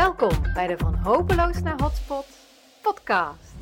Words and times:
Welkom 0.00 0.52
bij 0.54 0.66
de 0.66 0.78
Van 0.78 0.94
Hopeloos 0.94 1.62
naar 1.62 1.80
Hotspot 1.80 2.26
podcast. 2.82 3.54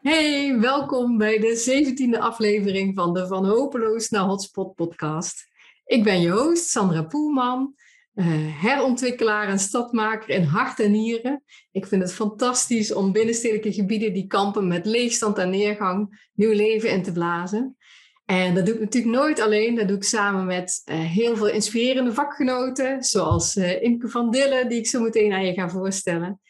Hey, 0.00 0.58
welkom 0.60 1.18
bij 1.18 1.38
de 1.38 2.14
17e 2.16 2.18
aflevering 2.18 2.94
van 2.94 3.14
de 3.14 3.26
Van 3.26 3.46
Hopeloos 3.46 4.08
naar 4.08 4.24
Hotspot 4.24 4.74
podcast. 4.74 5.48
Ik 5.84 6.04
ben 6.04 6.20
je 6.20 6.30
host, 6.30 6.68
Sandra 6.68 7.02
Poelman, 7.02 7.74
eh, 8.14 8.26
herontwikkelaar 8.62 9.48
en 9.48 9.58
stadmaker 9.58 10.28
in 10.28 10.42
hart 10.42 10.80
en 10.80 10.90
nieren. 10.90 11.42
Ik 11.70 11.86
vind 11.86 12.02
het 12.02 12.12
fantastisch 12.12 12.92
om 12.92 13.12
binnenstedelijke 13.12 13.72
gebieden 13.72 14.12
die 14.12 14.26
kampen 14.26 14.66
met 14.66 14.86
leegstand 14.86 15.38
en 15.38 15.50
neergang 15.50 16.28
nieuw 16.34 16.52
leven 16.52 16.90
in 16.90 17.02
te 17.02 17.12
blazen. 17.12 17.76
En 18.24 18.54
dat 18.54 18.66
doe 18.66 18.74
ik 18.74 18.80
natuurlijk 18.80 19.14
nooit 19.14 19.40
alleen. 19.40 19.74
Dat 19.74 19.88
doe 19.88 19.96
ik 19.96 20.04
samen 20.04 20.46
met 20.46 20.82
uh, 20.84 21.00
heel 21.00 21.36
veel 21.36 21.48
inspirerende 21.48 22.12
vakgenoten, 22.12 23.02
zoals 23.02 23.56
uh, 23.56 23.82
Imke 23.82 24.08
van 24.08 24.30
Dillen, 24.30 24.68
die 24.68 24.78
ik 24.78 24.86
zo 24.86 25.00
meteen 25.00 25.32
aan 25.32 25.46
je 25.46 25.52
ga 25.52 25.68
voorstellen. 25.68 26.40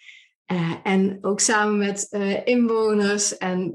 En 0.83 1.19
ook 1.21 1.41
samen 1.41 1.79
met 1.79 2.09
inwoners 2.45 3.37
en 3.37 3.73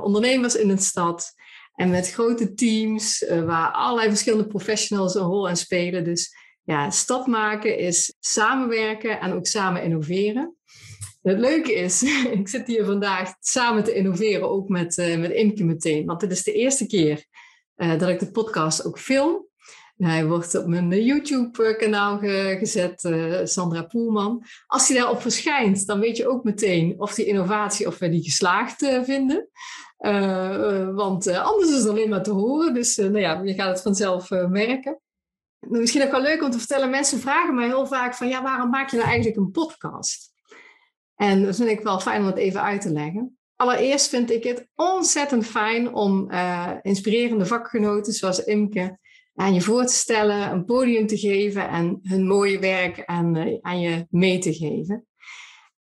ondernemers 0.00 0.56
in 0.56 0.68
de 0.68 0.76
stad. 0.76 1.32
En 1.74 1.90
met 1.90 2.12
grote 2.12 2.54
teams 2.54 3.24
waar 3.44 3.70
allerlei 3.70 4.08
verschillende 4.08 4.46
professionals 4.46 5.14
een 5.14 5.22
rol 5.22 5.48
aan 5.48 5.56
spelen. 5.56 6.04
Dus 6.04 6.34
ja, 6.70 6.90
stad 6.90 7.26
maken 7.26 7.78
is 7.78 8.14
samenwerken 8.20 9.20
en 9.20 9.32
ook 9.32 9.46
samen 9.46 9.82
innoveren. 9.82 10.56
Het 11.22 11.38
leuke 11.38 11.74
is, 11.74 12.02
ik 12.38 12.48
zit 12.48 12.66
hier 12.66 12.84
vandaag 12.84 13.34
samen 13.40 13.84
te 13.84 13.94
innoveren, 13.94 14.50
ook 14.50 14.68
met, 14.68 14.96
met 14.96 15.30
Imke 15.30 15.64
meteen. 15.64 16.06
Want 16.06 16.20
dit 16.20 16.30
is 16.30 16.42
de 16.42 16.52
eerste 16.52 16.86
keer 16.86 17.24
dat 17.74 18.08
ik 18.08 18.18
de 18.18 18.30
podcast 18.30 18.84
ook 18.84 18.98
film. 18.98 19.48
Hij 19.96 20.26
wordt 20.26 20.54
op 20.54 20.66
mijn 20.66 21.04
YouTube-kanaal 21.04 22.18
gezet, 22.58 23.04
uh, 23.04 23.40
Sandra 23.44 23.82
Poelman. 23.82 24.44
Als 24.66 24.88
hij 24.88 24.96
daarop 24.96 25.20
verschijnt, 25.20 25.86
dan 25.86 26.00
weet 26.00 26.16
je 26.16 26.28
ook 26.28 26.44
meteen 26.44 26.94
of 26.98 27.14
die 27.14 27.26
innovatie, 27.26 27.86
of 27.86 27.98
we 27.98 28.08
die 28.08 28.22
geslaagd 28.22 28.82
uh, 28.82 29.02
vinden. 29.02 29.48
Uh, 29.98 30.94
want 30.94 31.26
anders 31.26 31.70
is 31.70 31.76
het 31.76 31.88
alleen 31.88 32.08
maar 32.08 32.22
te 32.22 32.30
horen. 32.30 32.74
Dus 32.74 32.96
nou 32.96 33.18
ja, 33.18 33.40
je 33.44 33.54
gaat 33.54 33.68
het 33.68 33.82
vanzelf 33.82 34.30
merken. 34.30 35.00
Misschien 35.60 36.02
ook 36.02 36.10
wel 36.10 36.22
leuk 36.22 36.42
om 36.42 36.50
te 36.50 36.58
vertellen, 36.58 36.90
mensen 36.90 37.20
vragen 37.20 37.54
mij 37.54 37.66
heel 37.66 37.86
vaak 37.86 38.14
van, 38.14 38.28
ja, 38.28 38.42
waarom 38.42 38.70
maak 38.70 38.90
je 38.90 38.96
nou 38.96 39.08
eigenlijk 39.08 39.38
een 39.38 39.50
podcast? 39.50 40.32
En 41.14 41.44
dat 41.44 41.56
vind 41.56 41.68
ik 41.68 41.80
wel 41.80 42.00
fijn 42.00 42.20
om 42.20 42.26
het 42.26 42.36
even 42.36 42.62
uit 42.62 42.80
te 42.80 42.92
leggen. 42.92 43.38
Allereerst 43.56 44.08
vind 44.08 44.30
ik 44.30 44.44
het 44.44 44.68
ontzettend 44.74 45.46
fijn 45.46 45.94
om 45.94 46.30
inspirerende 46.82 47.46
vakgenoten 47.46 48.12
zoals 48.12 48.44
Imke 48.44 48.98
aan 49.40 49.54
je 49.54 49.60
voor 49.60 49.84
te 49.84 49.92
stellen, 49.92 50.50
een 50.50 50.64
podium 50.64 51.06
te 51.06 51.18
geven 51.18 51.68
en 51.68 51.98
hun 52.02 52.26
mooie 52.26 52.58
werk 52.58 53.04
aan, 53.04 53.36
uh, 53.36 53.58
aan 53.60 53.80
je 53.80 54.06
mee 54.10 54.38
te 54.38 54.54
geven. 54.54 55.06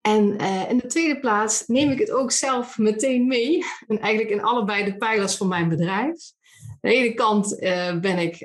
En 0.01 0.41
uh, 0.41 0.69
in 0.69 0.77
de 0.77 0.87
tweede 0.87 1.19
plaats 1.19 1.63
neem 1.67 1.89
ik 1.89 1.99
het 1.99 2.11
ook 2.11 2.31
zelf 2.31 2.77
meteen 2.77 3.27
mee, 3.27 3.65
en 3.87 3.99
eigenlijk 3.99 4.35
in 4.35 4.43
allebei 4.43 4.83
de 4.83 4.97
pijlers 4.97 5.37
van 5.37 5.47
mijn 5.47 5.69
bedrijf. 5.69 6.31
Aan 6.81 6.91
de 6.91 6.97
ene 6.97 7.13
kant 7.13 7.61
uh, 7.61 7.99
ben 7.99 8.17
ik, 8.17 8.35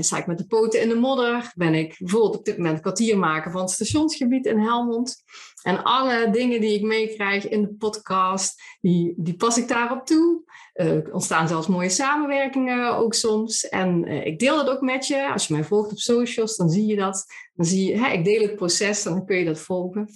sta 0.00 0.16
ik 0.18 0.26
met 0.26 0.38
de 0.38 0.46
poten 0.46 0.82
in 0.82 0.88
de 0.88 0.94
modder, 0.94 1.52
ben 1.54 1.74
ik 1.74 1.96
bijvoorbeeld 1.98 2.36
op 2.36 2.44
dit 2.44 2.56
moment 2.56 2.80
kwartier 2.80 3.18
maken 3.18 3.50
van 3.50 3.60
het 3.60 3.70
stationsgebied 3.70 4.46
in 4.46 4.58
Helmond. 4.58 5.24
En 5.66 5.82
alle 5.82 6.30
dingen 6.30 6.60
die 6.60 6.74
ik 6.74 6.82
meekrijg 6.82 7.48
in 7.48 7.62
de 7.62 7.74
podcast, 7.74 8.62
die, 8.80 9.14
die 9.16 9.36
pas 9.36 9.58
ik 9.58 9.68
daarop 9.68 10.06
toe. 10.06 10.44
Uh, 10.74 11.14
ontstaan 11.14 11.48
zelfs 11.48 11.66
mooie 11.66 11.88
samenwerkingen 11.88 12.96
ook 12.96 13.14
soms. 13.14 13.68
En 13.68 14.08
uh, 14.08 14.26
ik 14.26 14.38
deel 14.38 14.56
dat 14.56 14.68
ook 14.68 14.80
met 14.80 15.06
je. 15.06 15.32
Als 15.32 15.46
je 15.46 15.54
mij 15.54 15.64
volgt 15.64 15.90
op 15.90 15.98
socials, 15.98 16.56
dan 16.56 16.70
zie 16.70 16.86
je 16.86 16.96
dat. 16.96 17.24
Dan 17.54 17.66
zie 17.66 17.90
je, 17.90 18.12
ik 18.12 18.24
deel 18.24 18.42
het 18.42 18.56
proces 18.56 19.02
dan 19.02 19.26
kun 19.26 19.36
je 19.36 19.44
dat 19.44 19.58
volgen. 19.58 20.08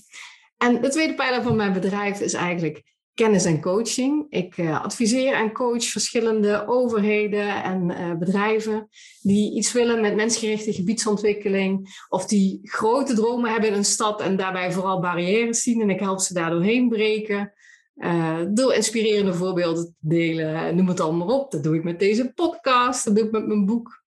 En 0.57 0.81
de 0.81 0.89
tweede 0.89 1.15
pijler 1.15 1.43
van 1.43 1.57
mijn 1.57 1.73
bedrijf 1.73 2.21
is 2.21 2.35
eigenlijk 2.35 2.83
kennis 3.21 3.45
en 3.45 3.61
coaching. 3.61 4.27
Ik 4.29 4.57
uh, 4.57 4.83
adviseer 4.83 5.33
en 5.33 5.53
coach 5.53 5.85
verschillende 5.85 6.67
overheden 6.67 7.63
en 7.63 7.91
uh, 7.91 8.19
bedrijven 8.19 8.89
die 9.21 9.57
iets 9.57 9.73
willen 9.73 10.01
met 10.01 10.15
mensgerichte 10.15 10.73
gebiedsontwikkeling 10.73 12.05
of 12.09 12.27
die 12.27 12.61
grote 12.63 13.15
dromen 13.15 13.51
hebben 13.51 13.69
in 13.71 13.77
een 13.77 13.85
stad 13.85 14.21
en 14.21 14.37
daarbij 14.37 14.73
vooral 14.73 15.01
barrières 15.01 15.63
zien. 15.63 15.81
En 15.81 15.91
ik 15.91 16.01
help 16.01 16.21
ze 16.21 16.35
daar 16.35 16.51
doorheen 16.51 16.89
breken. 16.89 17.53
Uh, 17.97 18.41
door 18.51 18.75
inspirerende 18.75 19.35
voorbeelden 19.35 19.85
te 19.85 20.09
delen, 20.09 20.77
noem 20.77 20.89
het 20.89 21.01
allemaal 21.01 21.41
op. 21.41 21.51
Dat 21.51 21.63
doe 21.63 21.75
ik 21.75 21.85
met 21.85 21.99
deze 21.99 22.33
podcast, 22.33 23.05
dat 23.05 23.17
doe 23.17 23.25
ik 23.25 23.31
met 23.31 23.47
mijn 23.47 23.67
boek. 23.67 24.03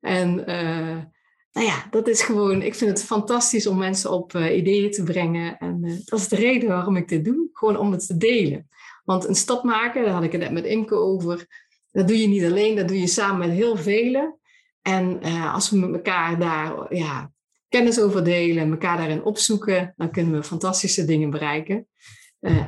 En 0.00 0.44
nou 1.52 1.66
ja, 1.66 1.86
dat 1.90 2.08
is 2.08 2.22
gewoon, 2.22 2.62
ik 2.62 2.74
vind 2.74 2.90
het 2.90 3.04
fantastisch 3.04 3.66
om 3.66 3.78
mensen 3.78 4.10
op 4.10 4.32
uh, 4.32 4.56
ideeën 4.56 4.90
te 4.90 5.02
brengen. 5.02 5.58
En 5.58 5.78
uh, 5.84 5.96
dat 6.04 6.18
is 6.18 6.28
de 6.28 6.36
reden 6.36 6.68
waarom 6.68 6.96
ik 6.96 7.08
dit 7.08 7.24
doe, 7.24 7.48
gewoon 7.52 7.76
om 7.76 7.92
het 7.92 8.06
te 8.06 8.16
delen. 8.16 8.68
Want 9.04 9.28
een 9.28 9.34
stap 9.34 9.64
maken, 9.64 10.04
daar 10.04 10.12
had 10.12 10.22
ik 10.22 10.32
het 10.32 10.40
net 10.40 10.52
met 10.52 10.64
Imke 10.64 10.94
over, 10.94 11.46
dat 11.90 12.08
doe 12.08 12.18
je 12.18 12.28
niet 12.28 12.44
alleen, 12.44 12.76
dat 12.76 12.88
doe 12.88 13.00
je 13.00 13.06
samen 13.06 13.48
met 13.48 13.56
heel 13.56 13.76
velen. 13.76 14.38
En 14.82 15.18
uh, 15.22 15.54
als 15.54 15.70
we 15.70 15.76
met 15.76 15.92
elkaar 15.92 16.38
daar 16.38 16.94
ja, 16.94 17.32
kennis 17.68 18.00
over 18.00 18.24
delen, 18.24 18.70
elkaar 18.70 18.96
daarin 18.96 19.24
opzoeken, 19.24 19.94
dan 19.96 20.10
kunnen 20.10 20.32
we 20.32 20.42
fantastische 20.42 21.04
dingen 21.04 21.30
bereiken. 21.30 21.88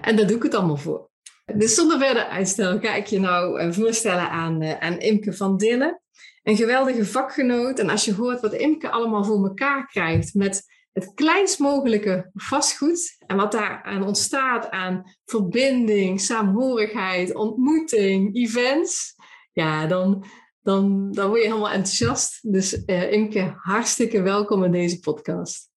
en 0.01 0.17
daar 0.17 0.27
doe 0.27 0.37
ik 0.37 0.43
het 0.43 0.55
allemaal 0.55 0.77
voor. 0.77 1.11
Dus 1.55 1.75
zonder 1.75 1.99
verder 1.99 2.25
uitstel 2.25 2.81
ga 2.81 2.95
ik 2.95 3.07
je 3.07 3.21
nou 3.21 3.73
voorstellen 3.73 4.31
aan, 4.31 4.65
aan 4.65 4.99
Imke 4.99 5.33
van 5.33 5.57
Dillen 5.57 6.03
een 6.45 6.57
geweldige 6.57 7.05
vakgenoot. 7.05 7.79
En 7.79 7.91
als 7.91 8.05
je 8.05 8.15
hoort 8.15 8.41
wat 8.41 8.55
Imke 8.55 8.91
allemaal 8.91 9.25
voor 9.25 9.45
elkaar 9.45 9.87
krijgt 9.87 10.35
met 10.35 10.73
het 10.93 11.15
kleinst 11.15 11.59
mogelijke 11.59 12.31
vastgoed 12.35 13.17
en 13.27 13.37
wat 13.37 13.53
daar 13.53 13.83
aan 13.83 14.07
ontstaat 14.07 14.71
aan 14.71 15.15
verbinding, 15.25 16.21
saamhorigheid, 16.21 17.35
ontmoeting, 17.35 18.37
events, 18.37 19.15
ja, 19.53 19.87
dan, 19.87 20.25
dan, 20.63 21.13
dan 21.13 21.29
word 21.29 21.41
je 21.41 21.47
helemaal 21.47 21.71
enthousiast. 21.71 22.53
Dus 22.53 22.83
uh, 22.87 23.13
Imke, 23.13 23.55
hartstikke 23.57 24.23
welkom 24.23 24.65
in 24.65 24.73
deze 24.73 25.01
podcast. 25.01 25.71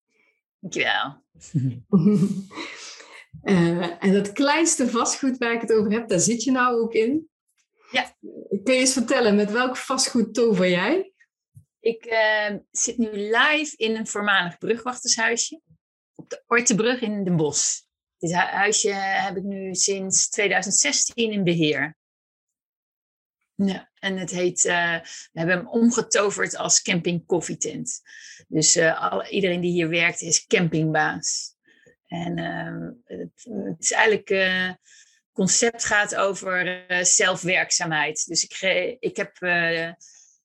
Dankjewel. 0.60 1.24
uh, 3.44 4.02
en 4.06 4.14
dat 4.14 4.32
kleinste 4.32 4.90
vastgoed 4.90 5.38
waar 5.38 5.54
ik 5.54 5.62
het 5.62 5.74
over 5.74 5.92
heb, 5.92 6.08
daar 6.08 6.20
zit 6.20 6.44
je 6.44 6.52
nou 6.52 6.82
ook 6.82 6.94
in. 6.94 7.30
Ja. 7.92 8.16
Kun 8.64 8.74
je 8.74 8.80
eens 8.80 8.94
vertellen, 8.94 9.36
met 9.36 9.52
welk 9.52 9.78
vastgoed 9.78 10.34
tover 10.34 10.70
jij? 10.70 11.12
Ik 11.80 12.06
uh, 12.06 12.58
zit 12.72 12.98
nu 12.98 13.10
live 13.12 13.74
in 13.76 13.96
een 13.96 14.08
voormalig 14.08 14.58
brugwachtershuisje 14.58 15.62
op 16.16 16.30
de 16.30 16.44
Ortebrug 16.48 17.02
in 17.02 17.24
Den 17.24 17.36
Bosch. 17.36 17.82
Dit 18.18 18.34
huisje 18.34 18.94
heb 18.94 19.38
ik 19.38 19.44
nu 19.44 19.76
sinds 19.76 20.30
2016 20.30 21.32
in 21.32 21.44
beheer. 21.44 21.98
Ja, 23.56 23.92
en 24.00 24.18
het 24.18 24.32
heet, 24.32 24.66
uh, 24.66 25.00
we 25.32 25.40
hebben 25.40 25.58
hem 25.58 25.68
omgetoverd 25.68 26.56
als 26.56 26.82
camping 26.82 27.26
koffietent. 27.26 28.02
Dus 28.48 28.76
uh, 28.76 29.12
al, 29.12 29.26
iedereen 29.26 29.62
die 29.62 29.72
hier 29.72 29.90
werkt 29.90 30.22
is 30.22 30.46
campingbaas. 30.46 31.56
En 32.06 32.38
uh, 32.38 33.18
het, 33.18 33.48
het, 33.66 33.84
is 33.84 33.92
eigenlijk 33.92 34.30
concept 35.38 35.86
gaat 35.86 36.16
over 36.16 36.92
uh, 36.92 37.04
zelfwerkzaamheid. 37.04 38.26
Dus 38.26 38.44
ik, 38.44 38.62
ik 39.00 39.18
heb 39.18 39.38
uh, 39.40 39.92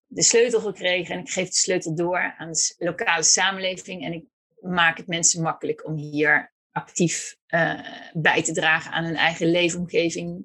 de 0.07 0.23
sleutel 0.23 0.61
gekregen 0.61 1.15
en 1.15 1.21
ik 1.21 1.31
geef 1.31 1.49
de 1.49 1.55
sleutel 1.55 1.95
door 1.95 2.35
aan 2.39 2.53
de 2.53 2.75
lokale 2.79 3.23
samenleving. 3.23 4.05
En 4.05 4.13
ik 4.13 4.25
maak 4.61 4.97
het 4.97 5.07
mensen 5.07 5.43
makkelijk 5.43 5.87
om 5.87 5.97
hier 5.97 6.53
actief 6.71 7.37
uh, 7.49 7.81
bij 8.13 8.43
te 8.43 8.53
dragen 8.53 8.93
aan 8.93 9.05
hun 9.05 9.17
eigen 9.17 9.51
leefomgeving. 9.51 10.45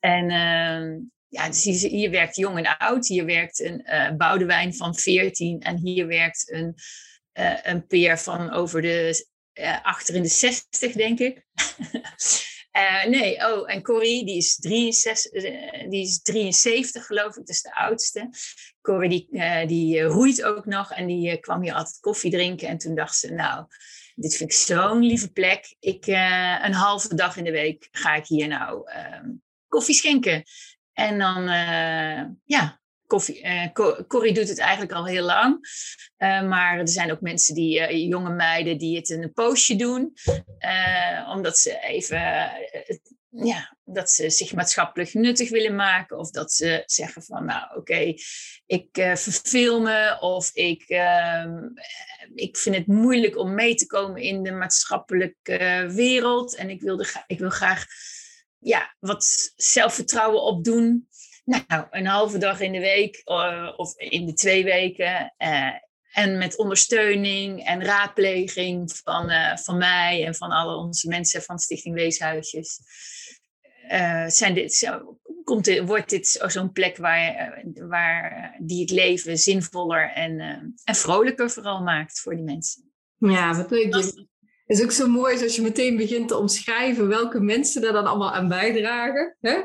En 0.00 0.30
ehm, 0.30 0.98
ja, 1.28 1.46
dus 1.46 1.64
hier, 1.64 1.90
hier, 1.90 2.10
werkt 2.10 2.36
jong 2.36 2.58
en 2.58 2.76
oud. 2.76 3.06
Hier 3.06 3.24
werkt 3.24 3.60
een 3.60 4.16
Boudewijn 4.16 4.74
van 4.74 4.94
14 4.94 5.60
en 5.60 5.76
hier 5.76 6.06
werkt 6.06 6.52
een, 6.52 6.74
een 7.62 7.86
peer 7.86 8.18
van 8.18 8.52
over 8.52 8.82
de 8.82 9.26
achter 9.82 10.14
in 10.14 10.22
de 10.22 10.28
60, 10.28 10.92
denk 10.92 11.18
ik. 11.18 11.44
Uh, 12.76 13.04
nee, 13.04 13.36
oh, 13.36 13.72
en 13.72 13.82
Corrie, 13.82 14.24
die 14.24 14.36
is, 14.36 14.56
63, 14.56 15.32
uh, 15.32 15.90
die 15.90 16.02
is 16.02 16.22
73 16.22 17.06
geloof 17.06 17.36
ik, 17.36 17.46
dus 17.46 17.62
de 17.62 17.74
oudste. 17.74 18.30
Corrie, 18.80 19.08
die, 19.08 19.28
uh, 19.30 19.66
die 19.66 20.02
roeit 20.02 20.42
ook 20.42 20.66
nog 20.66 20.92
en 20.92 21.06
die 21.06 21.36
kwam 21.36 21.62
hier 21.62 21.74
altijd 21.74 22.00
koffie 22.00 22.30
drinken. 22.30 22.68
En 22.68 22.78
toen 22.78 22.94
dacht 22.94 23.16
ze, 23.16 23.32
nou, 23.32 23.66
dit 24.14 24.36
vind 24.36 24.50
ik 24.50 24.56
zo'n 24.56 25.02
lieve 25.02 25.32
plek. 25.32 25.76
Ik, 25.80 26.06
een 26.06 26.72
halve 26.72 27.14
dag 27.14 27.36
in 27.36 27.44
de 27.44 27.50
week 27.50 27.88
ga 27.90 28.14
ik 28.14 28.26
hier 28.26 28.48
nou 28.48 28.90
ehm, 28.90 29.30
koffie 29.68 29.94
schenken. 29.94 30.44
En 30.92 31.18
dan, 31.18 31.42
ja, 32.44 32.80
koffie, 33.06 33.44
uh, 33.44 33.72
Corrie 34.06 34.34
doet 34.34 34.48
het 34.48 34.58
eigenlijk 34.58 34.92
al 34.92 35.06
heel 35.06 35.24
lang. 35.24 35.58
Uh, 36.18 36.48
maar 36.48 36.78
er 36.78 36.88
zijn 36.88 37.12
ook 37.12 37.20
mensen 37.20 37.54
die, 37.54 37.78
uh, 37.78 38.08
jonge 38.08 38.34
meiden, 38.34 38.78
die 38.78 38.96
het 38.96 39.08
in 39.08 39.22
een 39.22 39.32
poosje 39.32 39.76
doen. 39.76 40.12
omdat 41.28 41.58
ze 41.58 41.80
even, 41.80 42.50
ja, 43.30 43.76
dat 43.84 44.10
ze 44.10 44.30
zich 44.30 44.54
maatschappelijk 44.54 45.14
nuttig 45.14 45.50
willen 45.50 45.74
maken. 45.74 46.18
Of 46.18 46.30
dat 46.30 46.52
ze 46.52 46.82
zeggen 46.86 47.22
van, 47.22 47.44
nou 47.44 47.76
oké, 47.76 48.14
ik 48.66 48.88
verveel 48.92 49.80
me. 49.80 50.16
Of 50.20 50.50
ik, 50.52 50.82
ehm, 50.82 51.68
ik 52.34 52.56
vind 52.56 52.76
het 52.76 52.86
moeilijk 52.86 53.36
om 53.36 53.54
mee 53.54 53.74
te 53.74 53.86
komen 53.86 54.22
in 54.22 54.42
de 54.42 54.52
maatschappelijke 54.52 55.90
wereld. 55.94 56.54
En 56.54 56.70
ik, 56.70 56.80
wilde, 56.80 57.06
ik 57.26 57.38
wil 57.38 57.50
graag 57.50 57.84
ja, 58.58 58.96
wat 59.00 59.52
zelfvertrouwen 59.56 60.42
opdoen. 60.42 61.08
Nou, 61.46 61.84
een 61.90 62.06
halve 62.06 62.38
dag 62.38 62.60
in 62.60 62.72
de 62.72 62.80
week 62.80 63.22
uh, 63.24 63.72
of 63.76 63.98
in 63.98 64.26
de 64.26 64.32
twee 64.32 64.64
weken. 64.64 65.34
Uh, 65.38 65.70
en 66.12 66.38
met 66.38 66.56
ondersteuning 66.56 67.66
en 67.66 67.84
raadpleging 67.84 69.00
van, 69.04 69.30
uh, 69.30 69.56
van 69.56 69.78
mij 69.78 70.24
en 70.26 70.34
van 70.34 70.50
alle 70.50 70.76
onze 70.76 71.08
mensen 71.08 71.42
van 71.42 71.58
Stichting 71.58 71.94
Weeshuisjes. 71.94 72.80
zijn 74.26 74.54
dit, 74.54 74.92
komt 75.44 75.64
dit, 75.64 75.86
wordt 75.86 76.10
dit 76.10 76.44
zo'n 76.46 76.72
plek 76.72 76.96
waar, 76.96 77.62
waar 77.74 78.56
die 78.58 78.80
het 78.80 78.90
leven 78.90 79.38
zinvoller 79.38 80.12
en, 80.12 80.40
en 80.84 80.94
vrolijker 80.94 81.50
vooral 81.50 81.82
maakt 81.82 82.20
voor 82.20 82.34
die 82.34 82.44
mensen. 82.44 82.92
Ja, 83.18 83.54
wat 83.56 83.70
leuk. 83.70 84.26
Is 84.66 84.82
ook 84.82 84.90
zo 84.90 85.08
mooi 85.08 85.42
als 85.42 85.56
je 85.56 85.62
meteen 85.62 85.96
begint 85.96 86.28
te 86.28 86.36
omschrijven 86.36 87.08
welke 87.08 87.40
mensen 87.40 87.82
daar 87.82 87.92
dan 87.92 88.06
allemaal 88.06 88.32
aan 88.32 88.48
bijdragen. 88.48 89.36
Hè? 89.40 89.56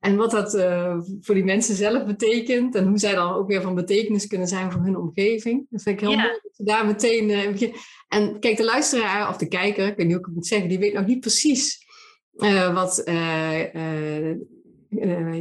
En 0.00 0.16
wat 0.16 0.30
dat 0.30 0.54
uh, 0.54 0.98
voor 1.20 1.34
die 1.34 1.44
mensen 1.44 1.74
zelf 1.74 2.06
betekent. 2.06 2.74
En 2.74 2.86
hoe 2.86 2.98
zij 2.98 3.14
dan 3.14 3.34
ook 3.34 3.48
weer 3.48 3.62
van 3.62 3.74
betekenis 3.74 4.26
kunnen 4.26 4.48
zijn 4.48 4.72
voor 4.72 4.82
hun 4.82 4.96
omgeving. 4.96 5.66
Dat 5.70 5.82
vind 5.82 6.00
ik 6.00 6.08
heel 6.08 6.16
mooi 6.16 6.38
dat 6.42 6.56
je 6.56 6.64
daar 6.64 6.86
meteen 6.86 7.28
uh, 7.28 7.50
begint. 7.50 7.76
En 8.08 8.40
kijk, 8.40 8.56
de 8.56 8.64
luisteraar 8.64 9.28
of 9.28 9.36
de 9.36 9.48
kijker, 9.48 9.86
ik 9.86 9.96
weet 9.96 10.06
niet 10.06 10.14
hoe 10.14 10.20
ik 10.20 10.26
het 10.26 10.34
moet 10.34 10.46
zeggen, 10.46 10.68
die 10.68 10.78
weet 10.78 10.94
nog 10.94 11.06
niet 11.06 11.20
precies 11.20 11.86
uh, 12.36 12.74
wat 12.74 13.02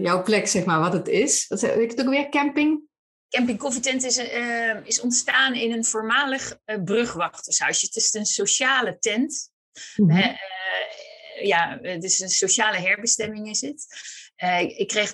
jouw 0.01 0.23
plek, 0.23 0.47
zeg 0.47 0.65
maar, 0.65 0.79
wat 0.79 0.93
het 0.93 1.07
is. 1.07 1.45
Wat, 1.47 1.61
weet 1.61 1.91
het 1.91 2.01
ook 2.01 2.13
weer? 2.13 2.29
Camping? 2.29 2.88
Camping 3.29 3.57
Koffietent 3.57 4.03
is, 4.03 4.17
uh, 4.17 4.85
is 4.85 5.01
ontstaan 5.01 5.53
in 5.53 5.71
een 5.71 5.85
voormalig 5.85 6.59
uh, 6.65 6.83
brugwachtershuisje. 6.83 7.85
Het 7.85 7.95
is 7.95 8.13
een 8.13 8.25
sociale 8.25 8.97
tent. 8.99 9.51
Mm 9.95 10.09
-hmm. 10.09 10.19
uh, 10.19 10.35
ja, 11.41 11.79
het 11.81 12.03
is 12.03 12.19
een 12.19 12.29
sociale 12.29 12.77
herbestemming 12.77 13.49
is 13.49 13.61
het. 13.61 13.85
ik 14.77 14.87
kreeg, 14.87 15.13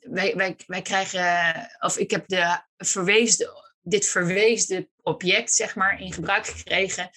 wij, 0.00 0.34
wij, 0.36 0.56
wij 0.66 0.82
krijgen, 0.82 1.68
of 1.80 1.98
ik 1.98 2.10
heb 2.10 2.28
de 2.28 2.60
verweesde, 2.76 3.72
dit 3.82 4.06
verweesde 4.06 4.88
object, 5.02 5.52
zeg 5.52 5.74
maar, 5.74 6.00
in 6.00 6.12
gebruik 6.12 6.46
gekregen. 6.46 7.10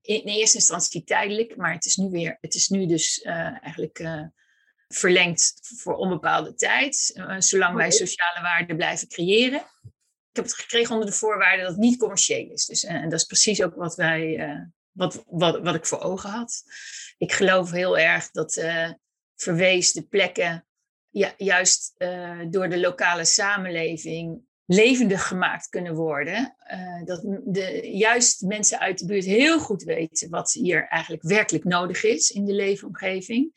In, 0.00 0.24
in 0.24 0.34
eerste 0.34 0.56
instantie 0.56 1.04
tijdelijk, 1.04 1.56
maar 1.56 1.72
het 1.72 1.84
is 1.84 1.96
nu 1.96 2.10
weer, 2.10 2.38
het 2.40 2.54
is 2.54 2.68
nu 2.68 2.86
dus 2.86 3.20
eigenlijk 3.22 3.98
verlengd 4.94 5.58
voor 5.76 5.94
onbepaalde 5.94 6.54
tijd, 6.54 7.10
uh, 7.14 7.34
zolang 7.38 7.76
wij 7.76 7.90
sociale 7.90 8.40
waarden 8.40 8.76
blijven 8.76 9.08
creëren. 9.08 9.60
Ik 10.30 10.38
heb 10.38 10.44
het 10.44 10.54
gekregen 10.54 10.94
onder 10.94 11.10
de 11.10 11.16
voorwaarde 11.16 11.62
dat 11.62 11.70
het 11.70 11.80
niet 11.80 11.98
commercieel 11.98 12.50
is. 12.50 12.66
Dus, 12.66 12.84
en 12.84 13.08
dat 13.08 13.20
is 13.20 13.26
precies 13.26 13.62
ook 13.62 13.74
wat, 13.74 13.94
wij, 13.94 14.48
uh, 14.48 14.60
wat, 14.90 15.24
wat, 15.26 15.60
wat 15.60 15.74
ik 15.74 15.86
voor 15.86 16.00
ogen 16.00 16.30
had. 16.30 16.62
Ik 17.18 17.32
geloof 17.32 17.70
heel 17.70 17.98
erg 17.98 18.30
dat 18.30 18.64
verweesde 19.36 20.02
plekken 20.02 20.66
ja, 21.10 21.34
juist 21.36 21.94
door 22.50 22.68
de 22.68 22.80
lokale 22.80 23.24
samenleving 23.24 24.42
levendig 24.74 25.26
gemaakt 25.26 25.68
kunnen 25.68 25.94
worden. 25.94 26.56
Uh, 26.72 27.04
dat 27.04 27.20
de, 27.44 27.90
juist 27.92 28.40
mensen 28.40 28.78
uit 28.78 28.98
de 28.98 29.06
buurt 29.06 29.24
heel 29.24 29.58
goed 29.58 29.82
weten 29.82 30.30
wat 30.30 30.52
hier 30.52 30.88
eigenlijk 30.88 31.22
werkelijk 31.22 31.64
nodig 31.64 32.04
is 32.04 32.30
in 32.30 32.44
de 32.44 32.52
leefomgeving. 32.52 33.52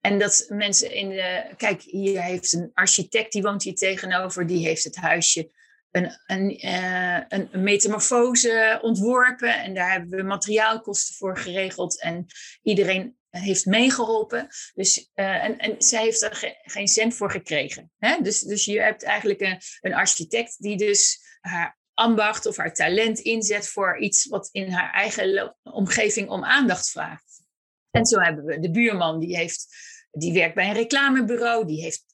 En 0.00 0.18
dat 0.18 0.46
mensen 0.48 0.94
in 0.94 1.08
de. 1.08 1.54
Kijk, 1.56 1.82
hier 1.82 2.22
heeft 2.22 2.52
een 2.52 2.70
architect 2.74 3.32
die 3.32 3.42
woont 3.42 3.62
hier 3.62 3.74
tegenover, 3.74 4.46
die 4.46 4.66
heeft 4.66 4.84
het 4.84 4.96
huisje 4.96 5.50
een, 5.90 6.10
een, 6.26 6.66
uh, 6.66 7.20
een, 7.28 7.48
metamorfose 7.62 8.78
ontworpen. 8.82 9.62
En 9.62 9.74
daar 9.74 9.92
hebben 9.92 10.18
we 10.18 10.22
materiaalkosten 10.22 11.14
voor 11.14 11.38
geregeld. 11.38 12.00
En 12.00 12.26
iedereen 12.62 13.16
heeft 13.30 13.66
meegeholpen. 13.66 14.48
Dus, 14.74 15.10
uh, 15.14 15.44
en, 15.44 15.58
en 15.58 15.74
zij 15.78 16.02
heeft 16.02 16.22
er 16.22 16.56
geen 16.62 16.88
cent 16.88 17.14
voor 17.14 17.30
gekregen. 17.30 17.90
Hè? 17.98 18.16
Dus, 18.22 18.40
dus 18.40 18.64
je 18.64 18.80
hebt 18.80 19.02
eigenlijk 19.02 19.40
een, 19.40 19.60
een 19.80 19.94
architect 19.94 20.62
die 20.62 20.76
dus 20.76 21.20
haar 21.40 21.78
ambacht 21.94 22.46
of 22.46 22.56
haar 22.56 22.74
talent 22.74 23.18
inzet 23.18 23.68
voor 23.68 23.98
iets 23.98 24.26
wat 24.26 24.48
in 24.52 24.70
haar 24.70 24.92
eigen 24.92 25.56
omgeving 25.62 26.28
om 26.28 26.44
aandacht 26.44 26.90
vraagt. 26.90 27.42
En 27.90 28.06
zo 28.06 28.20
hebben 28.20 28.44
we 28.44 28.60
de 28.60 28.70
buurman, 28.70 29.20
die, 29.20 29.36
heeft, 29.36 29.66
die 30.10 30.32
werkt 30.32 30.54
bij 30.54 30.68
een 30.68 30.74
reclamebureau, 30.74 31.66
die 31.66 31.82
heeft 31.82 32.04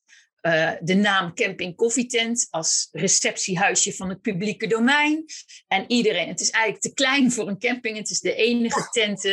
uh, 0.42 0.70
de 0.80 0.94
naam 0.94 1.34
Camping 1.34 1.76
Koffietent 1.76 2.46
als 2.50 2.88
receptiehuisje 2.92 3.92
van 3.92 4.08
het 4.08 4.20
publieke 4.20 4.66
domein. 4.66 5.24
En 5.68 5.84
iedereen, 5.88 6.28
het 6.28 6.40
is 6.40 6.50
eigenlijk 6.50 6.84
te 6.84 6.94
klein 6.94 7.32
voor 7.32 7.48
een 7.48 7.58
camping. 7.58 7.96
Het 7.96 8.10
is 8.10 8.20
de 8.20 8.34
enige 8.34 8.88
tent 8.90 9.24
uh, 9.24 9.32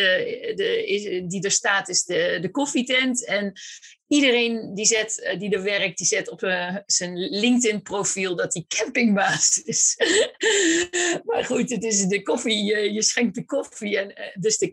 de, 0.55 0.85
is, 0.87 1.29
die 1.31 1.43
er 1.43 1.51
staat, 1.51 1.89
is 1.89 2.03
de, 2.03 2.37
de 2.41 2.51
koffietent. 2.51 3.25
En 3.25 3.53
iedereen 4.07 4.75
die, 4.75 4.85
zet, 4.85 5.29
uh, 5.33 5.39
die 5.39 5.49
er 5.55 5.63
werkt, 5.63 5.97
die 5.97 6.07
zet 6.07 6.29
op 6.29 6.39
zijn 6.85 7.17
LinkedIn-profiel 7.17 8.35
dat 8.35 8.53
hij 8.53 8.65
campingbaas 8.67 9.61
is. 9.63 9.95
maar 11.25 11.45
goed, 11.45 11.69
het 11.69 11.83
is 11.83 12.05
de 12.05 12.21
koffie, 12.21 12.63
je, 12.93 13.01
schenkt 13.01 13.35
de 13.35 13.45
koffie. 13.45 13.97
En, 13.97 14.33
dus 14.39 14.57
de, 14.57 14.71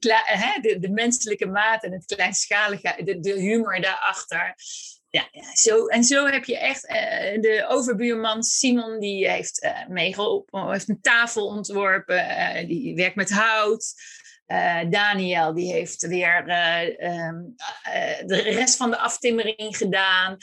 de, 0.60 0.78
de, 0.78 0.90
menselijke 0.90 1.46
maat 1.46 1.84
en 1.84 1.92
het 1.92 2.04
kleinschalige, 2.04 3.00
de, 3.04 3.20
de 3.20 3.40
humor 3.40 3.80
daarachter 3.80 4.54
ja, 5.10 5.28
zo, 5.54 5.86
en 5.86 6.04
zo 6.04 6.26
heb 6.26 6.44
je 6.44 6.58
echt 6.58 6.84
uh, 6.84 7.42
de 7.42 7.66
overbuurman 7.68 8.42
Simon, 8.42 9.00
die 9.00 9.30
heeft 9.30 9.64
uh, 9.64 9.86
meegeholpen, 9.88 10.70
heeft 10.70 10.88
een 10.88 11.00
tafel 11.00 11.46
ontworpen, 11.46 12.16
uh, 12.16 12.66
die 12.66 12.94
werkt 12.94 13.16
met 13.16 13.30
hout. 13.30 13.94
Uh, 14.46 14.80
Daniel 14.90 15.54
die 15.54 15.72
heeft 15.72 16.06
weer 16.06 16.44
uh, 16.46 17.26
um, 17.26 17.54
uh, 17.86 18.26
de 18.26 18.42
rest 18.42 18.76
van 18.76 18.90
de 18.90 18.98
aftimmering 18.98 19.76
gedaan. 19.76 20.36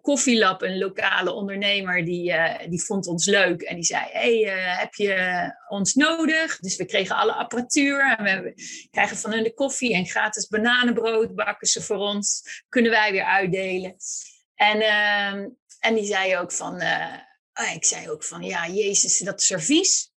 Koffielab, 0.00 0.62
een 0.62 0.78
lokale 0.78 1.32
ondernemer, 1.32 2.04
die, 2.04 2.34
die 2.68 2.82
vond 2.82 3.06
ons 3.06 3.26
leuk. 3.26 3.62
En 3.62 3.74
die 3.74 3.84
zei, 3.84 4.04
hey, 4.12 4.36
heb 4.78 4.94
je 4.94 5.50
ons 5.68 5.94
nodig? 5.94 6.58
Dus 6.58 6.76
we 6.76 6.84
kregen 6.84 7.16
alle 7.16 7.32
apparatuur. 7.32 8.16
En 8.18 8.42
we 8.42 8.54
krijgen 8.90 9.16
van 9.16 9.32
hun 9.32 9.42
de 9.42 9.54
koffie 9.54 9.94
en 9.94 10.06
gratis 10.06 10.46
bananenbrood 10.46 11.34
bakken 11.34 11.68
ze 11.68 11.82
voor 11.82 11.98
ons. 11.98 12.42
Kunnen 12.68 12.90
wij 12.90 13.12
weer 13.12 13.24
uitdelen. 13.24 13.96
En, 14.54 14.80
ehm, 14.80 15.48
en 15.78 15.94
die 15.94 16.06
zei 16.06 16.36
ook 16.36 16.52
van... 16.52 16.82
Oh, 17.54 17.74
ik 17.74 17.84
zei 17.84 18.10
ook 18.10 18.24
van, 18.24 18.42
ja, 18.42 18.68
jezus, 18.68 19.18
dat 19.18 19.42
servies 19.42 20.09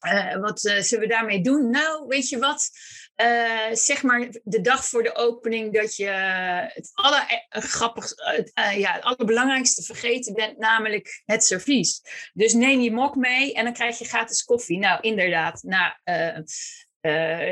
uh, 0.00 0.36
wat 0.36 0.64
uh, 0.64 0.80
zullen 0.80 1.08
we 1.08 1.14
daarmee 1.14 1.40
doen? 1.40 1.70
Nou, 1.70 2.06
weet 2.06 2.28
je 2.28 2.38
wat? 2.38 2.70
Uh, 3.16 3.72
zeg 3.72 4.02
maar 4.02 4.28
de 4.44 4.60
dag 4.60 4.84
voor 4.84 5.02
de 5.02 5.14
opening 5.14 5.74
dat 5.74 5.96
je 5.96 6.06
het 6.74 6.90
allergrappig, 6.92 8.12
ja, 8.54 8.92
het 8.92 9.02
allerbelangrijkste 9.02 9.82
vergeten 9.82 10.34
bent, 10.34 10.58
namelijk 10.58 11.22
het 11.24 11.44
servies. 11.44 12.00
Dus 12.32 12.52
neem 12.52 12.80
je 12.80 12.92
mok 12.92 13.14
mee 13.14 13.54
en 13.54 13.64
dan 13.64 13.72
krijg 13.72 13.98
je 13.98 14.04
gratis 14.04 14.44
koffie. 14.44 14.78
Nou, 14.78 15.00
inderdaad, 15.00 15.62
na, 15.62 16.00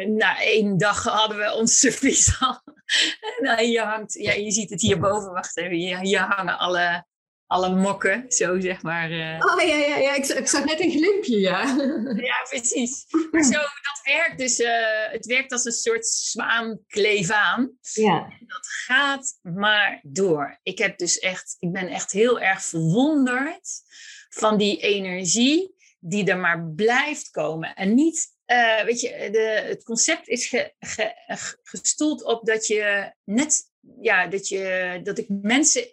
na 0.07 0.41
één 0.41 0.79
dag 0.79 1.05
hadden 1.05 1.39
we 1.39 1.55
ons 1.55 1.79
servies 1.79 2.41
al. 2.41 2.63
nou, 3.47 3.63
je 3.63 3.81
hangt, 3.81 4.15
ja, 4.15 4.33
je 4.33 4.51
ziet 4.51 4.71
het 4.71 4.81
hierboven, 4.81 5.33
wacht 5.33 5.57
even, 5.57 5.77
hier, 5.77 5.99
hier 5.99 6.21
hangen 6.21 6.59
alle 6.59 7.07
alle 7.47 7.75
mokken, 7.75 8.25
zo 8.29 8.61
zeg 8.61 8.83
maar. 8.83 9.11
Uh... 9.11 9.55
Oh 9.55 9.63
ja, 9.63 9.75
ja, 9.75 9.97
ja. 9.97 10.15
Ik, 10.15 10.27
ik 10.27 10.49
zag 10.49 10.65
net 10.65 10.81
een 10.81 10.91
glimpje, 10.91 11.41
ja. 11.41 11.63
ja, 12.31 12.47
precies. 12.49 13.05
Maar 13.31 13.43
zo, 13.43 13.59
dat 13.61 14.01
werkt 14.03 14.39
dus, 14.39 14.61
uh, 14.61 14.69
het 15.11 15.27
werkt 15.27 15.53
als 15.53 15.65
een 15.65 15.73
soort 15.73 16.07
zwaankleef 16.07 17.31
aan. 17.31 17.79
Ja. 17.81 18.25
En 18.25 18.47
dat 18.47 18.67
gaat 18.67 19.39
maar 19.43 20.01
door. 20.03 20.59
Ik 20.63 20.79
heb 20.79 20.99
dus 20.99 21.19
echt, 21.19 21.57
ik 21.59 21.73
ben 21.73 21.89
echt 21.89 22.13
heel 22.13 22.41
erg 22.41 22.65
verwonderd 22.65 23.83
van 24.29 24.57
die 24.57 24.81
energie 24.81 25.75
die 25.99 26.31
er 26.31 26.39
maar 26.39 26.73
blijft 26.75 27.31
komen. 27.31 27.75
En 27.75 27.95
niet 27.95 28.35
uh, 28.47 28.83
weet 28.83 29.01
je, 29.01 29.29
de, 29.31 29.63
het 29.67 29.85
concept 29.85 30.29
is 30.29 30.47
ge, 30.47 30.75
ge, 30.79 31.15
gestoeld 31.63 32.25
op 32.25 32.47
dat 32.47 32.67
je 32.67 33.13
net, 33.25 33.71
ja, 34.01 34.27
dat, 34.27 34.49
je, 34.49 35.01
dat 35.03 35.19
ik 35.19 35.27
mensen 35.29 35.85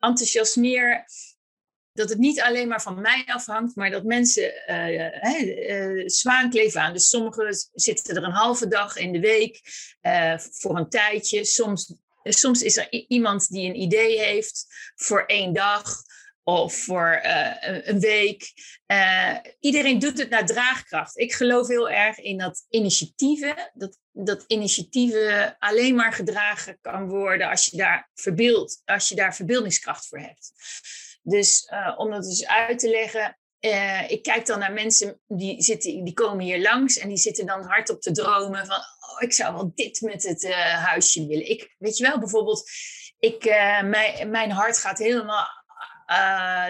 enthousiasmeer. 0.00 1.04
Dat 1.92 2.08
het 2.08 2.18
niet 2.18 2.40
alleen 2.40 2.68
maar 2.68 2.82
van 2.82 3.00
mij 3.00 3.24
afhangt, 3.26 3.76
maar 3.76 3.90
dat 3.90 4.04
mensen 4.04 4.52
uh, 4.68 5.68
uh, 5.70 6.02
zwaankleef 6.06 6.76
aan. 6.76 6.92
Dus 6.92 7.08
sommigen 7.08 7.54
zitten 7.72 8.16
er 8.16 8.22
een 8.22 8.30
halve 8.30 8.68
dag 8.68 8.96
in 8.96 9.12
de 9.12 9.20
week 9.20 9.60
voor 10.50 10.76
een 10.76 10.88
tijdje. 10.88 11.44
Soms, 11.44 11.94
soms 12.22 12.62
is 12.62 12.76
er 12.76 13.06
iemand 13.08 13.48
die 13.48 13.68
een 13.68 13.80
idee 13.80 14.18
heeft 14.18 14.66
voor 14.94 15.24
één 15.26 15.52
dag. 15.52 16.02
of 16.42 16.74
voor 16.74 17.20
een 17.84 18.00
week. 18.00 18.52
iedereen 19.60 19.98
doet 19.98 20.18
het 20.18 20.30
naar 20.30 20.46
draagkracht. 20.46 21.18
Ik 21.18 21.32
geloof 21.32 21.68
heel 21.68 21.90
erg 21.90 22.18
in 22.18 22.38
dat 22.38 22.66
initiatieven, 22.68 23.70
dat, 23.74 23.98
dat 24.24 24.44
initiatieven 24.46 25.56
alleen 25.58 25.94
maar 25.94 26.12
gedragen 26.12 26.78
kan 26.80 27.08
worden 27.08 27.48
als 27.50 27.64
je 27.64 27.76
daar 27.76 28.10
verbeeld, 28.14 28.82
als 28.84 29.08
je 29.08 29.14
daar 29.14 29.34
verbeeldingskracht 29.34 30.06
voor 30.06 30.18
hebt. 30.18 30.52
Dus 31.22 31.72
om 31.96 32.10
dat 32.10 32.24
dus 32.24 32.46
uit 32.46 32.78
te 32.78 32.90
leggen, 32.90 33.38
uh, 33.60 34.10
ik 34.10 34.22
kijk 34.22 34.46
dan 34.46 34.58
naar 34.58 34.72
mensen 34.72 35.20
die, 35.26 35.62
zitten, 35.62 36.04
die 36.04 36.14
komen 36.14 36.44
hier 36.44 36.60
langs 36.60 36.98
en 36.98 37.08
die 37.08 37.16
zitten 37.16 37.46
dan 37.46 37.64
hardop 37.64 38.00
te 38.00 38.12
dromen 38.12 38.66
van, 38.66 38.76
oh, 38.76 39.22
ik 39.22 39.32
zou 39.32 39.54
wel 39.54 39.72
dit 39.74 40.00
met 40.00 40.22
het 40.22 40.42
uh, 40.42 40.84
huisje 40.84 41.26
willen. 41.26 41.50
Ik, 41.50 41.74
weet 41.78 41.96
je 41.96 42.04
wel, 42.04 42.18
bijvoorbeeld, 42.18 42.70
ik, 43.18 43.44
mijn, 43.84 44.30
mijn 44.30 44.50
hart 44.50 44.78
gaat 44.78 44.98
helemaal, 44.98 45.57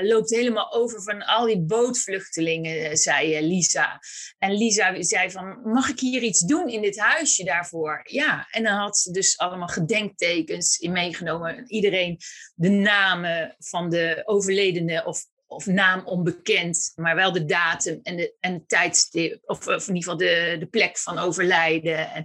loopt 0.02 0.30
helemaal 0.30 0.72
over 0.72 1.02
van 1.02 1.24
al 1.24 1.46
die 1.46 1.60
bootvluchtelingen, 1.60 2.96
zei 2.96 3.46
Lisa. 3.46 4.00
En 4.38 4.52
Lisa 4.52 5.02
zei 5.02 5.30
van, 5.30 5.60
mag 5.64 5.88
ik 5.88 6.00
hier 6.00 6.22
iets 6.22 6.40
doen 6.40 6.68
in 6.68 6.82
dit 6.82 6.98
huisje 6.98 7.44
daarvoor? 7.44 8.00
Ja, 8.04 8.46
en 8.50 8.62
dan 8.62 8.76
had 8.76 8.98
ze 8.98 9.12
dus 9.12 9.38
allemaal 9.38 9.68
gedenktekens 9.68 10.78
in 10.78 10.92
meegenomen. 10.92 11.70
Iedereen 11.70 12.18
de 12.54 12.68
namen 12.68 13.56
van 13.58 13.90
de 13.90 14.22
overledene 14.24 15.04
of 15.04 15.26
of 15.48 15.66
naam 15.66 16.06
onbekend, 16.06 16.92
maar 16.94 17.14
wel 17.14 17.32
de 17.32 17.44
datum 17.44 18.00
en 18.02 18.16
de, 18.16 18.34
en 18.40 18.66
tijdstip, 18.66 19.40
of, 19.44 19.66
of 19.66 19.88
in 19.88 19.94
ieder 19.94 20.10
geval 20.10 20.16
de, 20.16 20.56
de 20.58 20.66
plek 20.66 20.98
van 20.98 21.18
overlijden 21.18 22.12
en 22.12 22.24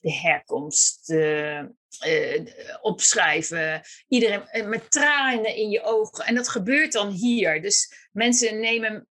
de 0.00 0.12
herkomst 0.12 1.10
uh, 1.10 1.62
uh, 2.06 2.40
opschrijven. 2.80 3.82
Iedereen 4.08 4.48
eh, 4.48 4.66
met 4.66 4.90
tranen 4.90 5.56
in 5.56 5.70
je 5.70 5.82
ogen. 5.82 6.24
En 6.24 6.34
dat 6.34 6.48
gebeurt 6.48 6.92
dan 6.92 7.10
hier. 7.10 7.62
Dus 7.62 8.08
mensen 8.12 8.60
nemen, 8.60 9.08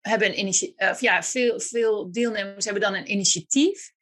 hebben 0.00 0.38
een 0.38 0.74
of 0.76 1.00
ja, 1.00 1.22
veel, 1.22 1.60
veel 1.60 2.12
deelnemers 2.12 2.64
hebben 2.64 2.82
dan 2.82 2.94
een 2.94 3.10
initiatief. 3.10 3.92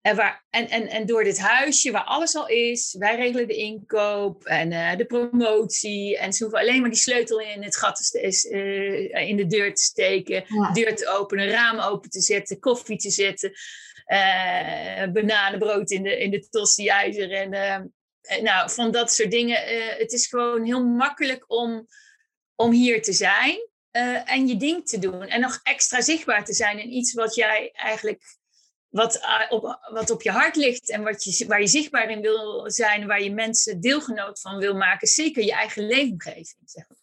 En, 0.00 0.16
waar, 0.16 0.44
en, 0.50 0.68
en, 0.68 0.88
en 0.88 1.06
door 1.06 1.24
dit 1.24 1.38
huisje 1.38 1.90
waar 1.90 2.04
alles 2.04 2.34
al 2.34 2.48
is, 2.48 2.94
wij 2.98 3.16
regelen 3.16 3.48
de 3.48 3.56
inkoop 3.56 4.44
en 4.44 4.72
uh, 4.72 4.96
de 4.96 5.06
promotie. 5.06 6.18
En 6.18 6.32
ze 6.32 6.42
hoeven 6.42 6.60
alleen 6.60 6.80
maar 6.80 6.90
die 6.90 6.98
sleutel 6.98 7.40
in 7.40 7.62
het 7.62 7.76
gat 7.76 8.10
te 8.10 8.48
uh, 8.50 9.28
in 9.28 9.36
de 9.36 9.46
deur 9.46 9.74
te 9.74 9.82
steken, 9.82 10.44
ja. 10.48 10.72
deur 10.72 10.96
te 10.96 11.08
openen, 11.08 11.48
raam 11.48 11.78
open 11.78 12.10
te 12.10 12.20
zetten, 12.20 12.60
koffie 12.60 12.96
te 12.96 13.10
zetten, 13.10 13.52
bananenbrood 15.12 15.90
in 15.90 16.02
de, 16.02 16.18
in 16.18 16.30
de 16.30 16.48
tostiijzer. 16.48 17.32
En 17.32 17.92
nou, 18.42 18.70
van 18.70 18.90
dat 18.90 19.12
soort 19.12 19.30
dingen. 19.30 19.60
het 19.98 20.12
is 20.12 20.26
gewoon 20.26 20.64
heel 20.64 20.84
makkelijk 20.84 21.44
om, 21.46 21.86
om 22.54 22.70
hier 22.70 23.02
te 23.02 23.12
zijn. 23.12 23.68
en 24.24 24.46
je 24.46 24.56
ding 24.56 24.88
te 24.88 24.98
doen. 24.98 25.22
En 25.22 25.40
nog 25.40 25.60
extra 25.62 26.00
zichtbaar 26.00 26.44
te 26.44 26.54
zijn 26.54 26.78
in 26.78 26.92
iets 26.92 27.12
wat 27.12 27.34
jij 27.34 27.70
eigenlijk 27.72 28.38
wat, 28.88 29.16
eh, 29.16 29.52
op, 29.52 29.78
wat 29.90 30.10
op 30.10 30.22
je 30.22 30.30
hart 30.30 30.56
ligt 30.56 30.90
en 30.90 31.02
wat 31.02 31.24
je, 31.24 31.46
waar 31.46 31.60
je 31.60 31.66
zichtbaar 31.66 32.10
in 32.10 32.20
wil 32.20 32.70
zijn, 32.70 33.06
waar 33.06 33.22
je 33.22 33.32
mensen 33.32 33.80
deelgenoot 33.80 34.40
van 34.40 34.58
wil 34.58 34.74
maken, 34.74 35.08
zeker 35.08 35.44
je 35.44 35.52
eigen 35.52 35.86
leefomgeving. 35.86 36.62
Zeg 36.64 36.88
maar. 36.88 36.98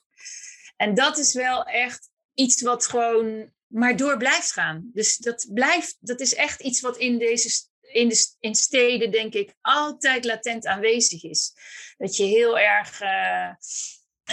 En 0.75 0.93
dat 0.93 1.17
is 1.17 1.33
wel 1.33 1.63
echt 1.63 2.09
iets 2.33 2.61
wat 2.61 2.85
gewoon 2.85 3.53
maar 3.75 3.97
door 3.97 4.17
blijft 4.17 4.51
gaan. 4.51 4.89
Dus 4.93 5.17
dat 5.17 5.47
blijft, 5.53 5.97
dat 5.99 6.19
is 6.19 6.35
echt 6.35 6.61
iets 6.61 6.81
wat 6.81 6.97
in 6.97 7.17
deze 7.17 7.49
in, 7.81 8.09
de, 8.09 8.35
in 8.39 8.55
steden, 8.55 9.11
denk 9.11 9.33
ik, 9.33 9.53
altijd 9.61 10.25
latent 10.25 10.65
aanwezig 10.65 11.23
is. 11.23 11.53
Dat 11.97 12.15
je 12.15 12.23
heel 12.23 12.59
erg. 12.59 13.01
Uh, 13.01 13.49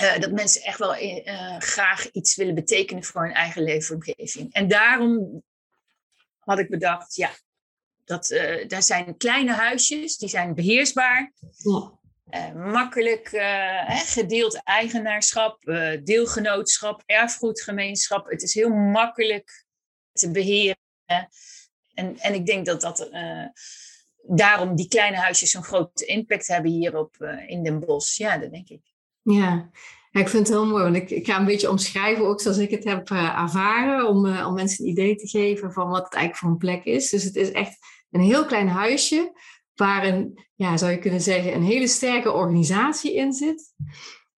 uh, 0.03 0.19
dat 0.19 0.33
mensen 0.33 0.63
echt 0.63 0.79
wel 0.79 1.03
uh, 1.03 1.59
graag 1.59 2.11
iets 2.11 2.37
willen 2.37 2.55
betekenen 2.55 3.05
voor 3.05 3.23
hun 3.23 3.35
eigen 3.35 3.63
leefomgeving. 3.63 4.53
En 4.53 4.69
daarom 4.69 5.43
had 6.39 6.59
ik 6.59 6.71
bedacht, 6.71 7.15
ja, 7.15 7.31
dat, 8.05 8.29
daar 8.67 8.83
zijn 8.83 9.17
kleine 9.17 9.53
huisjes, 9.53 10.17
die 10.17 10.29
zijn 10.29 10.55
beheersbaar. 10.55 11.33
Ja. 11.57 12.01
Uh, 12.31 12.73
makkelijk 12.73 13.33
uh, 13.33 13.91
gedeeld 13.91 14.61
eigenaarschap, 14.64 15.62
deelgenootschap, 16.05 17.02
erfgoedgemeenschap. 17.07 18.31
Het 18.31 18.43
is 18.43 18.55
heel 18.55 18.71
makkelijk 18.71 19.64
te 20.12 20.31
beheren. 20.31 20.76
En, 21.95 22.19
en 22.19 22.35
ik 22.35 22.47
denk 22.47 22.67
dat 22.67 22.81
dat 22.81 23.11
daarom 24.23 24.76
die 24.76 24.88
kleine 24.88 25.17
huisjes 25.17 25.50
zo'n 25.50 25.62
grote 25.62 26.05
impact 26.05 26.47
hebben 26.47 26.71
hier 26.71 26.97
op, 26.97 27.17
in 27.47 27.62
Den 27.64 27.81
Bosch. 27.81 28.17
Ja, 28.17 28.38
dat 28.38 28.50
denk 28.50 28.69
ik. 28.69 28.81
Ja, 29.23 29.71
ik 30.11 30.29
vind 30.29 30.49
het 30.49 30.57
heel 30.57 30.67
mooi, 30.67 30.83
want 30.83 30.97
ik, 30.97 31.11
ik 31.11 31.26
ga 31.26 31.38
een 31.38 31.45
beetje 31.45 31.71
omschrijven, 31.71 32.26
ook 32.26 32.41
zoals 32.41 32.59
ik 32.59 32.71
het 32.71 32.85
heb 32.85 33.11
ervaren, 33.11 34.09
om, 34.09 34.45
om 34.45 34.55
mensen 34.55 34.85
een 34.85 34.91
idee 34.91 35.17
te 35.17 35.29
geven 35.29 35.73
van 35.73 35.88
wat 35.88 36.05
het 36.05 36.14
eigenlijk 36.14 36.37
voor 36.37 36.50
een 36.50 36.57
plek 36.57 36.85
is. 36.85 37.11
Dus 37.11 37.25
het 37.25 37.37
is 37.37 37.50
echt 37.50 37.79
een 38.11 38.21
heel 38.21 38.47
klein 38.47 38.69
huisje, 38.69 39.33
waar 39.75 40.05
een, 40.05 40.38
ja, 40.55 40.76
zou 40.76 40.91
je 40.91 40.99
kunnen 40.99 41.21
zeggen, 41.21 41.55
een 41.55 41.62
hele 41.62 41.87
sterke 41.87 42.33
organisatie 42.33 43.14
in 43.14 43.33
zit. 43.33 43.75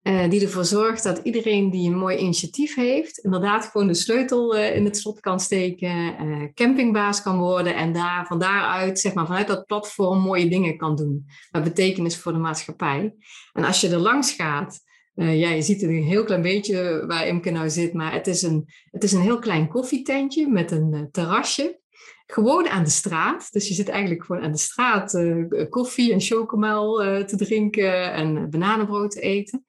Uh, 0.02 0.30
die 0.30 0.42
ervoor 0.42 0.64
zorgt 0.64 1.02
dat 1.02 1.20
iedereen 1.22 1.70
die 1.70 1.90
een 1.90 1.98
mooi 1.98 2.16
initiatief 2.16 2.74
heeft, 2.74 3.18
inderdaad 3.18 3.64
gewoon 3.64 3.86
de 3.86 3.94
sleutel 3.94 4.56
in 4.56 4.84
het 4.84 4.96
slot 4.96 5.20
kan 5.20 5.40
steken, 5.40 6.16
campingbaas 6.54 7.22
kan 7.22 7.38
worden 7.38 7.76
en 7.76 7.92
daar, 7.92 8.26
van 8.26 8.38
daaruit, 8.38 9.00
zeg 9.00 9.14
maar, 9.14 9.26
vanuit 9.26 9.46
dat 9.46 9.66
platform 9.66 10.20
mooie 10.20 10.48
dingen 10.48 10.76
kan 10.76 10.96
doen. 10.96 11.26
Met 11.50 11.64
betekenis 11.64 12.16
voor 12.16 12.32
de 12.32 12.38
maatschappij. 12.38 13.14
En 13.52 13.64
als 13.64 13.80
je 13.80 13.88
er 13.88 13.98
langs 13.98 14.32
gaat, 14.32 14.80
ja, 15.14 15.50
je 15.50 15.62
ziet 15.62 15.80
het 15.80 15.90
een 15.90 16.02
heel 16.02 16.24
klein 16.24 16.42
beetje 16.42 17.04
waar 17.06 17.26
Imke 17.26 17.50
nou 17.50 17.70
zit, 17.70 17.92
maar 17.92 18.12
het 18.12 18.26
is 18.26 18.42
een, 18.42 18.64
het 18.90 19.04
is 19.04 19.12
een 19.12 19.20
heel 19.20 19.38
klein 19.38 19.68
koffietentje 19.68 20.48
met 20.48 20.70
een 20.70 21.08
terrasje. 21.10 21.80
Gewoon 22.26 22.68
aan 22.68 22.84
de 22.84 22.90
straat. 22.90 23.52
Dus 23.52 23.68
je 23.68 23.74
zit 23.74 23.88
eigenlijk 23.88 24.24
gewoon 24.24 24.42
aan 24.42 24.52
de 24.52 24.58
straat 24.58 25.14
uh, 25.14 25.70
koffie 25.70 26.12
en 26.12 26.20
chocomel 26.20 26.96
te 27.24 27.36
drinken 27.36 28.12
en 28.12 28.50
bananenbrood 28.50 29.10
te 29.10 29.20
eten. 29.20 29.64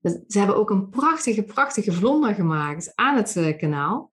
Dus 0.00 0.18
ze 0.26 0.38
hebben 0.38 0.56
ook 0.56 0.70
een 0.70 0.88
prachtige, 0.88 1.42
prachtige 1.42 1.92
vlonder 1.92 2.34
gemaakt 2.34 2.92
aan 2.94 3.16
het 3.16 3.56
kanaal. 3.58 4.12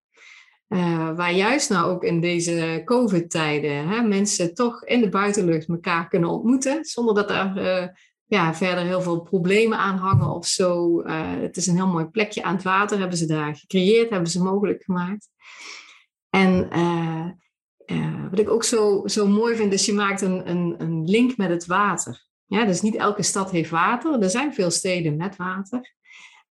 waar 1.16 1.34
juist 1.34 1.70
nou 1.70 1.92
ook 1.92 2.04
in 2.04 2.22
deze 2.22 2.82
COVID-tijden 2.86 4.08
mensen 4.08 4.54
toch 4.54 4.84
in 4.84 5.02
de 5.02 5.10
buitenlucht 5.10 5.70
elkaar 5.70 6.08
kunnen 6.08 6.30
ontmoeten. 6.30 6.86
Zonder 6.86 7.16
dat 7.16 7.30
er 7.30 7.98
ja, 8.26 8.54
verder 8.54 8.84
heel 8.84 9.02
veel 9.02 9.22
problemen 9.22 9.78
aan 9.78 9.98
hangen 9.98 10.30
of 10.30 10.46
zo. 10.46 11.02
Het 11.42 11.58
is 11.58 11.68
een 11.68 11.76
heel 11.76 11.88
mooi 11.88 12.06
plekje 12.06 12.44
aan 12.44 12.56
het 12.56 12.64
water, 12.64 13.00
hebben 13.00 13.18
ze 13.18 13.26
daar 13.26 13.56
gecreëerd, 13.56 14.10
hebben 14.10 14.30
ze 14.30 14.44
mogelijk 14.44 14.84
gemaakt. 14.84 15.30
En 16.30 16.70
uh, 17.92 18.30
wat 18.30 18.40
ik 18.40 18.50
ook 18.50 18.64
zo, 18.64 19.02
zo 19.06 19.28
mooi 19.28 19.56
vind, 19.56 19.74
is 19.74 19.86
je 19.86 19.94
maakt 19.94 20.22
een, 20.22 20.50
een, 20.50 20.76
een 20.78 21.04
link 21.04 21.38
met 21.38 21.50
het 21.50 21.66
water. 21.66 22.26
Ja, 22.46 22.66
dus 22.66 22.82
niet 22.82 22.96
elke 22.96 23.24
stad 23.24 23.52
heeft 23.52 23.70
water. 23.70 24.22
Er 24.22 24.30
zijn 24.30 24.54
veel 24.54 24.72
steden 24.72 25.18
met 25.18 25.36
water. 25.36 25.96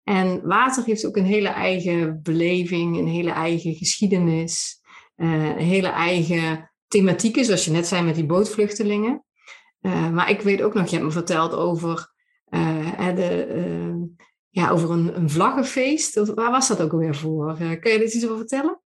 En 0.03 0.47
water 0.47 0.85
heeft 0.85 1.07
ook 1.07 1.17
een 1.17 1.25
hele 1.25 1.49
eigen 1.49 2.21
beleving, 2.23 2.99
een 2.99 3.07
hele 3.07 3.31
eigen 3.31 3.75
geschiedenis, 3.75 4.81
een 5.17 5.57
hele 5.57 5.89
eigen 5.89 6.73
thematieken, 6.89 7.45
zoals 7.45 7.65
je 7.65 7.71
net 7.71 7.87
zei 7.87 8.03
met 8.03 8.15
die 8.15 8.27
bootvluchtelingen. 8.27 9.25
Uh, 9.81 10.11
maar 10.11 10.31
ik 10.31 10.41
weet 10.41 10.63
ook 10.63 10.75
nog, 10.75 10.85
je 10.85 10.93
hebt 10.93 11.05
me 11.05 11.13
verteld 11.13 11.53
over, 11.53 12.13
de, 13.15 14.09
ja, 14.51 14.71
over 14.71 14.91
een, 14.91 15.17
een 15.17 15.31
vlaggenfeest. 15.31 16.35
Waar 16.35 16.51
was 16.51 16.69
dat 16.69 16.83
ook 16.83 16.93
alweer 16.93 17.15
voor? 17.15 17.57
kun 17.57 17.93
je 17.93 17.99
er 17.99 18.03
iets 18.03 18.25
over 18.25 18.37
vertellen? 18.37 18.84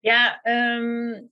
Ja, 0.00 0.40
um, 0.42 1.30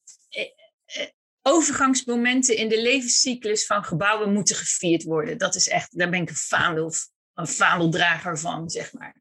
overgangsmomenten 1.42 2.56
in 2.56 2.68
de 2.68 2.82
levenscyclus 2.82 3.66
van 3.66 3.84
gebouwen 3.84 4.32
moeten 4.32 4.56
gevierd 4.56 5.02
worden. 5.02 5.38
Dat 5.38 5.54
is 5.54 5.68
echt, 5.68 5.98
daar 5.98 6.10
ben 6.10 6.22
ik 6.22 6.28
een, 6.28 6.34
vaandel, 6.34 6.92
een 7.34 7.46
vaandeldrager 7.46 8.38
van, 8.38 8.70
zeg 8.70 8.92
maar. 8.92 9.14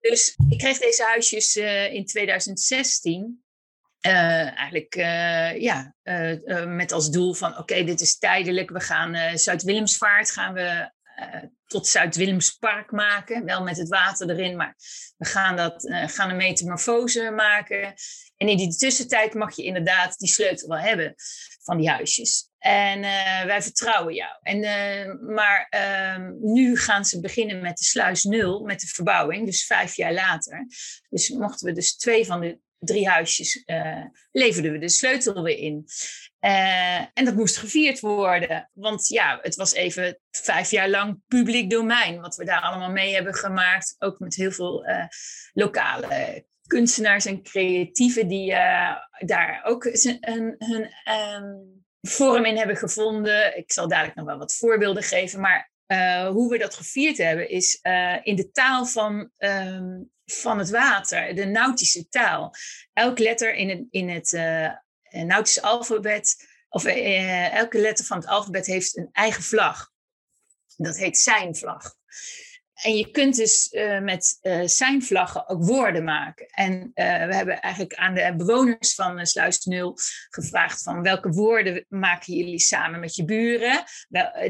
Dus 0.00 0.34
ik 0.48 0.58
kreeg 0.58 0.78
deze 0.78 1.04
huisjes 1.04 1.56
in 1.92 2.06
2016. 2.06 3.44
Uh, 4.06 4.58
eigenlijk 4.58 4.96
uh, 4.96 5.60
ja, 5.60 5.94
met 6.66 6.92
als 6.92 7.10
doel 7.10 7.34
van 7.34 7.58
oké, 7.58 7.84
dit 7.84 8.00
is 8.00 8.18
tijdelijk. 8.18 8.70
We 8.70 8.80
gaan 8.80 9.38
Zuid-Willemsvaart 9.38 10.30
gaan 10.30 10.54
we 10.54 10.92
tot 11.66 11.86
Zuid-Willemspark 11.86 12.90
maken. 12.90 13.44
Wel 13.44 13.62
met 13.62 13.76
het 13.76 13.88
water 13.88 14.30
erin, 14.30 14.56
maar 14.56 14.74
we 15.16 15.24
gaan, 15.26 15.56
dat, 15.56 15.92
gaan 16.06 16.30
een 16.30 16.36
metamorfose 16.36 17.30
maken. 17.30 17.94
En 18.40 18.48
in 18.48 18.56
die 18.56 18.76
tussentijd 18.76 19.34
mag 19.34 19.56
je 19.56 19.62
inderdaad 19.62 20.18
die 20.18 20.28
sleutel 20.28 20.68
wel 20.68 20.78
hebben 20.78 21.14
van 21.62 21.76
die 21.76 21.88
huisjes. 21.88 22.48
En 22.58 23.00
wij 23.46 23.62
vertrouwen 23.62 24.14
jou. 24.14 24.32
En, 24.42 24.60
maar 25.34 25.66
ehm, 25.70 26.32
nu 26.40 26.76
gaan 26.76 27.04
ze 27.04 27.20
beginnen 27.20 27.60
met 27.60 27.78
de 27.78 27.84
sluis 27.84 28.24
nul, 28.24 28.64
met 28.64 28.80
de 28.80 28.86
verbouwing, 28.86 29.46
dus 29.46 29.66
vijf 29.66 29.96
jaar 29.96 30.12
later. 30.12 30.66
Dus 31.08 31.28
mochten 31.28 31.66
we 31.66 31.72
dus 31.72 31.96
twee 31.96 32.26
van 32.26 32.40
de 32.40 32.58
drie 32.78 33.08
huisjes 33.08 33.62
uh, 33.66 34.04
leverden 34.32 34.72
we 34.72 34.78
de 34.78 34.88
sleutel 34.88 35.42
weer 35.42 35.58
in. 35.58 35.84
En 37.14 37.24
dat 37.24 37.34
moest 37.34 37.56
gevierd 37.56 38.00
worden. 38.00 38.70
Want 38.72 39.08
ja, 39.08 39.38
het 39.42 39.54
was 39.54 39.72
even 39.72 40.18
vijf 40.30 40.70
jaar 40.70 40.88
lang 40.88 41.20
publiek 41.26 41.70
domein. 41.70 42.20
Wat 42.20 42.36
we 42.36 42.44
daar 42.44 42.60
allemaal 42.60 42.90
mee 42.90 43.14
hebben 43.14 43.34
gemaakt. 43.34 43.94
Ook 43.98 44.18
met 44.18 44.34
heel 44.34 44.52
veel 44.52 44.84
lokale 45.52 46.44
kunstenaars 46.70 47.24
en 47.24 47.42
creatieven 47.42 48.28
die 48.28 48.50
daar 49.18 49.60
ook 49.64 49.84
hun, 49.84 50.54
hun 50.58 50.90
um, 51.14 51.84
vorm 52.00 52.44
in 52.44 52.56
hebben 52.56 52.76
gevonden. 52.76 53.56
Ik 53.56 53.72
zal 53.72 53.88
dadelijk 53.88 54.16
nog 54.16 54.26
wel 54.26 54.38
wat 54.38 54.54
voorbeelden 54.54 55.02
geven. 55.02 55.40
Maar 55.40 55.70
hoe 56.30 56.50
we 56.50 56.58
dat 56.58 56.74
gevierd 56.74 57.18
hebben 57.18 57.48
is 57.48 57.80
in 58.22 58.36
de 58.36 58.50
taal 58.52 58.86
van 58.86 59.30
um, 59.38 60.10
van 60.24 60.58
het 60.58 60.70
water, 60.70 61.34
de 61.34 61.44
nautische 61.44 62.08
taal. 62.08 62.54
Elk 62.92 63.18
letter 63.18 63.54
in 63.54 63.68
het, 63.68 63.86
in 63.90 64.08
het 64.08 64.32
nautische 65.26 65.62
alfabet, 65.62 66.48
of 66.68 66.84
elke 66.84 67.78
letter 67.78 68.04
van 68.04 68.18
het 68.18 68.26
alfabet 68.26 68.66
heeft 68.66 68.96
een 68.96 69.08
eigen 69.12 69.42
vlag. 69.42 69.90
Dat 70.76 70.96
heet 70.96 71.18
zijn 71.18 71.56
vlag. 71.56 71.94
En 72.82 72.96
je 72.96 73.10
kunt 73.10 73.36
dus 73.36 73.72
uh, 73.72 74.00
met 74.00 74.38
uh, 74.42 74.60
zijn 74.64 75.02
vlaggen 75.02 75.48
ook 75.48 75.64
woorden 75.64 76.04
maken. 76.04 76.46
En 76.46 76.72
uh, 76.72 77.26
we 77.26 77.34
hebben 77.34 77.60
eigenlijk 77.60 77.94
aan 77.94 78.14
de 78.14 78.34
bewoners 78.36 78.94
van 78.94 79.26
Sluis 79.26 79.64
Nul 79.64 79.96
gevraagd 80.28 80.82
van 80.82 81.02
welke 81.02 81.28
woorden 81.28 81.84
maken 81.88 82.34
jullie 82.34 82.58
samen 82.58 83.00
met 83.00 83.14
je 83.14 83.24
buren, 83.24 83.84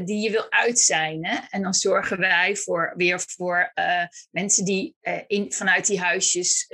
die 0.05 0.23
je 0.23 0.31
wil 0.31 0.51
uitzijnen. 0.51 1.47
En 1.49 1.61
dan 1.61 1.73
zorgen 1.73 2.19
wij 2.19 2.55
voor, 2.55 2.93
weer 2.95 3.23
voor 3.35 3.73
mensen 4.31 4.65
die 4.65 4.95
in, 5.27 5.53
vanuit 5.53 5.85
die 5.85 5.99
huisjes 5.99 6.67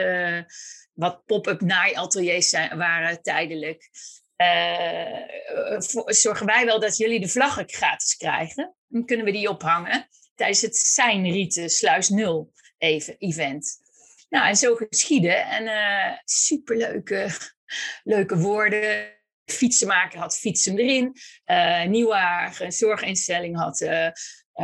wat 0.93 1.25
pop-up 1.25 1.61
naaiateliers 1.61 2.49
zijn, 2.49 2.77
waren 2.77 3.21
tijdelijk. 3.21 3.89
Zorgen 6.05 6.45
wij 6.45 6.65
wel 6.65 6.79
dat 6.79 6.97
jullie 6.97 7.19
de 7.19 7.29
vlaggen 7.29 7.69
gratis 7.69 8.15
krijgen. 8.15 8.75
Dan 8.87 9.05
kunnen 9.05 9.25
we 9.25 9.31
die 9.31 9.49
ophangen 9.49 10.07
tijdens 10.37 10.61
het 10.61 10.75
Seinrieten 10.75 11.69
Sluis 11.69 12.09
Nul 12.09 12.53
even, 12.77 13.15
event. 13.17 13.77
Nou, 14.29 14.47
en 14.47 14.55
zo 14.55 14.75
geschieden. 14.75 15.45
En 15.45 15.63
uh, 15.63 16.17
superleuke 16.25 17.29
leuke 18.03 18.37
woorden. 18.37 19.15
Fietsenmaker 19.45 20.19
had 20.19 20.37
fietsen 20.37 20.77
erin. 20.77 21.13
Uh, 21.45 21.83
Nieuwhagen, 21.85 22.71
zorginstelling 22.71 23.57
had 23.57 23.81
uh, 23.81 24.09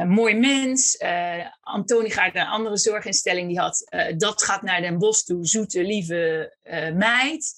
Mooi 0.04 0.36
Mens. 0.36 1.02
Uh, 1.02 1.46
Antoni 1.62 2.10
gaat 2.10 2.34
naar 2.34 2.46
een 2.46 2.52
andere 2.52 2.78
zorginstelling. 2.78 3.48
Die 3.48 3.60
had 3.60 3.88
Dat 4.18 4.44
gaat 4.44 4.62
naar 4.62 4.82
Den 4.82 4.98
Bosch 4.98 5.24
toe, 5.24 5.46
zoete, 5.46 5.84
lieve 5.84 6.56
meid. 6.94 7.54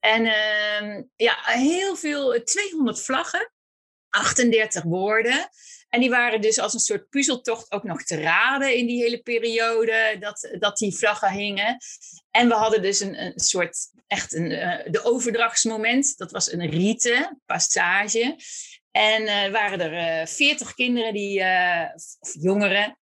En 0.00 0.24
ehm, 0.24 1.02
ja, 1.16 1.38
heel 1.44 1.96
veel, 1.96 2.42
200 2.42 3.02
vlaggen. 3.02 3.52
38 4.08 4.82
woorden. 4.82 5.48
En 5.90 6.00
die 6.00 6.10
waren 6.10 6.40
dus 6.40 6.58
als 6.58 6.74
een 6.74 6.80
soort 6.80 7.08
puzzeltocht 7.08 7.72
ook 7.72 7.82
nog 7.82 8.02
te 8.02 8.20
raden 8.20 8.76
in 8.76 8.86
die 8.86 9.02
hele 9.02 9.18
periode 9.18 10.16
dat, 10.20 10.56
dat 10.58 10.76
die 10.76 10.96
vlaggen 10.96 11.32
hingen. 11.32 11.76
En 12.30 12.48
we 12.48 12.54
hadden 12.54 12.82
dus 12.82 13.00
een, 13.00 13.24
een 13.24 13.40
soort, 13.40 13.76
echt 14.06 14.34
een, 14.34 14.50
uh, 14.50 14.78
de 14.90 15.04
overdrachtsmoment. 15.04 16.16
Dat 16.16 16.30
was 16.30 16.52
een 16.52 16.70
rite, 16.70 17.38
passage. 17.46 18.36
En 18.90 19.22
uh, 19.22 19.48
waren 19.52 19.80
er 19.80 20.20
uh, 20.20 20.26
veertig 20.26 20.74
kinderen, 20.74 21.12
die, 21.12 21.44
of 22.20 22.34
jongeren, 22.40 22.98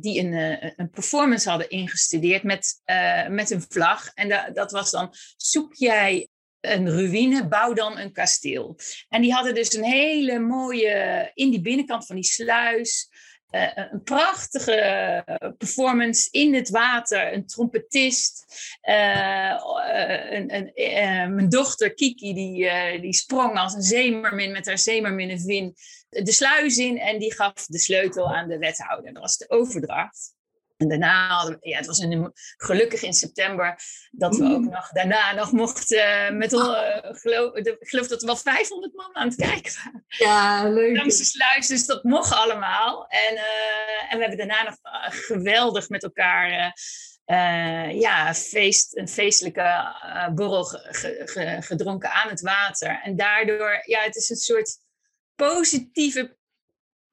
die 0.00 0.20
een, 0.20 0.32
een 0.76 0.90
performance 0.90 1.48
hadden 1.48 1.70
ingestudeerd 1.70 2.42
met, 2.42 2.82
met 3.28 3.50
een 3.50 3.64
vlag. 3.68 4.10
En 4.14 4.28
da 4.28 4.50
dat 4.50 4.70
was 4.70 4.90
dan, 4.90 5.14
zoek 5.36 5.74
jij 5.74 6.28
een 6.72 6.90
ruïne, 6.90 7.48
bouw 7.48 7.72
dan 7.72 7.98
een 7.98 8.12
kasteel. 8.12 8.78
En 9.08 9.22
die 9.22 9.32
hadden 9.32 9.54
dus 9.54 9.74
een 9.74 9.84
hele 9.84 10.38
mooie, 10.38 11.30
in 11.34 11.50
die 11.50 11.60
binnenkant 11.60 12.06
van 12.06 12.14
die 12.14 12.24
sluis, 12.24 13.08
uh, 13.50 13.70
een 13.74 14.02
prachtige 14.02 15.24
performance 15.58 16.28
in 16.30 16.54
het 16.54 16.70
water, 16.70 17.32
een 17.32 17.46
trompetist. 17.46 18.44
Uh, 18.82 19.60
een, 20.30 20.70
een, 20.74 21.34
mijn 21.34 21.48
dochter 21.48 21.94
Kiki, 21.94 22.34
die, 22.34 23.00
die 23.00 23.14
sprong 23.14 23.58
als 23.58 23.74
een 23.74 23.82
zeemermin 23.82 24.52
met 24.52 24.66
haar 24.66 24.78
zeemerminnenvin 24.78 25.76
de 26.08 26.32
sluis 26.32 26.76
in 26.76 26.98
en 26.98 27.18
die 27.18 27.34
gaf 27.34 27.66
de 27.66 27.78
sleutel 27.78 28.34
aan 28.34 28.48
de 28.48 28.58
wethouder. 28.58 29.12
Dat 29.12 29.22
was 29.22 29.36
de 29.36 29.50
overdracht. 29.50 30.34
En 30.76 30.88
daarna, 30.88 31.56
ja, 31.60 31.76
het 31.76 31.86
was 31.86 32.06
gelukkig 32.56 33.02
in 33.02 33.12
september 33.12 33.80
dat 34.10 34.36
we 34.36 34.44
ook 34.44 34.64
nog 34.64 34.88
daarna 34.88 35.32
nog 35.32 35.52
mochten 35.52 35.98
uh, 35.98 36.38
met, 36.38 36.52
uh, 36.52 36.98
geloof, 37.02 37.52
de, 37.52 37.76
ik 37.80 37.88
geloof 37.88 38.06
dat 38.06 38.20
er 38.20 38.26
wel 38.26 38.36
500 38.36 38.94
man 38.94 39.16
aan 39.16 39.28
het 39.28 39.36
kijken 39.36 39.72
waren. 39.84 40.04
Ja, 40.08 40.68
leuk. 40.68 40.96
Langs 40.96 41.18
de 41.18 41.24
sluis, 41.24 41.66
dus 41.66 41.86
dat 41.86 42.02
mocht 42.02 42.32
allemaal. 42.32 43.06
En, 43.08 43.34
uh, 43.34 44.12
en 44.12 44.18
we 44.18 44.24
hebben 44.24 44.36
daarna 44.36 44.62
nog 44.62 44.76
geweldig 45.10 45.88
met 45.88 46.02
elkaar 46.02 46.74
ja, 47.94 48.34
feest, 48.34 48.96
een 48.96 49.08
feestelijke 49.08 49.94
borrel 50.34 50.64
ge, 50.64 51.22
ge, 51.24 51.56
gedronken 51.60 52.10
aan 52.10 52.28
het 52.28 52.40
water. 52.40 53.00
En 53.02 53.16
daardoor, 53.16 53.82
ja, 53.84 54.00
het 54.00 54.16
is 54.16 54.30
een 54.30 54.36
soort 54.36 54.78
positieve 55.34 56.36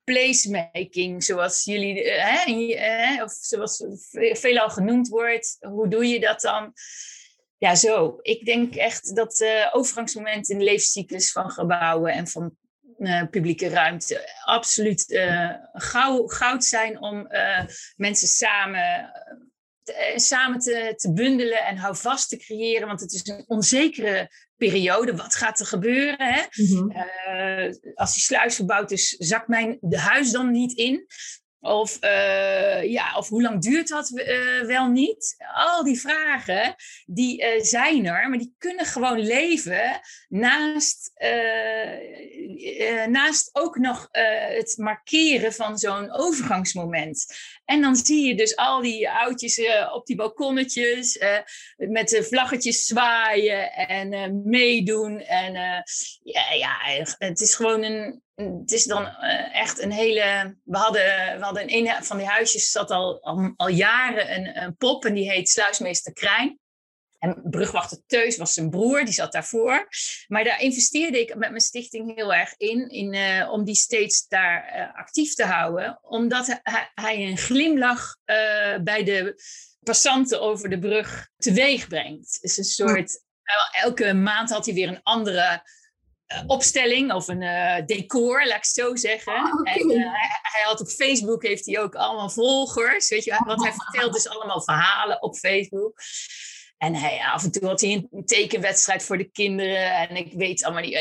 placemaking, 0.03 1.23
zoals 1.23 1.63
jullie, 1.63 2.09
hè, 2.09 2.53
hè, 2.77 3.23
of 3.23 3.31
zoals 3.31 3.83
veelal 4.11 4.69
genoemd 4.69 5.07
wordt. 5.07 5.57
Hoe 5.59 5.87
doe 5.87 6.07
je 6.07 6.19
dat 6.19 6.41
dan? 6.41 6.73
Ja, 7.57 7.75
zo. 7.75 8.19
Ik 8.21 8.45
denk 8.45 8.75
echt 8.75 9.15
dat 9.15 9.39
uh, 9.39 9.69
overgangsmomenten 9.71 10.53
in 10.53 10.59
de 10.59 10.65
levenscyclus 10.65 11.31
van 11.31 11.51
gebouwen 11.51 12.13
en 12.13 12.27
van 12.27 12.57
publieke 13.29 13.69
ruimte 13.69 14.29
absoluut 14.43 15.09
uh, 15.09 15.51
goud 16.25 16.63
zijn 16.63 17.01
om 17.01 17.27
mensen 17.95 18.27
samen 18.27 19.11
samen 20.15 20.59
te, 20.59 20.93
te 20.95 21.13
bundelen 21.13 21.65
en 21.65 21.77
houvast 21.77 22.29
te 22.29 22.37
creëren. 22.37 22.87
Want 22.87 22.99
het 22.99 23.13
is 23.13 23.27
een 23.27 23.43
onzekere 23.47 24.29
periode. 24.57 25.15
Wat 25.15 25.35
gaat 25.35 25.59
er 25.59 25.65
gebeuren? 25.65 26.33
Hè? 26.33 26.41
Mhm. 26.51 26.89
Eh, 26.89 27.73
als 27.95 28.13
die 28.13 28.21
sluis 28.21 28.55
verbouwd 28.55 28.91
is, 28.91 29.09
zakt 29.09 29.47
mijn 29.47 29.77
de 29.81 29.99
huis 29.99 30.31
dan 30.31 30.51
niet 30.51 30.77
in? 30.77 31.05
Of, 31.59 31.97
uh, 32.03 32.83
ja, 32.83 33.17
of 33.17 33.29
hoe 33.29 33.41
lang 33.41 33.61
duurt 33.61 33.87
dat 33.87 34.11
uh, 34.13 34.61
wel 34.61 34.87
niet? 34.87 35.35
Al 35.53 35.83
die 35.83 35.99
vragen, 35.99 36.75
die 37.05 37.41
uh, 37.41 37.61
zijn 37.61 38.05
er, 38.05 38.29
maar 38.29 38.37
die 38.37 38.55
kunnen 38.57 38.85
gewoon 38.85 39.19
leven 39.19 39.99
naast, 40.27 41.11
naast 43.09 43.49
ook 43.51 43.77
nog 43.77 44.07
het 44.11 44.73
markeren 44.77 45.53
van 45.53 45.77
zo'n 45.77 46.11
overgangsmoment. 46.11 47.25
En 47.65 47.81
dan 47.81 47.95
zie 47.95 48.27
je 48.27 48.35
dus 48.35 48.55
al 48.55 48.81
die 48.81 49.09
oudjes 49.09 49.61
op 49.93 50.05
die 50.05 50.15
balkonnetjes 50.15 51.19
met 51.75 52.09
de 52.09 52.23
vlaggetjes 52.23 52.85
zwaaien 52.85 53.73
en 53.73 54.41
meedoen. 54.45 55.19
En 55.19 55.53
ja, 56.23 56.51
ja, 56.53 56.77
het 57.17 57.39
is 57.39 57.55
gewoon 57.55 57.83
een, 57.83 58.21
het 58.35 58.71
is 58.71 58.83
dan 58.83 59.05
echt 59.53 59.81
een 59.81 59.91
hele. 59.91 60.57
We 60.63 60.77
hadden, 60.77 61.37
we 61.37 61.43
hadden 61.43 61.67
in 61.67 61.87
een 61.87 62.03
van 62.03 62.17
die 62.17 62.27
huisjes 62.27 62.71
zat 62.71 62.91
al, 62.91 63.21
al, 63.21 63.53
al 63.55 63.67
jaren 63.67 64.35
een, 64.35 64.63
een, 64.63 64.77
pop 64.77 65.05
en 65.05 65.13
die 65.13 65.31
heet 65.31 65.49
Sluismeester 65.49 66.13
Krijn. 66.13 66.59
En 67.23 67.41
brugwachter 67.43 67.97
Teus 68.07 68.37
was 68.37 68.53
zijn 68.53 68.69
broer, 68.69 69.05
die 69.05 69.13
zat 69.13 69.31
daarvoor. 69.31 69.87
Maar 70.27 70.43
daar 70.43 70.61
investeerde 70.61 71.19
ik 71.19 71.35
met 71.35 71.49
mijn 71.49 71.61
stichting 71.61 72.15
heel 72.15 72.33
erg 72.33 72.53
in, 72.57 72.89
in 72.89 73.13
uh, 73.13 73.51
om 73.51 73.63
die 73.63 73.75
steeds 73.75 74.27
daar 74.27 74.73
uh, 74.75 74.99
actief 74.99 75.33
te 75.33 75.45
houden. 75.45 75.99
Omdat 76.01 76.59
hij, 76.63 76.91
hij 76.93 77.27
een 77.27 77.37
glimlach 77.37 78.17
bij 78.83 79.03
de 79.03 79.41
passanten 79.83 80.41
over 80.41 80.69
de 80.69 80.79
brug 80.79 81.29
teweeg 81.37 81.87
brengt. 81.87 82.39
Een 82.41 82.63
soort. 82.63 83.23
Elke 83.71 84.13
maand 84.13 84.49
had 84.49 84.65
hij 84.65 84.73
weer 84.73 84.87
een 84.87 85.03
andere 85.03 85.61
eh, 86.33 86.43
opstelling 86.47 87.13
of 87.13 87.27
een 87.27 87.41
uh, 87.41 87.85
decor, 87.85 88.45
laat 88.45 88.47
ik 88.47 88.55
het 88.55 88.65
zo 88.65 88.95
zeggen. 88.95 89.33
Ah, 89.33 89.73
en, 89.73 89.89
uh, 89.89 89.97
hij, 89.97 90.39
hij, 90.41 90.61
had 90.63 90.81
op 90.81 90.87
Facebook 90.87 91.43
heeft 91.43 91.65
hij 91.65 91.79
ook 91.79 91.95
allemaal 91.95 92.29
volgers. 92.29 93.09
Weet 93.09 93.23
je, 93.23 93.41
wat 93.45 93.63
hij 93.63 93.73
vertelt 93.73 94.15
is 94.15 94.27
allemaal 94.27 94.61
verhalen 94.61 95.21
op 95.21 95.35
Facebook. 95.35 96.01
En 96.83 96.95
hij, 96.95 97.19
af 97.19 97.43
en 97.43 97.51
toe 97.51 97.65
had 97.65 97.81
hij 97.81 98.07
een 98.11 98.25
tekenwedstrijd 98.25 99.03
voor 99.03 99.17
de 99.17 99.31
kinderen. 99.31 99.95
En 99.95 100.15
ik 100.15 100.33
weet 100.33 100.63
allemaal 100.63 100.81
niet. 100.81 100.93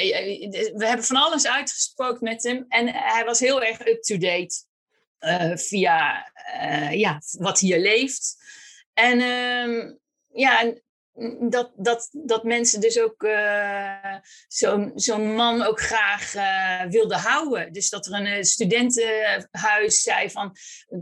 We 0.74 0.86
hebben 0.86 1.04
van 1.04 1.16
alles 1.16 1.46
uitgesproken 1.46 2.24
met 2.24 2.42
hem. 2.42 2.64
En 2.68 2.88
hij 2.88 3.24
was 3.24 3.40
heel 3.40 3.62
erg 3.62 3.86
up-to-date 3.86 4.64
via 5.54 6.32
ja, 6.90 7.20
wat 7.38 7.58
hier 7.58 7.78
leeft. 7.78 8.36
En 8.94 9.20
uh, 9.20 9.92
ja, 10.32 10.72
dat, 11.40 11.72
dat, 11.76 12.08
dat 12.12 12.44
mensen 12.44 12.80
dus 12.80 13.00
ook 13.00 13.26
zo'n 14.48 14.92
zo'n 14.94 15.34
man 15.34 15.62
ook 15.62 15.80
graag 15.80 16.32
wilden 16.88 17.18
houden. 17.18 17.72
Dus 17.72 17.90
dat 17.90 18.06
er 18.06 18.12
een 18.12 18.26
eh, 18.26 18.42
studentenhuis 18.42 20.02
zei 20.02 20.30
van 20.30 20.56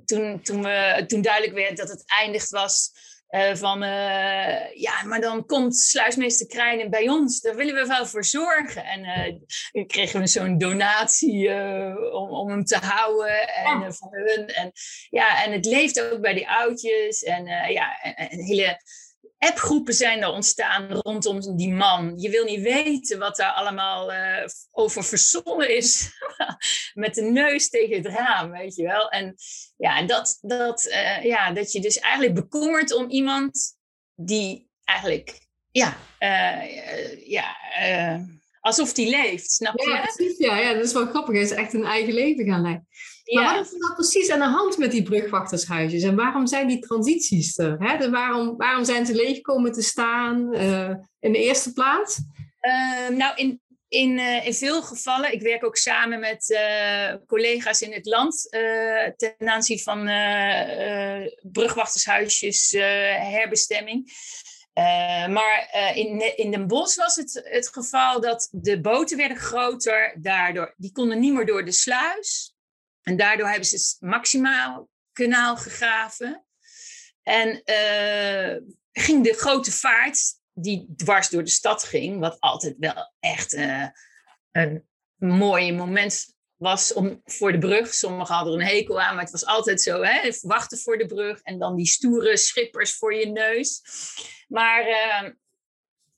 toen, 0.05 0.43
toen, 0.43 0.63
we, 0.63 1.05
toen 1.07 1.23
duidelijk 1.23 1.55
werd 1.55 1.77
dat 1.77 1.89
het 1.89 2.03
eindigd 2.07 2.51
was. 2.51 2.93
Uh, 3.31 3.55
van, 3.55 3.83
uh, 3.83 4.75
ja, 4.75 5.05
maar 5.05 5.21
dan 5.21 5.47
komt 5.47 5.77
sluismeester 5.77 6.47
Krijnen 6.47 6.91
bij 6.91 7.09
ons. 7.09 7.41
Daar 7.41 7.57
willen 7.57 7.75
we 7.75 7.87
wel 7.87 8.07
voor 8.07 8.25
zorgen. 8.25 8.85
En 8.85 9.05
uh, 9.73 9.87
kregen 9.87 10.21
we 10.21 10.27
zo'n 10.27 10.59
donatie 10.59 11.51
om, 12.13 12.31
om 12.31 12.51
hem 12.51 12.65
te 12.65 12.77
houden. 12.77 13.49
En 13.49 13.83
oh. 13.83 13.91
van 13.91 14.09
hun. 14.11 14.47
En, 14.47 14.73
ja, 15.11 15.45
en 15.45 15.53
het 15.53 15.67
leeft 15.67 16.01
ook 16.01 16.21
bij 16.21 16.35
die 16.35 16.49
oudjes. 16.49 17.23
En 17.23 17.45
ja, 17.73 17.99
een 18.03 18.45
hele 18.45 18.81
appgroepen 19.41 19.95
zijn 19.95 20.23
er 20.23 20.33
ontstaan 20.33 20.93
rondom 20.93 21.57
die 21.57 21.73
man. 21.73 22.19
Je 22.19 22.31
wil 22.31 22.45
niet 22.45 22.61
weten 22.61 23.19
wat 23.19 23.37
daar 23.37 23.53
allemaal 23.53 24.13
uh, 24.13 24.45
over 24.71 25.05
verzonnen 25.05 25.77
is. 25.77 26.11
Met 26.95 27.15
de 27.15 27.23
neus 27.23 27.69
tegen 27.69 27.97
het 27.97 28.07
raam, 28.07 28.51
weet 28.51 28.75
je 28.77 28.83
wel. 28.83 29.09
En 29.09 29.35
ja, 29.77 30.03
dat, 30.03 30.39
dat, 30.41 30.87
uh, 30.87 31.25
ja, 31.25 31.53
dat 31.53 31.73
je 31.73 31.81
dus 31.81 31.99
eigenlijk 31.99 32.35
bekommert 32.35 32.95
om 32.95 33.11
iemand 33.11 33.77
die 34.15 34.69
eigenlijk, 34.85 35.47
ja, 35.71 35.97
uh, 36.19 37.27
ja 37.27 37.57
alsof 38.61 38.93
die 38.93 39.11
leeft, 39.11 39.51
snap 39.51 39.81
je? 39.81 39.91
Ja, 39.91 40.01
precies, 40.01 40.39
ja, 40.39 40.57
ja, 40.57 40.75
dat 40.75 40.85
is 40.85 40.93
wel 40.93 41.07
grappig. 41.07 41.35
Hij 41.35 41.43
is 41.43 41.51
echt 41.51 41.73
een 41.73 41.85
eigen 41.85 42.13
leven 42.13 42.47
gaan 42.47 42.63
leiden. 42.63 42.89
Maar 43.25 43.43
ja. 43.43 43.55
wat 43.55 43.67
is 43.67 43.73
er 43.73 43.79
nou 43.79 43.95
precies 43.95 44.31
aan 44.31 44.39
de 44.39 44.45
hand 44.45 44.79
met 44.79 44.91
die 44.91 45.03
brugwachtershuisjes? 45.03 46.03
En 46.03 46.17
waarom 46.17 46.47
zijn 46.47 46.69
die 46.69 46.79
transities 46.79 47.59
er? 47.59 47.77
Hè? 47.79 48.11
waarom, 48.11 48.57
waarom 48.57 48.85
zijn 48.85 49.07
ze 49.07 49.15
leeg 49.15 49.41
komen 49.41 49.73
te 49.73 49.83
staan 49.83 50.55
uh, 50.55 50.95
in 51.21 51.33
de 51.33 51.39
eerste 51.39 51.73
plaats? 51.73 52.21
Uh, 52.61 53.09
nou, 53.09 53.37
in, 53.37 53.61
in, 53.89 54.19
uh, 54.19 54.47
in 54.47 54.55
veel 54.55 54.83
gevallen, 54.83 55.33
ik 55.33 55.43
werk 55.43 55.65
ook 55.65 55.77
samen 55.77 56.21
met 56.21 56.49
uh, 56.49 57.15
collega's 57.27 57.81
in 57.81 57.93
het 57.93 58.07
land 58.07 58.49
ten 59.17 59.35
aanzien 59.39 59.79
van 59.79 60.05
brugwachtershuisjes, 61.53 62.71
herbestemming. 63.31 64.13
Maar 65.31 65.69
in, 65.95 66.37
in 66.37 66.51
Den 66.51 66.67
Bosch 66.67 66.97
was 66.97 67.17
het 67.17 67.41
het 67.45 67.69
geval 67.69 68.21
dat 68.21 68.49
de 68.53 68.81
boten 68.81 69.17
werden 69.17 69.37
groter, 69.37 70.17
daardoor, 70.19 70.75
die 70.77 70.93
konden 70.93 71.21
niet 71.21 71.33
meer 71.33 71.47
door 71.47 71.65
de 71.65 71.73
sluis. 71.73 72.55
En 73.03 73.17
daardoor 73.17 73.49
hebben 73.49 73.67
ze 73.67 73.75
het 73.75 73.97
maximaal 74.01 74.89
kanaal 75.13 75.57
gegraven. 75.57 76.45
En 77.23 77.49
uh, 77.49 78.57
ging 78.93 79.25
de 79.25 79.35
grote 79.35 79.73
vaart, 79.73 80.21
die 80.53 80.93
dwars 80.97 81.29
door 81.29 81.45
de 81.45 81.51
stad 81.51 81.85
ging, 81.85 82.19
wat 82.21 82.41
altijd 82.41 82.77
wel 82.79 83.13
echt 83.21 83.53
een 84.53 84.89
mooi 85.17 85.73
moment 85.73 86.35
was 86.61 86.93
om, 86.93 87.21
voor 87.25 87.53
de 87.53 87.59
brug. 87.59 87.95
Sommigen 87.95 88.35
hadden 88.35 88.55
er 88.55 88.61
een 88.61 88.67
hekel 88.67 89.01
aan, 89.01 89.15
maar 89.15 89.25
het 89.25 89.33
was 89.33 89.47
altijd 89.47 89.83
zo: 89.83 90.03
hè, 90.03 90.31
wachten 90.41 90.79
voor 90.79 90.99
de 90.99 91.07
brug 91.07 91.41
en 91.43 91.59
dan 91.59 91.77
die 91.77 91.87
stoere 91.87 92.37
schippers 92.37 92.95
voor 92.95 93.15
je 93.15 93.27
neus. 93.27 93.83
Maar 94.49 94.87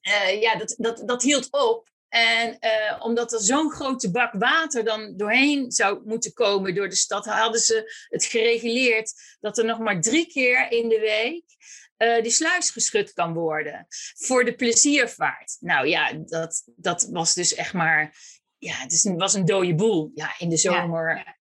uh, 0.03 0.41
ja, 0.41 0.57
dat, 0.57 0.75
dat, 0.79 1.03
dat 1.07 1.23
hield 1.23 1.51
op. 1.51 1.91
En 2.09 2.57
uh, 2.61 3.05
omdat 3.05 3.33
er 3.33 3.41
zo'n 3.41 3.71
grote 3.71 4.11
bak 4.11 4.33
water 4.33 4.85
dan 4.85 5.17
doorheen 5.17 5.71
zou 5.71 6.01
moeten 6.05 6.33
komen 6.33 6.75
door 6.75 6.89
de 6.89 6.95
stad, 6.95 7.25
hadden 7.25 7.61
ze 7.61 8.07
het 8.09 8.25
gereguleerd 8.25 9.13
dat 9.41 9.59
er 9.59 9.65
nog 9.65 9.79
maar 9.79 10.01
drie 10.01 10.27
keer 10.27 10.71
in 10.71 10.89
de 10.89 11.01
week 11.01 11.45
uh, 12.03 12.23
die 12.23 12.31
sluis 12.31 12.71
geschud 12.71 13.13
kan 13.13 13.33
worden 13.33 13.87
voor 14.15 14.45
de 14.45 14.55
pleziervaart. 14.55 15.57
Nou 15.61 15.87
ja, 15.87 16.13
dat, 16.13 16.63
dat 16.77 17.09
was 17.11 17.35
dus 17.35 17.55
echt 17.55 17.73
maar. 17.73 18.17
Ja, 18.65 18.75
het 18.75 19.15
was 19.17 19.35
een 19.35 19.45
dode 19.45 19.75
boel. 19.75 20.11
Ja, 20.15 20.35
in 20.39 20.49
de 20.49 20.57
zomer 20.57 21.37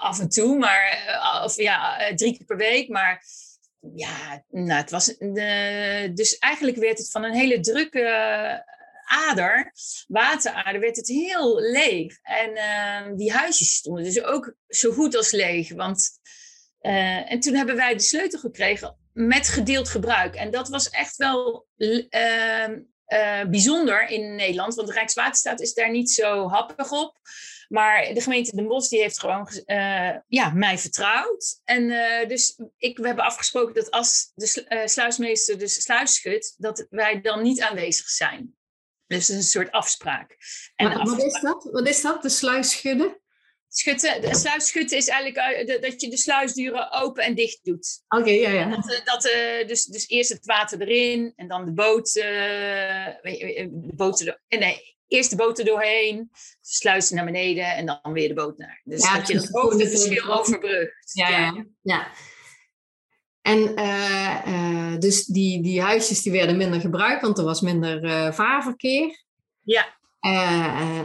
af 0.00 0.20
en 0.20 0.28
toe, 0.28 0.58
maar. 0.58 1.04
Uh, 1.08 1.44
of 1.44 1.56
ja, 1.56 2.12
drie 2.14 2.36
keer 2.36 2.46
per 2.46 2.56
week. 2.56 2.88
Maar 2.88 3.24
ja, 3.94 4.44
nou, 4.50 4.80
het 4.80 4.90
was. 4.90 5.06
dus 6.14 6.38
eigenlijk 6.38 6.76
werd 6.76 6.98
het 6.98 7.10
van 7.10 7.24
een 7.24 7.34
hele 7.34 7.60
drukke 7.60 8.00
ader, 9.04 9.72
waterader, 10.06 10.80
werd 10.80 10.96
het 10.96 11.08
heel 11.08 11.60
leeg. 11.60 12.18
En 12.22 12.50
uh, 12.50 13.16
die 13.16 13.32
huisjes 13.32 13.74
stonden 13.74 14.04
dus 14.04 14.22
ook 14.22 14.54
zo 14.68 14.92
goed 14.92 15.16
als 15.16 15.30
leeg. 15.30 15.72
Want, 15.72 16.10
uh, 16.80 17.32
en 17.32 17.40
toen 17.40 17.54
hebben 17.54 17.76
wij 17.76 17.94
de 17.94 18.02
sleutel 18.02 18.38
gekregen 18.40 18.96
met 19.12 19.48
gedeeld 19.48 19.88
gebruik. 19.88 20.34
En 20.34 20.50
dat 20.50 20.68
was 20.68 20.90
echt 20.90 21.16
wel 21.16 21.66
uh, 21.76 22.68
bijzonder 23.50 24.08
in 24.08 24.34
Nederland, 24.34 24.74
want 24.74 24.88
de 24.88 24.94
Rijkswaterstaat 24.94 25.60
is 25.60 25.74
daar 25.74 25.90
niet 25.90 26.10
zo 26.10 26.48
happig 26.48 26.92
op. 26.92 27.16
Maar 27.68 28.14
de 28.14 28.20
gemeente 28.20 28.56
Den 28.56 28.66
Bosch 28.66 28.90
die 28.90 29.00
heeft 29.00 29.20
gewoon 29.20 29.48
uh, 29.66 30.16
ja, 30.28 30.50
mij 30.54 30.78
vertrouwd. 30.78 31.60
En 31.64 31.82
uh, 31.82 32.28
dus 32.28 32.60
ik, 32.76 32.98
we 32.98 33.06
hebben 33.06 33.24
afgesproken 33.24 33.74
dat 33.74 33.90
als 33.90 34.32
de 34.34 34.82
sluismeester 34.84 35.58
dus 35.58 35.82
sluis 35.82 36.14
schudt, 36.14 36.54
dat 36.58 36.86
wij 36.90 37.20
dan 37.20 37.42
niet 37.42 37.60
aanwezig 37.60 38.08
zijn. 38.08 38.56
Dus 39.06 39.28
het 39.28 39.36
is 39.36 39.42
een 39.42 39.50
soort 39.50 39.70
afspraak. 39.70 40.36
En 40.76 41.04
wat, 41.04 41.22
is 41.22 41.40
dat? 41.40 41.68
wat 41.72 41.88
is 41.88 42.02
dat, 42.02 42.22
de 42.22 42.28
sluis 42.28 42.70
schudden? 42.70 43.20
Schutten, 43.74 44.20
de 44.20 44.34
sluis 44.34 44.66
schutten 44.66 44.96
is 44.96 45.08
eigenlijk 45.08 45.68
uh, 45.70 45.80
dat 45.80 46.00
je 46.00 46.10
de 46.10 46.16
sluisduren 46.16 46.92
open 46.92 47.24
en 47.24 47.34
dicht 47.34 47.60
doet. 47.62 48.02
Oké, 48.08 48.30
ja, 48.30 48.50
ja. 48.50 48.68
Dat, 48.68 49.02
dat 49.04 49.24
uh, 49.24 49.66
dus, 49.66 49.84
dus 49.84 50.08
eerst 50.08 50.32
het 50.32 50.46
water 50.46 50.80
erin 50.80 51.32
en 51.36 51.48
dan 51.48 51.64
de 51.64 51.72
boot, 51.72 52.12
de 52.12 53.92
boot 53.94 54.20
er, 54.20 54.40
nee, 54.48 54.96
eerst 55.08 55.30
de 55.30 55.36
boot 55.36 55.58
er 55.58 55.64
doorheen, 55.64 56.30
sluizen 56.60 57.16
naar 57.16 57.24
beneden 57.24 57.64
en 57.64 57.86
dan 57.86 58.12
weer 58.12 58.28
de 58.28 58.34
boot 58.34 58.58
naar. 58.58 58.80
Dus 58.84 59.02
ja, 59.04 59.16
dat 59.16 59.28
je 59.28 59.34
het 59.34 59.48
hoogteverschil 59.48 60.38
overbrugt. 60.38 61.10
Ja, 61.12 61.28
ja. 61.28 61.66
ja. 61.82 62.10
En 63.42 65.00
dus 65.00 65.24
die, 65.24 65.62
die 65.62 65.80
huisjes 65.80 66.22
die 66.22 66.32
werden 66.32 66.56
minder 66.56 66.80
gebruikt, 66.80 67.22
want 67.22 67.38
er 67.38 67.44
was 67.44 67.60
minder 67.60 68.34
vaarverkeer. 68.34 69.24
Ja. 69.62 70.00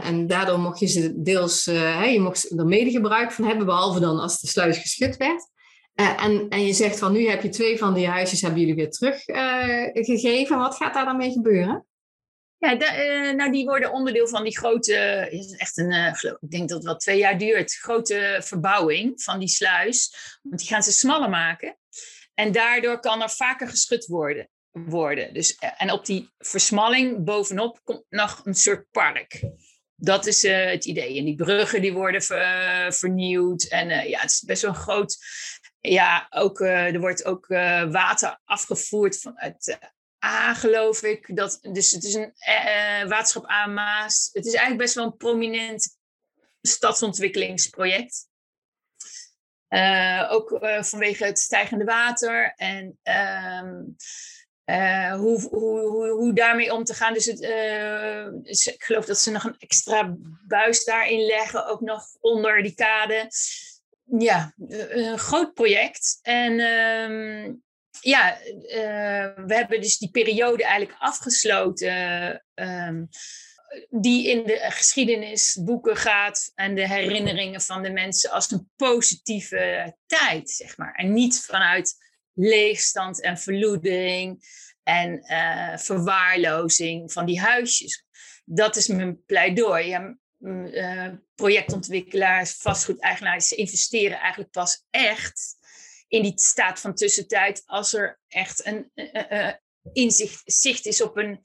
En 0.02 0.26
daardoor 0.26 0.58
mocht 0.58 0.80
je 0.80 0.86
ze 0.86 1.22
deels, 1.22 1.64
je 1.64 2.20
mocht 2.20 2.58
er 2.58 2.66
mede 2.66 2.90
gebruik 2.90 3.32
van 3.32 3.44
hebben, 3.44 3.66
behalve 3.66 4.00
dan 4.00 4.18
als 4.18 4.40
de 4.40 4.46
sluis 4.46 4.78
geschud 4.78 5.16
werd. 5.16 5.50
en, 5.94 6.48
en 6.48 6.66
je 6.66 6.72
zegt 6.72 6.98
van 6.98 7.12
nu 7.12 7.28
heb 7.28 7.42
je 7.42 7.48
twee 7.48 7.78
van 7.78 7.94
die 7.94 8.08
huisjes 8.08 8.40
hebben 8.40 8.60
jullie 8.60 8.74
weer 8.74 8.90
teruggegeven. 8.90 10.58
Wat 10.58 10.76
gaat 10.76 10.94
daar 10.94 11.04
dan 11.04 11.16
mee 11.16 11.32
gebeuren? 11.32 11.86
Ja, 12.58 12.72
nou 13.32 13.52
die 13.52 13.64
worden 13.64 13.92
onderdeel 13.92 14.28
van 14.28 14.42
die 14.42 14.58
grote, 14.58 14.94
echt 15.56 15.78
een, 15.78 15.92
ik 16.40 16.50
denk 16.50 16.68
dat 16.68 16.78
het 16.78 16.86
wel 16.86 16.96
twee 16.96 17.18
jaar 17.18 17.38
duurt, 17.38 17.72
grote 17.72 18.40
verbouwing 18.44 19.22
van 19.22 19.38
die 19.38 19.48
sluis. 19.48 20.16
Want 20.42 20.60
die 20.60 20.68
gaan 20.68 20.82
ze 20.82 20.92
smaller 20.92 21.30
maken. 21.30 21.78
En 22.34 22.52
daardoor 22.52 23.00
kan 23.00 23.22
er 23.22 23.30
vaker 23.30 23.68
geschud 23.68 24.06
worden. 24.06 24.48
Worden. 24.86 25.34
Dus, 25.34 25.56
eh, 25.56 25.70
en 25.76 25.90
op 25.90 26.06
die 26.06 26.30
versmalling 26.38 27.24
bovenop 27.24 27.80
komt 27.84 28.04
nog 28.08 28.40
een 28.44 28.54
soort 28.54 28.90
park. 28.90 29.42
Dat 29.94 30.26
is 30.26 30.44
uh, 30.44 30.64
het 30.64 30.84
idee. 30.84 31.18
En 31.18 31.24
die 31.24 31.34
bruggen 31.34 31.82
die 31.82 31.92
worden 31.92 32.22
uh, 32.22 32.90
vernieuwd. 32.90 33.62
En 33.62 34.08
ja, 34.08 34.20
het 34.20 34.30
is 34.30 34.42
best 34.42 34.62
wel 34.62 34.72
groot. 34.72 35.16
Ja, 35.80 36.26
ook, 36.30 36.60
er 36.60 37.00
wordt 37.00 37.24
ook 37.24 37.46
water 37.90 38.40
afgevoerd 38.44 39.20
vanuit 39.20 39.78
A, 40.24 40.54
geloof 40.54 41.02
ik. 41.02 41.36
Dat, 41.36 41.58
dus 41.62 41.90
het 41.90 42.04
is 42.04 42.14
een 42.14 42.32
waterschap 43.08 43.50
A 43.50 43.66
Maas. 43.66 44.30
Het 44.32 44.46
is 44.46 44.52
eigenlijk 44.52 44.82
best 44.82 44.94
wel 44.94 45.04
een 45.04 45.16
prominent 45.16 45.98
stadsontwikkelingsproject. 46.62 48.28
Ook 50.28 50.58
vanwege 50.80 51.24
het 51.24 51.38
stijgende 51.38 51.84
water 51.84 52.52
en 52.56 52.98
um, 53.02 53.96
uh, 54.70 55.14
hoe, 55.14 55.40
hoe, 55.40 56.10
hoe, 56.10 56.32
daarmee 56.32 56.72
om 56.72 56.84
te 56.84 56.94
gaan. 56.94 57.14
Dus, 57.14 57.24
het, 57.24 57.38
dus 58.44 58.66
ik 58.66 58.82
geloof 58.82 59.04
dat 59.04 59.18
ze 59.18 59.30
nog 59.30 59.44
een 59.44 59.58
extra 59.58 60.16
buis 60.46 60.84
daarin 60.84 61.26
leggen, 61.26 61.66
ook 61.66 61.80
nog 61.80 62.04
onder 62.20 62.62
die 62.62 62.74
kade. 62.74 63.30
Ja, 64.18 64.54
een 64.68 65.18
groot 65.18 65.54
project. 65.54 66.18
En 66.22 66.60
um, 66.60 67.62
ja, 68.00 68.38
we 69.46 69.54
hebben 69.54 69.80
dus 69.80 69.98
die 69.98 70.10
periode 70.10 70.64
eigenlijk 70.64 70.96
afgesloten. 70.98 72.44
Um, 72.54 73.08
die 73.88 74.28
in 74.28 74.44
de 74.44 74.58
geschiedenisboeken 74.60 75.96
gaat 75.96 76.52
en 76.54 76.74
de 76.74 76.88
herinneringen 76.88 77.60
van 77.60 77.82
de 77.82 77.90
mensen 77.90 78.30
als 78.30 78.50
een 78.50 78.70
positieve 78.76 79.94
tijd, 80.06 80.50
zeg 80.50 80.76
maar. 80.76 80.94
En 80.94 81.12
niet 81.12 81.40
vanuit 81.40 81.96
leegstand 82.38 83.22
en 83.22 83.38
verloedering 83.38 84.46
en 84.82 85.24
uh, 85.32 85.76
verwaarlozing 85.76 87.12
van 87.12 87.26
die 87.26 87.40
huisjes. 87.40 88.04
Dat 88.44 88.76
is 88.76 88.86
mijn 88.86 89.24
pleidooi. 89.24 89.86
Ja, 89.86 90.18
uh, 90.38 91.08
projectontwikkelaars, 91.34 92.52
vastgoedeigenaars, 92.52 93.52
investeren 93.52 94.18
eigenlijk 94.18 94.50
pas 94.50 94.84
echt 94.90 95.56
in 96.08 96.22
die 96.22 96.32
staat 96.34 96.80
van 96.80 96.94
tussentijd 96.94 97.62
als 97.66 97.94
er 97.94 98.20
echt 98.28 98.66
een 98.66 98.90
uh, 98.94 99.52
inzicht 99.92 100.42
zicht 100.44 100.86
is 100.86 101.00
op 101.00 101.16
een 101.16 101.40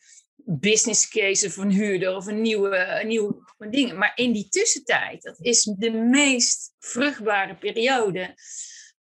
business 0.46 1.10
case 1.10 1.46
of 1.46 1.58
een 1.58 1.72
huurder 1.72 2.16
of 2.16 2.26
een 2.26 2.42
nieuwe, 2.42 2.78
een 2.78 3.08
nieuwe 3.08 3.44
ding. 3.70 3.94
Maar 3.94 4.12
in 4.16 4.32
die 4.32 4.50
tussentijd, 4.50 5.22
dat 5.22 5.40
is 5.40 5.64
de 5.64 5.92
meest 5.92 6.74
vruchtbare 6.80 7.56
periode 7.56 8.36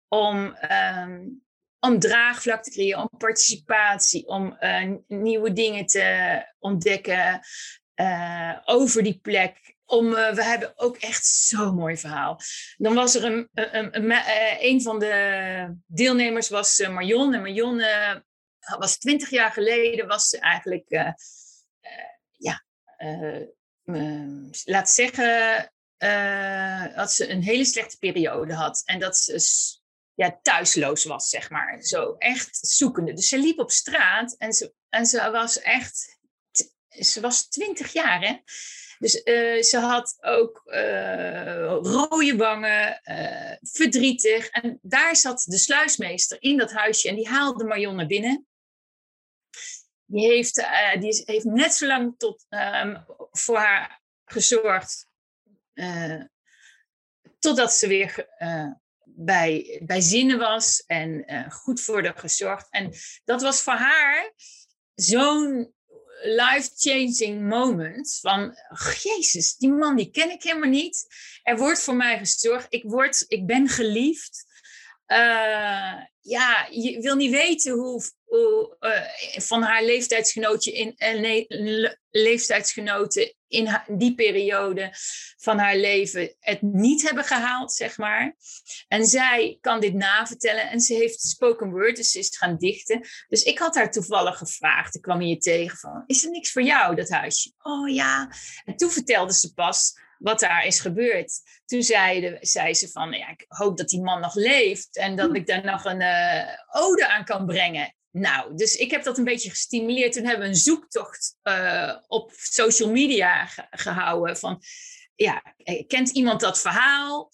om, 0.07 0.57
um, 0.71 1.43
om 1.83 1.99
draagvlak 1.99 2.63
te 2.63 2.71
creëren, 2.71 2.99
om 3.01 3.09
participatie, 3.17 4.27
om 4.27 4.57
nieuwe 5.07 5.53
dingen 5.53 5.85
te 5.85 6.41
ontdekken 6.59 7.41
over 8.65 9.03
die 9.03 9.19
plek. 9.21 9.75
Om, 9.85 10.09
we 10.09 10.43
hebben 10.43 10.73
ook 10.75 10.97
echt 10.97 11.25
zo'n 11.25 11.75
mooi 11.75 11.97
verhaal. 11.97 12.39
Dan 12.77 12.93
was 12.93 13.15
er 13.15 13.23
een, 13.23 13.49
een, 13.53 13.97
een, 13.97 14.21
een 14.59 14.81
van 14.81 14.99
de 14.99 15.77
deelnemers 15.85 16.49
was 16.49 16.87
Marion. 16.87 17.33
En 17.33 17.41
Marion 17.41 17.81
was 18.77 18.97
twintig 18.97 19.29
jaar 19.29 19.51
geleden, 19.51 20.07
was 20.07 20.27
ze 20.29 20.39
eigenlijk, 20.39 21.13
ja, 22.31 22.65
laat 24.63 24.89
zeggen, 24.89 25.71
dat 26.95 27.11
ze 27.11 27.29
een 27.29 27.43
hele 27.43 27.65
slechte 27.65 27.97
periode 27.97 28.53
had. 28.53 28.81
En 28.85 28.99
dat 28.99 29.17
ze 29.17 29.39
ja, 30.15 30.39
thuisloos 30.41 31.03
was, 31.05 31.29
zeg 31.29 31.49
maar. 31.49 31.81
Zo 31.81 32.15
echt 32.17 32.57
zoekende. 32.61 33.13
Dus 33.13 33.27
ze 33.27 33.37
liep 33.37 33.59
op 33.59 33.71
straat 33.71 34.35
en 34.37 34.53
ze, 34.53 34.73
en 34.89 35.05
ze 35.05 35.31
was 35.31 35.61
echt. 35.61 36.17
Ze 36.89 37.21
was 37.21 37.47
twintig 37.47 37.93
jaar, 37.93 38.21
hè? 38.21 38.37
Dus 38.99 39.21
uh, 39.23 39.61
ze 39.61 39.77
had 39.77 40.17
ook 40.21 40.61
uh, 40.65 41.77
rode 41.81 42.35
wangen, 42.35 43.01
verdrietig. 43.61 44.47
En 44.47 44.79
daar 44.81 45.15
zat 45.15 45.43
de 45.45 45.57
sluismeester 45.57 46.41
in 46.41 46.57
dat 46.57 46.71
huisje 46.71 47.09
en 47.09 47.15
die 47.15 47.29
haalde 47.29 47.63
Marion 47.63 47.95
naar 47.95 48.05
binnen. 48.05 48.47
Die 50.05 50.27
heeft, 50.27 50.55
die 50.99 51.23
heeft 51.25 51.45
net 51.45 51.73
zo 51.73 51.87
lang 51.87 52.15
tot, 52.17 52.45
um, 52.49 53.05
voor 53.31 53.57
haar 53.57 54.01
gezorgd 54.25 55.07
totdat 57.39 57.73
ze 57.73 57.87
weer 57.87 58.27
bij, 59.25 59.81
bij 59.85 60.01
zinnen 60.01 60.37
was 60.37 60.83
en 60.87 61.23
uh, 61.33 61.51
goed 61.51 61.81
voor 61.81 62.03
haar 62.03 62.17
gezorgd. 62.17 62.67
En 62.69 62.93
dat 63.23 63.41
was 63.41 63.61
voor 63.61 63.73
haar 63.73 64.33
zo'n 64.95 65.73
life-changing 66.23 67.49
moment. 67.49 68.17
Van, 68.21 68.57
oh, 68.69 68.93
jezus, 69.01 69.55
die 69.55 69.71
man 69.71 69.95
die 69.95 70.11
ken 70.11 70.31
ik 70.31 70.43
helemaal 70.43 70.69
niet. 70.69 71.05
Er 71.43 71.57
wordt 71.57 71.79
voor 71.79 71.95
mij 71.95 72.17
gezorgd. 72.17 72.65
Ik, 72.69 72.83
word, 72.83 73.25
ik 73.27 73.45
ben 73.45 73.67
geliefd. 73.67 74.45
ja, 76.19 76.67
je 76.71 76.99
wil 77.01 77.15
niet 77.15 77.31
weten 77.31 77.73
hoe, 77.73 78.03
hoe 78.23 78.77
van 79.41 79.61
haar 79.61 79.83
leeftijdsgenootje 79.83 80.71
in, 80.71 80.93
le, 80.97 81.97
leeftijdsgenoten 82.09 83.33
in 83.53 83.81
die 83.87 84.15
periode 84.15 84.93
van 85.37 85.57
haar 85.57 85.75
leven 85.75 86.35
het 86.39 86.61
niet 86.61 87.01
hebben 87.01 87.23
gehaald, 87.23 87.73
zeg 87.73 87.97
maar. 87.97 88.35
En 88.87 89.05
zij 89.05 89.57
kan 89.61 89.79
dit 89.79 89.93
navertellen 89.93 90.69
en 90.69 90.79
ze 90.79 90.93
heeft 90.93 91.21
spoken 91.21 91.71
word, 91.71 91.95
dus 91.95 92.11
ze 92.11 92.19
is 92.19 92.37
gaan 92.37 92.57
dichten. 92.57 93.07
Dus 93.27 93.43
ik 93.43 93.59
had 93.59 93.75
haar 93.75 93.91
toevallig 93.91 94.37
gevraagd, 94.37 94.95
ik 94.95 95.01
kwam 95.01 95.19
hier 95.19 95.39
tegen 95.39 95.77
van, 95.77 96.03
is 96.05 96.23
er 96.23 96.31
niks 96.31 96.51
voor 96.51 96.61
jou, 96.61 96.95
dat 96.95 97.09
huisje? 97.09 97.51
Oh 97.61 97.89
ja. 97.89 98.31
En 98.65 98.75
toen 98.75 98.91
vertelde 98.91 99.33
ze 99.33 99.53
pas 99.53 99.93
wat 100.17 100.39
daar 100.39 100.65
is 100.65 100.79
gebeurd. 100.79 101.41
Toen 101.65 101.83
zei, 101.83 102.37
zei 102.41 102.73
ze 102.73 102.89
van, 102.89 103.11
ja, 103.11 103.29
ik 103.29 103.45
hoop 103.47 103.77
dat 103.77 103.89
die 103.89 104.01
man 104.01 104.21
nog 104.21 104.35
leeft 104.35 104.97
en 104.97 105.15
dat 105.15 105.35
ik 105.35 105.47
daar 105.47 105.65
nog 105.65 105.85
een 105.85 106.01
uh, 106.01 106.47
ode 106.71 107.07
aan 107.07 107.25
kan 107.25 107.45
brengen. 107.45 107.95
Nou, 108.13 108.55
dus 108.55 108.75
ik 108.75 108.91
heb 108.91 109.03
dat 109.03 109.17
een 109.17 109.23
beetje 109.23 109.49
gestimuleerd. 109.49 110.13
Toen 110.13 110.25
hebben 110.25 110.43
we 110.43 110.53
een 110.53 110.59
zoektocht 110.59 111.37
uh, 111.43 111.95
op 112.07 112.31
social 112.35 112.91
media 112.91 113.49
gehouden 113.69 114.37
van, 114.37 114.61
ja, 115.15 115.43
eh, 115.57 115.87
kent 115.87 116.09
iemand 116.09 116.39
dat 116.39 116.61
verhaal? 116.61 117.31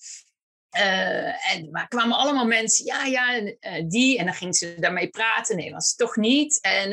Uh, 0.77 1.53
en 1.53 1.69
maar 1.71 1.87
kwamen 1.87 2.17
allemaal 2.17 2.45
mensen, 2.45 2.85
ja, 2.85 3.05
ja, 3.05 3.53
die. 3.87 4.17
En 4.17 4.25
dan 4.25 4.33
ging 4.33 4.55
ze 4.55 4.75
daarmee 4.79 5.09
praten. 5.09 5.55
Nee, 5.55 5.71
was 5.71 5.89
het 5.89 5.97
toch 5.97 6.15
niet. 6.15 6.59
En, 6.61 6.91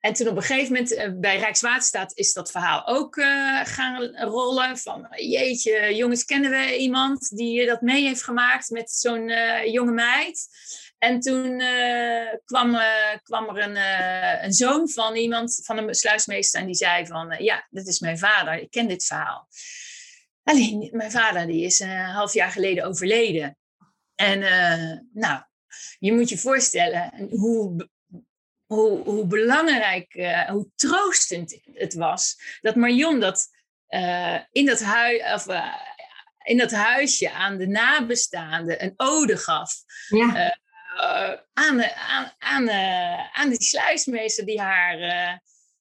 en 0.00 0.12
toen 0.12 0.28
op 0.28 0.36
een 0.36 0.42
gegeven 0.42 0.72
moment 0.72 1.20
bij 1.20 1.38
Rijkswaterstaat 1.38 2.16
is 2.16 2.32
dat 2.32 2.50
verhaal 2.50 2.86
ook 2.86 3.14
gaan 3.62 4.16
rollen. 4.16 4.78
Van 4.78 5.08
jeetje, 5.10 5.94
jongens, 5.94 6.24
kennen 6.24 6.50
we 6.50 6.76
iemand 6.76 7.36
die 7.36 7.66
dat 7.66 7.80
mee 7.80 8.02
heeft 8.02 8.22
gemaakt 8.22 8.70
met 8.70 8.90
zo'n 8.90 9.32
jonge 9.64 9.92
meid? 9.92 10.48
En 10.98 11.20
toen 11.20 11.60
uh, 11.60 12.34
kwam, 12.44 12.74
uh, 12.74 13.14
kwam, 13.22 13.56
er 13.56 13.62
een, 13.62 13.76
uh, 13.76 14.44
een, 14.44 14.52
zoon 14.52 14.88
van 14.88 15.16
iemand, 15.16 15.60
van 15.64 15.78
een 15.78 15.94
sluismeester, 15.94 16.60
en 16.60 16.66
die 16.66 16.74
zei 16.74 17.06
van, 17.06 17.34
ja, 17.38 17.66
dit 17.70 17.86
is 17.86 17.98
mijn 17.98 18.18
vader, 18.18 18.54
ik 18.54 18.70
ken 18.70 18.88
dit 18.88 19.04
verhaal. 19.04 19.48
Alleen, 20.42 20.88
mijn 20.92 21.10
vader 21.10 21.46
die 21.46 21.64
is 21.64 21.80
een 21.80 22.04
half 22.04 22.34
jaar 22.34 22.50
geleden 22.50 22.84
overleden. 22.84 23.56
En 24.14 24.40
nou, 25.12 25.42
je 25.98 26.12
moet 26.12 26.28
je 26.28 26.38
voorstellen 26.38 27.28
hoe, 27.30 27.88
hoe, 28.66 29.02
hoe 29.02 29.26
belangrijk, 29.26 30.12
hoe 30.48 30.70
troostend 30.74 31.60
het 31.72 31.94
was, 31.94 32.36
dat 32.60 32.74
Marion 32.74 33.20
dat 33.20 33.48
in 34.50 34.66
dat 34.66 34.80
huis, 34.80 35.32
of 35.34 35.46
in 36.44 36.56
dat 36.56 36.70
huisje 36.70 37.30
aan 37.30 37.58
de 37.58 37.66
nabestaanden 37.66 38.84
een 38.84 38.94
ode 38.96 39.36
gaf. 39.36 39.74
Ja. 40.08 40.58
Uh, 41.00 41.32
aan, 41.52 41.82
aan, 41.84 42.32
aan, 42.38 42.68
uh, 42.68 43.38
aan 43.38 43.48
die 43.48 43.62
sluismeester 43.62 44.46
die 44.46 44.60
haar 44.60 44.98
uh, 44.98 45.36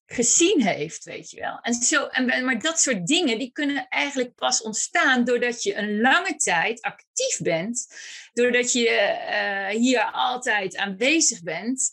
gezien 0.06 0.62
heeft, 0.62 1.04
weet 1.04 1.30
je 1.30 1.40
wel. 1.40 1.60
En 1.62 1.74
zo, 1.74 2.06
en, 2.06 2.46
maar 2.46 2.60
dat 2.60 2.80
soort 2.80 3.08
dingen, 3.08 3.38
die 3.38 3.52
kunnen 3.52 3.88
eigenlijk 3.88 4.36
pas 4.36 4.62
ontstaan 4.62 5.24
doordat 5.24 5.64
je 5.64 5.76
een 5.76 6.02
lange 6.02 6.36
tijd 6.36 6.82
actief 6.82 7.40
bent. 7.42 7.88
Doordat 8.34 8.72
je 8.72 9.70
hier 9.72 10.12
altijd 10.12 10.78
aanwezig 10.78 11.42
bent. 11.44 11.90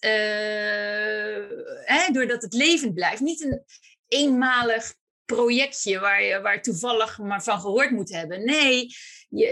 Hè, 1.85 2.13
doordat 2.13 2.43
het 2.43 2.53
levend 2.53 2.95
blijft. 2.95 3.21
Niet 3.21 3.45
een 3.45 3.65
eenmalig 4.09 4.95
projectje 5.25 5.99
waar 5.99 6.23
je 6.23 6.41
waar 6.41 6.63
toevallig 6.63 7.19
maar 7.19 7.43
van 7.43 7.61
gehoord 7.61 7.91
moet 7.91 8.13
hebben. 8.13 8.45
Nee, 8.45 8.87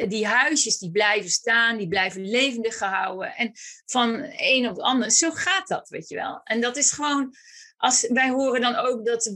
die 0.09 0.27
huisjes 0.27 0.79
die 0.79 0.91
blijven 0.91 1.31
staan, 1.31 1.77
die 1.77 1.89
blijven 1.89 2.29
levendig 2.29 2.79
gehouden. 2.79 3.35
En 3.35 3.53
van 3.87 4.33
een 4.37 4.69
op 4.69 4.75
de 4.75 4.83
ander, 4.83 5.11
zo 5.11 5.31
gaat 5.31 5.69
dat, 5.69 5.89
weet 5.89 6.09
je 6.09 6.15
wel. 6.15 6.41
En 6.45 6.61
dat 6.61 6.77
is 6.77 6.93
gewoon, 6.93 7.35
als, 7.77 8.07
wij 8.09 8.31
horen 8.31 8.61
dan 8.61 8.77
ook 8.77 9.07
dat 9.07 9.33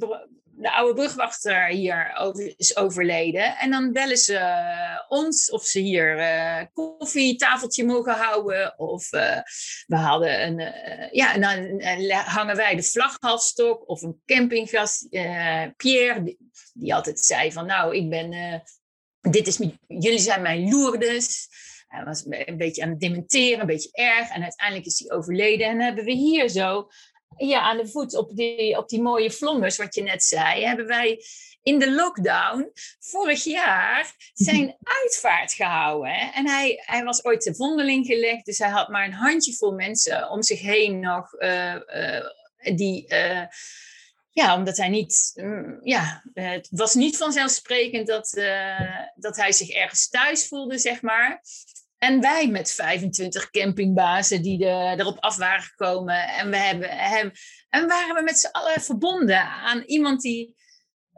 de, 0.56 0.62
de 0.62 0.72
oude 0.72 0.94
brugwachter 0.94 1.66
hier 1.66 2.32
is 2.56 2.76
overleden. 2.76 3.56
En 3.56 3.70
dan 3.70 3.92
bellen 3.92 4.16
ze 4.16 4.32
uh, 4.32 5.18
ons 5.18 5.50
of 5.50 5.64
ze 5.64 5.78
hier 5.78 6.18
uh, 6.18 6.62
koffietafeltje 6.72 7.84
mogen 7.84 8.14
houden. 8.14 8.78
Of 8.78 9.12
uh, 9.12 9.40
we 9.86 9.96
hadden 9.96 10.42
een, 10.46 10.58
ja, 11.12 11.34
en 11.34 11.40
dan 11.40 11.82
hangen 12.24 12.56
wij 12.56 12.76
de 12.76 12.82
vlaghalstok 12.82 13.88
of 13.88 14.02
een 14.02 14.20
campinggast, 14.26 15.08
Pierre, 15.76 16.36
die, 16.74 16.94
altijd 16.94 17.20
zei 17.20 17.52
van 17.52 17.66
nou, 17.66 17.96
ik 17.96 18.10
ben 18.10 18.62
dit 19.30 19.46
is, 19.46 19.58
jullie 19.86 20.18
zijn 20.18 20.42
mijn 20.42 20.68
Lourdes. 20.68 21.48
Hij 21.86 22.04
was 22.04 22.24
een 22.28 22.56
beetje 22.56 22.82
aan 22.82 22.88
het 22.88 23.00
dementeren, 23.00 23.60
een 23.60 23.66
beetje 23.66 23.92
erg. 23.92 24.30
En 24.30 24.42
uiteindelijk 24.42 24.86
is 24.86 24.98
hij 24.98 25.16
overleden. 25.16 25.66
En 25.66 25.80
hebben 25.80 26.04
we 26.04 26.12
hier 26.12 26.48
zo, 26.48 26.88
ja, 27.36 27.60
aan 27.60 27.76
de 27.76 27.88
voet 27.88 28.14
op 28.14 28.36
die, 28.36 28.78
op 28.78 28.88
die 28.88 29.02
mooie 29.02 29.30
vlommers, 29.30 29.76
wat 29.76 29.94
je 29.94 30.02
net 30.02 30.22
zei, 30.22 30.64
hebben 30.64 30.86
wij 30.86 31.20
in 31.62 31.78
de 31.78 31.90
lockdown 31.90 32.72
vorig 32.98 33.44
jaar 33.44 34.14
zijn 34.34 34.76
uitvaart 35.02 35.52
gehouden. 35.52 36.10
Hè? 36.10 36.30
En 36.30 36.48
hij, 36.48 36.82
hij 36.84 37.04
was 37.04 37.24
ooit 37.24 37.42
de 37.42 37.54
vondeling 37.54 38.06
gelegd, 38.06 38.44
dus 38.44 38.58
hij 38.58 38.68
had 38.68 38.88
maar 38.88 39.04
een 39.04 39.12
handjevol 39.12 39.72
mensen 39.72 40.30
om 40.30 40.42
zich 40.42 40.60
heen 40.60 41.00
nog 41.00 41.32
uh, 41.32 41.74
uh, 41.74 42.26
die. 42.76 43.04
Uh, 43.08 43.42
ja, 44.30 44.56
omdat 44.56 44.76
hij 44.76 44.88
niet, 44.88 45.32
mm, 45.34 45.78
ja, 45.82 46.22
het 46.34 46.68
was 46.70 46.94
niet 46.94 47.16
vanzelfsprekend 47.16 48.06
dat, 48.06 48.40
dat 49.14 49.36
hij 49.36 49.52
zich 49.52 49.70
ergens 49.70 50.08
thuis 50.08 50.48
voelde, 50.48 50.78
zeg 50.78 51.02
maar. 51.02 51.42
En 51.98 52.20
wij 52.20 52.48
met 52.48 52.72
25 52.72 53.50
campingbazen 53.50 54.42
die 54.42 54.58
de, 54.58 54.94
erop 54.98 55.20
af 55.20 55.36
waren 55.36 55.62
gekomen. 55.62 56.28
En 56.28 56.50
we 56.50 56.56
hebben 56.56 56.88
hem, 56.90 57.32
en 57.68 57.86
waren 57.86 58.14
we 58.14 58.22
met 58.22 58.38
z'n 58.38 58.50
allen 58.52 58.80
verbonden 58.80 59.40
aan 59.40 59.82
iemand 59.82 60.20
die, 60.22 60.56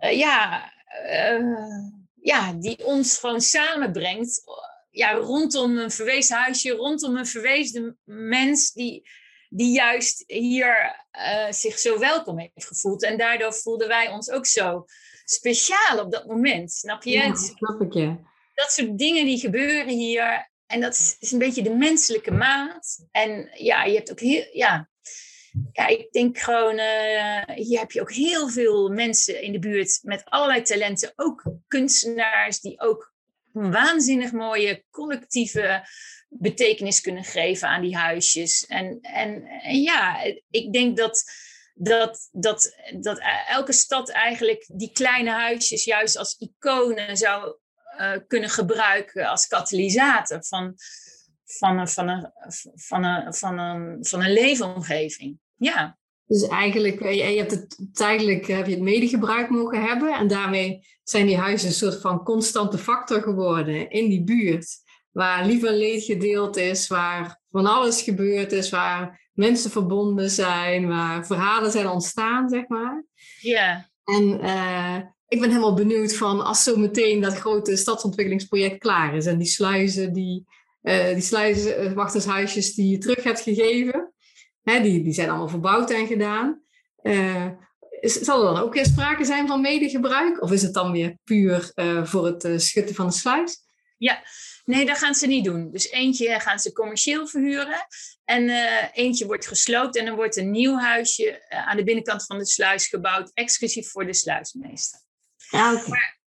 uh, 0.01 0.19
ja, 0.19 0.73
uh, 1.07 1.79
ja, 2.15 2.53
die 2.53 2.85
ons 2.85 3.19
gewoon 3.19 3.41
samenbrengt. 3.41 4.43
Ja, 4.91 5.13
rondom 5.13 5.79
een 5.79 5.91
verwezen 5.91 6.37
huisje, 6.37 6.71
rondom 6.71 7.17
een 7.17 7.27
verwezen 7.27 7.99
mens 8.05 8.73
die, 8.73 9.09
die 9.49 9.73
juist 9.73 10.25
hier 10.27 11.05
uh, 11.13 11.53
zich 11.53 11.79
zo 11.79 11.99
welkom 11.99 12.39
heeft 12.39 12.67
gevoeld. 12.67 13.03
En 13.03 13.19
daardoor 13.19 13.55
voelden 13.55 13.89
wij 13.89 14.09
ons 14.09 14.31
ook 14.31 14.47
zo 14.47 14.85
speciaal 15.25 15.99
op 16.01 16.13
dat 16.13 16.27
moment. 16.27 16.73
Snap 16.73 17.03
je? 17.03 17.11
Ja, 17.11 17.35
snap 17.35 17.81
ik, 17.81 17.93
ja. 17.93 18.19
Dat 18.55 18.73
soort 18.73 18.99
dingen 18.99 19.25
die 19.25 19.39
gebeuren 19.39 19.89
hier. 19.89 20.51
En 20.69 20.81
dat 20.81 21.17
is 21.19 21.33
een 21.33 21.39
beetje 21.39 21.63
de 21.63 21.75
menselijke 21.75 22.31
maat. 22.31 23.07
En 23.11 23.51
ja, 23.55 23.85
je 23.85 23.95
hebt 23.95 24.11
ook 24.11 24.21
heel, 24.21 24.47
ja, 24.53 24.89
ja 25.73 25.87
ik 25.87 26.13
denk 26.13 26.39
gewoon, 26.39 26.79
uh, 26.79 27.43
hier 27.55 27.79
heb 27.79 27.91
je 27.91 28.01
ook 28.01 28.13
heel 28.13 28.49
veel 28.49 28.89
mensen 28.89 29.43
in 29.43 29.53
de 29.53 29.59
buurt 29.59 29.99
met 30.03 30.25
allerlei 30.25 30.63
talenten. 30.63 31.13
Ook 31.17 31.53
kunstenaars 31.69 32.61
die 32.61 32.81
ook 32.81 33.15
waanzinnig 33.53 34.33
mooie 34.33 34.85
collectieve 34.91 35.89
betekenis 36.29 37.01
kunnen 37.01 37.25
geven 37.25 37.69
aan 37.69 37.83
die 37.83 37.97
huisjes. 37.97 38.67
En, 38.67 38.99
en, 39.01 39.45
en 39.45 39.81
ja, 39.81 40.23
ik 40.51 40.73
denk 40.73 40.97
dat, 40.97 41.25
dat, 41.75 42.29
dat, 42.33 42.77
dat 43.01 43.21
elke 43.49 43.73
stad 43.73 44.11
eigenlijk 44.11 44.69
die 44.73 44.93
kleine 44.93 45.31
huisjes 45.31 45.85
juist 45.85 46.17
als 46.17 46.37
iconen 46.39 47.17
zou 47.17 47.57
kunnen 48.27 48.51
gebruiken 48.51 49.29
als 49.29 49.47
katalysator 49.47 50.45
van, 50.45 50.75
van, 51.45 51.79
een, 51.79 51.89
van, 51.89 52.09
een, 52.09 52.33
van, 52.75 53.05
een, 53.05 53.35
van, 53.35 53.59
een, 53.59 54.05
van 54.05 54.23
een 54.23 54.33
leefomgeving. 54.33 55.39
Ja. 55.57 55.99
Dus 56.27 56.49
eigenlijk, 56.49 57.01
eh, 57.01 57.33
je 57.33 57.39
hebt 57.39 57.51
het 57.51 57.89
tijdelijk 57.93 58.47
heb 58.47 58.67
je 58.67 58.73
het 58.73 58.83
medegebruik 58.83 59.49
mogen 59.51 59.83
hebben. 59.83 60.15
En 60.15 60.29
daarmee 60.29 60.87
zijn 61.03 61.27
die 61.27 61.37
huizen 61.37 61.69
een 61.69 61.75
soort 61.75 62.01
van 62.01 62.25
constante 62.25 62.79
factor 62.79 63.23
geworden 63.23 63.91
in 63.91 64.09
die 64.09 64.25
buurt. 64.25 64.87
Waar 65.11 65.47
lief 65.47 65.65
en 65.65 65.75
leed 65.75 66.05
gedeeld 66.05 66.57
is, 66.57 66.89
waar 66.89 67.41
van 67.51 67.67
alles 67.67 68.03
gebeurd 68.03 68.53
is, 68.53 68.71
waar 68.71 69.29
mensen 69.33 69.71
verbonden 69.71 70.31
zijn, 70.31 70.89
waar 70.89 71.27
verhalen 71.27 71.71
zijn 71.71 71.89
ontstaan, 71.89 72.49
zeg 72.49 72.69
maar. 72.69 73.05
Ja. 73.41 73.91
En 74.05 74.45
uh, 74.45 74.97
ik 75.29 75.41
ben 75.41 75.49
helemaal 75.49 75.75
benieuwd 75.75 76.17
van 76.17 76.45
als 76.45 76.63
zo 76.63 76.77
meteen 76.77 77.21
dat 77.21 77.35
grote 77.35 77.77
stadsontwikkelingsproject 77.77 78.79
klaar 78.79 79.17
is 79.17 79.27
en 79.27 79.39
die 79.39 79.47
sluizen, 79.47 80.13
die, 80.13 80.47
uh, 80.83 81.09
die 81.09 81.23
sluizen, 81.23 81.95
wachtershuisjes 81.95 82.75
die 82.75 82.91
je 82.91 82.99
terug 82.99 83.25
hebt 83.25 83.41
gegeven, 83.41 84.13
hè, 84.63 84.81
die, 84.81 85.03
die 85.03 85.13
zijn 85.13 85.29
allemaal 85.29 85.49
verbouwd 85.49 85.91
en 85.91 86.07
gedaan. 86.07 86.63
Is, 88.01 88.15
zal 88.15 88.47
er 88.47 88.55
dan 88.55 88.63
ook 88.63 88.75
weer 88.75 88.85
sprake 88.85 89.25
zijn 89.25 89.47
van 89.47 89.61
medegebruik? 89.61 90.43
Of 90.43 90.53
is 90.53 90.63
het 90.63 90.75
dan 90.75 90.93
weer 90.93 91.19
puur 91.25 91.73
voor 92.05 92.27
het 92.27 92.63
schutten 92.63 92.95
van 92.95 93.07
de 93.07 93.13
sluis? 93.13 93.57
Ja, 93.97 94.23
nee, 94.65 94.87
dat 94.87 94.99
gaan 94.99 95.15
ze 95.15 95.27
niet 95.27 95.45
doen. 95.45 95.71
Dus 95.71 95.91
eentje 95.91 96.41
gaan 96.41 96.59
ze 96.59 96.73
commercieel 96.73 97.27
verhuren. 97.27 97.87
En 98.25 98.49
eentje 98.93 99.27
wordt 99.27 99.47
gesloopt 99.47 99.97
en 99.97 100.05
dan 100.05 100.15
wordt 100.15 100.37
een 100.37 100.51
nieuw 100.51 100.77
huisje 100.77 101.47
aan 101.49 101.77
de 101.77 101.85
binnenkant 101.85 102.27
van 102.27 102.39
de 102.39 102.47
sluis 102.47 102.87
gebouwd, 102.87 103.31
exclusief 103.35 103.91
voor 103.91 104.07
de 104.07 104.15
sluismeester. 104.15 105.07
Ja, 105.51 105.83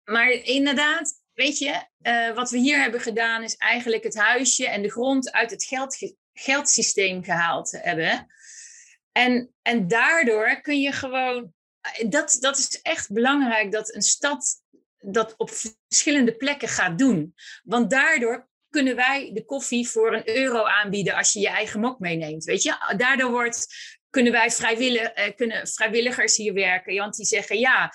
maar, 0.03 0.31
inderdaad, 0.31 1.21
weet 1.33 1.57
je, 1.57 1.83
uh, 2.01 2.35
wat 2.35 2.49
we 2.49 2.57
hier 2.57 2.81
hebben 2.81 3.01
gedaan 3.01 3.43
is 3.43 3.55
eigenlijk 3.55 4.03
het 4.03 4.17
huisje 4.17 4.67
en 4.67 4.81
de 4.81 4.91
grond 4.91 5.31
uit 5.31 5.51
het 5.51 5.63
geld, 5.63 6.15
geldsysteem 6.33 7.23
gehaald 7.23 7.71
hebben. 7.71 8.27
En, 9.11 9.53
en 9.61 9.87
daardoor 9.87 10.61
kun 10.61 10.81
je 10.81 10.91
gewoon, 10.91 11.53
dat, 12.07 12.37
dat 12.39 12.57
is 12.57 12.79
echt 12.81 13.11
belangrijk 13.11 13.71
dat 13.71 13.95
een 13.95 14.01
stad 14.01 14.61
dat 14.97 15.33
op 15.37 15.49
verschillende 15.87 16.35
plekken 16.35 16.67
gaat 16.67 16.97
doen. 16.97 17.33
Want 17.63 17.89
daardoor 17.89 18.49
kunnen 18.69 18.95
wij 18.95 19.31
de 19.33 19.45
koffie 19.45 19.89
voor 19.89 20.13
een 20.13 20.37
euro 20.37 20.63
aanbieden 20.63 21.15
als 21.15 21.33
je 21.33 21.39
je 21.39 21.49
eigen 21.49 21.79
mok 21.79 21.99
meeneemt. 21.99 22.43
Weet 22.43 22.63
je, 22.63 22.93
daardoor 22.97 23.31
wordt, 23.31 23.67
kunnen 24.09 24.31
wij 24.31 24.51
vrijwillig, 24.51 25.17
uh, 25.17 25.35
kunnen 25.35 25.67
vrijwilligers 25.67 26.35
hier 26.35 26.53
werken. 26.53 26.95
Want 26.95 27.15
die 27.15 27.25
zeggen 27.25 27.59
ja. 27.59 27.91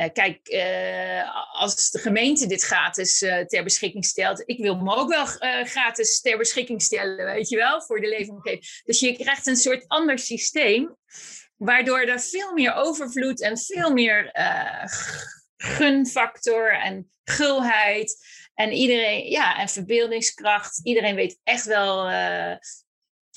Uh, 0.00 0.06
kijk, 0.12 0.48
uh, 0.48 1.54
als 1.60 1.90
de 1.90 1.98
gemeente 1.98 2.46
dit 2.46 2.62
gratis 2.62 3.22
uh, 3.22 3.38
ter 3.38 3.64
beschikking 3.64 4.04
stelt, 4.04 4.42
ik 4.46 4.58
wil 4.58 4.76
me 4.76 4.94
ook 4.94 5.08
wel 5.08 5.26
gratis 5.64 6.20
ter 6.20 6.38
beschikking 6.38 6.82
stellen, 6.82 7.24
weet 7.24 7.48
je 7.48 7.56
wel, 7.56 7.82
voor 7.82 8.00
de 8.00 8.08
leefomgeving. 8.08 8.82
Dus 8.84 9.00
je 9.00 9.16
krijgt 9.16 9.46
een 9.46 9.56
soort 9.56 9.88
ander 9.88 10.18
systeem, 10.18 10.96
waardoor 11.56 12.00
er 12.00 12.20
veel 12.20 12.52
meer 12.52 12.74
overvloed 12.74 13.42
en 13.42 13.58
veel 13.58 13.92
meer 13.92 14.30
gunfactor 15.56 16.72
en 16.72 17.10
gulheid 17.24 18.16
en 18.54 18.72
iedereen, 18.72 19.30
ja, 19.30 19.58
en 19.58 19.68
verbeeldingskracht. 19.68 20.80
Iedereen 20.82 21.14
weet 21.14 21.38
echt 21.44 21.64
wel 21.64 22.04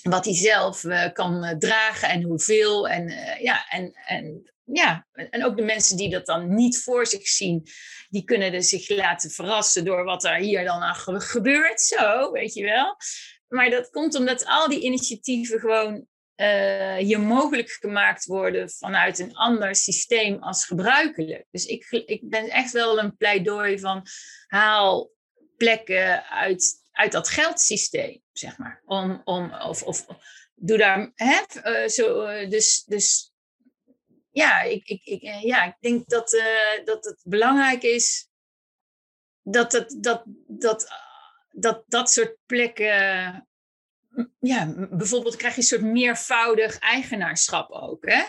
wat 0.02 0.26
hij 0.26 0.36
zelf 0.36 0.84
kan 1.14 1.56
dragen 1.60 2.10
en 2.10 2.22
hoeveel. 2.22 2.88
En 2.88 3.14
ja, 3.40 3.70
en, 3.70 3.94
en 4.06 4.51
ja, 4.64 5.08
en 5.12 5.46
ook 5.46 5.58
de 5.58 5.64
mensen 5.64 5.98
die 5.98 6.10
dat 6.10 6.26
dan 6.26 6.56
niet 6.56 6.84
voor 6.84 7.08
zich 7.08 7.28
zien, 7.28 7.68
die 8.10 8.24
kunnen 8.24 8.54
er 8.54 8.64
zich 8.64 8.90
laten 8.90 9.32
verrassen 9.32 9.86
door 9.86 10.04
wat 10.04 10.24
er 10.24 10.36
hier 10.36 10.64
dan 10.64 10.82
aan 10.82 11.22
gebeurt. 11.22 11.82
Zo, 11.82 12.32
weet 12.32 12.54
je 12.54 12.64
wel. 12.64 12.96
Maar 13.48 13.70
dat 13.70 13.90
komt 13.90 14.16
omdat 14.16 14.46
al 14.46 14.70
die 14.70 14.82
initiatieven 14.82 15.60
gewoon 15.60 16.06
uh, 16.36 16.96
hier 16.96 17.20
mogelijk 17.20 17.70
gemaakt 17.70 18.26
worden 18.26 18.70
vanuit 18.70 19.20
een 19.20 19.36
ander 19.36 19.76
systeem 19.76 20.44
als 20.44 20.66
gebruikelijk. 20.66 21.46
Dus 21.52 21.66
ik, 21.66 21.88
ik 22.06 22.30
ben 22.30 22.50
echt 22.50 22.72
wel 22.72 23.00
een 23.00 23.18
pleidooi 23.18 23.80
van 23.80 24.06
haal 24.48 25.12
plekken 25.58 26.26
uit, 26.26 26.82
uit 26.92 27.12
dat 27.12 27.30
geldsysteem, 27.30 28.22
zeg 28.32 28.58
maar. 28.58 28.82
Om, 28.86 29.22
om, 29.24 29.54
of, 29.54 29.84
of 29.84 30.06
doe 30.56 30.78
daar, 30.78 31.12
hè, 31.16 31.40
uh, 31.64 31.88
zo, 31.88 32.28
uh, 32.28 32.50
dus, 32.50 32.84
dus 32.84 33.31
ja, 34.32 34.62
ik, 34.62 34.88
ik, 34.88 35.02
ik, 35.04 35.22
eh, 35.22 35.44
ja, 35.44 35.64
ik 35.64 35.76
denk 35.80 36.10
dat, 36.10 36.34
uh, 36.34 36.86
dat 36.86 37.06
het 37.06 37.22
belangrijk 37.24 37.84
is 37.84 38.30
dat 39.44 39.72
het, 39.72 39.98
dat, 40.00 40.24
dat, 40.48 40.88
dat, 41.52 41.84
dat 41.88 42.12
soort 42.12 42.38
plekken. 42.46 43.48
Ja, 44.40 44.74
bijvoorbeeld 44.90 45.36
krijg 45.36 45.54
je 45.54 45.62
een 45.62 45.68
soort 45.68 45.82
meervoudig 45.82 46.80
eigenaarschap 46.80 47.72
ook, 47.72 48.06
hè? 48.08 48.24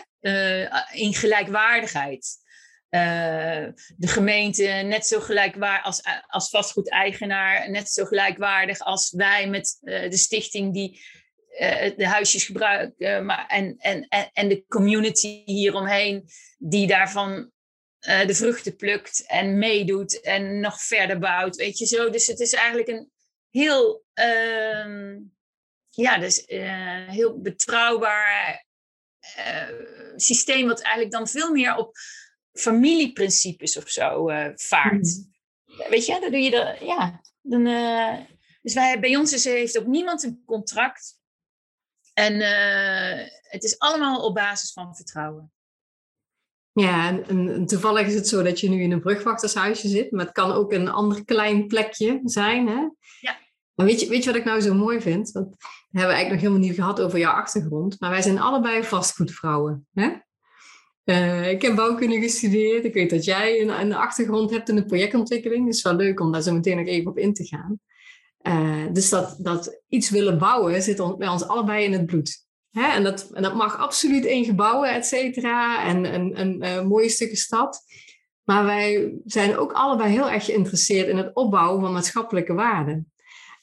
In 0.91 1.13
gelijkwaardigheid. 1.13 2.41
De 2.89 4.07
gemeente 4.07 4.63
net 4.63 5.05
zo 5.05 5.19
gelijkwaardig 5.19 5.85
als, 5.85 6.01
als 6.27 6.49
vastgoedeigenaar, 6.49 7.69
net 7.69 7.89
zo 7.89 8.05
gelijkwaardig 8.05 8.79
als 8.79 9.11
wij 9.11 9.49
met 9.49 9.77
de 9.81 10.17
stichting 10.17 10.73
die 10.73 11.01
de 11.97 12.07
huisjes 12.07 12.45
gebruiken 12.45 13.25
maar, 13.25 13.47
en, 13.47 13.75
en, 13.77 14.07
en, 14.07 14.29
en 14.33 14.47
de 14.47 14.65
community 14.67 15.43
hieromheen 15.45 16.29
die 16.57 16.87
daarvan 16.87 17.51
uh, 18.07 18.25
de 18.27 18.35
vruchten 18.35 18.75
plukt 18.75 19.25
en 19.25 19.57
meedoet 19.57 20.21
en 20.21 20.59
nog 20.59 20.81
verder 20.81 21.19
bouwt, 21.19 21.55
weet 21.55 21.77
je 21.77 21.85
zo. 21.85 22.09
Dus 22.09 22.27
het 22.27 22.39
is 22.39 22.53
eigenlijk 22.53 22.87
een 22.87 23.11
heel, 23.49 24.03
ehm, 24.13 25.19
ja, 25.89 26.17
dus, 26.17 26.43
heel 27.07 27.41
betrouwbaar 27.41 28.65
systeem 30.15 30.67
wat 30.67 30.81
eigenlijk 30.81 31.11
dan 31.11 31.27
veel 31.27 31.51
meer 31.51 31.75
op 31.75 31.97
familieprincipes 32.53 33.77
of 33.77 33.89
zo 33.89 34.25
vaart. 34.55 35.23
Mm. 35.65 35.89
Weet 35.89 36.05
je, 36.05 36.19
dan 36.19 36.31
doe 36.31 36.41
je 36.41 36.51
dat, 36.51 36.79
ja. 36.79 37.21
Dan, 37.41 37.63
dus 38.61 38.73
wij, 38.73 38.99
bij 38.99 39.15
ons 39.15 39.33
is, 39.33 39.43
heeft 39.43 39.79
ook 39.79 39.85
niemand 39.85 40.23
een 40.23 40.43
contract 40.45 41.21
en 42.13 42.33
uh, 42.33 43.27
het 43.41 43.63
is 43.63 43.79
allemaal 43.79 44.25
op 44.25 44.35
basis 44.35 44.71
van 44.71 44.95
vertrouwen. 44.95 45.51
Ja, 46.71 47.07
en, 47.07 47.27
en, 47.27 47.65
toevallig 47.65 48.07
is 48.07 48.13
het 48.13 48.27
zo 48.27 48.43
dat 48.43 48.59
je 48.59 48.69
nu 48.69 48.81
in 48.81 48.91
een 48.91 49.01
brugwachtershuisje 49.01 49.87
zit, 49.87 50.11
maar 50.11 50.25
het 50.25 50.33
kan 50.33 50.51
ook 50.51 50.73
een 50.73 50.89
ander 50.89 51.25
klein 51.25 51.67
plekje 51.67 52.19
zijn. 52.23 52.67
Hè? 52.67 52.87
Ja. 53.19 53.37
Maar 53.73 53.85
weet 53.85 53.99
je, 53.99 54.07
weet 54.07 54.23
je 54.23 54.29
wat 54.29 54.39
ik 54.39 54.45
nou 54.45 54.61
zo 54.61 54.73
mooi 54.73 55.01
vind? 55.01 55.31
Want 55.31 55.49
we 55.89 55.99
hebben 55.99 56.15
eigenlijk 56.15 56.29
nog 56.29 56.41
helemaal 56.41 56.69
niet 56.69 56.79
gehad 56.79 57.01
over 57.01 57.19
jouw 57.19 57.33
achtergrond, 57.33 57.99
maar 57.99 58.09
wij 58.09 58.21
zijn 58.21 58.39
allebei 58.39 58.83
vastgoedvrouwen. 58.83 59.87
Hè? 59.93 60.11
Uh, 61.05 61.49
ik 61.49 61.61
heb 61.61 61.75
bouwkunde 61.75 62.19
gestudeerd. 62.19 62.85
Ik 62.85 62.93
weet 62.93 63.09
dat 63.09 63.25
jij 63.25 63.61
een, 63.61 63.79
een 63.79 63.93
achtergrond 63.93 64.51
hebt 64.51 64.69
in 64.69 64.75
de 64.75 64.85
projectontwikkeling. 64.85 65.65
Het 65.65 65.75
is 65.75 65.81
wel 65.81 65.95
leuk 65.95 66.19
om 66.19 66.31
daar 66.31 66.41
zo 66.41 66.53
meteen 66.53 66.77
nog 66.77 66.87
even 66.87 67.11
op 67.11 67.17
in 67.17 67.33
te 67.33 67.45
gaan. 67.45 67.79
Uh, 68.47 68.85
dus 68.91 69.09
dat, 69.09 69.79
iets 69.89 70.09
willen 70.09 70.37
bouwen 70.37 70.81
zit 70.81 71.17
bij 71.17 71.27
ons 71.27 71.47
allebei 71.47 71.83
in 71.83 71.93
het 71.93 72.05
bloed. 72.05 72.45
Hè? 72.71 72.87
En, 72.87 73.03
dat, 73.03 73.29
en 73.31 73.43
dat 73.43 73.55
mag 73.55 73.77
absoluut 73.77 74.25
in 74.25 74.45
gebouwen, 74.45 74.93
et 74.93 75.05
cetera. 75.05 75.85
En 75.85 76.13
een, 76.13 76.39
een, 76.39 76.65
een 76.65 76.87
mooie 76.87 77.09
stukken 77.09 77.37
stad. 77.37 77.83
Maar 78.43 78.65
wij 78.65 79.13
zijn 79.25 79.57
ook 79.57 79.71
allebei 79.71 80.11
heel 80.11 80.29
erg 80.29 80.45
geïnteresseerd 80.45 81.07
in 81.07 81.17
het 81.17 81.35
opbouwen 81.35 81.81
van 81.81 81.93
maatschappelijke 81.93 82.53
waarden. 82.53 83.11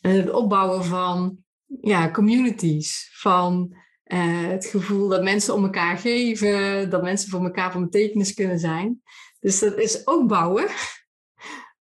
En 0.01 0.11
het 0.11 0.31
opbouwen 0.31 0.85
van 0.85 1.37
ja, 1.81 2.11
communities. 2.11 3.11
Van 3.12 3.75
uh, 4.07 4.49
het 4.49 4.66
gevoel 4.66 5.09
dat 5.09 5.23
mensen 5.23 5.55
om 5.55 5.64
elkaar 5.64 5.99
geven. 5.99 6.90
Dat 6.90 7.03
mensen 7.03 7.31
voor 7.31 7.45
elkaar 7.45 7.73
van 7.73 7.83
betekenis 7.83 8.35
kunnen 8.35 8.59
zijn. 8.59 9.03
Dus 9.40 9.59
dat 9.59 9.79
is 9.79 10.07
ook 10.07 10.29
bouwen. 10.29 10.66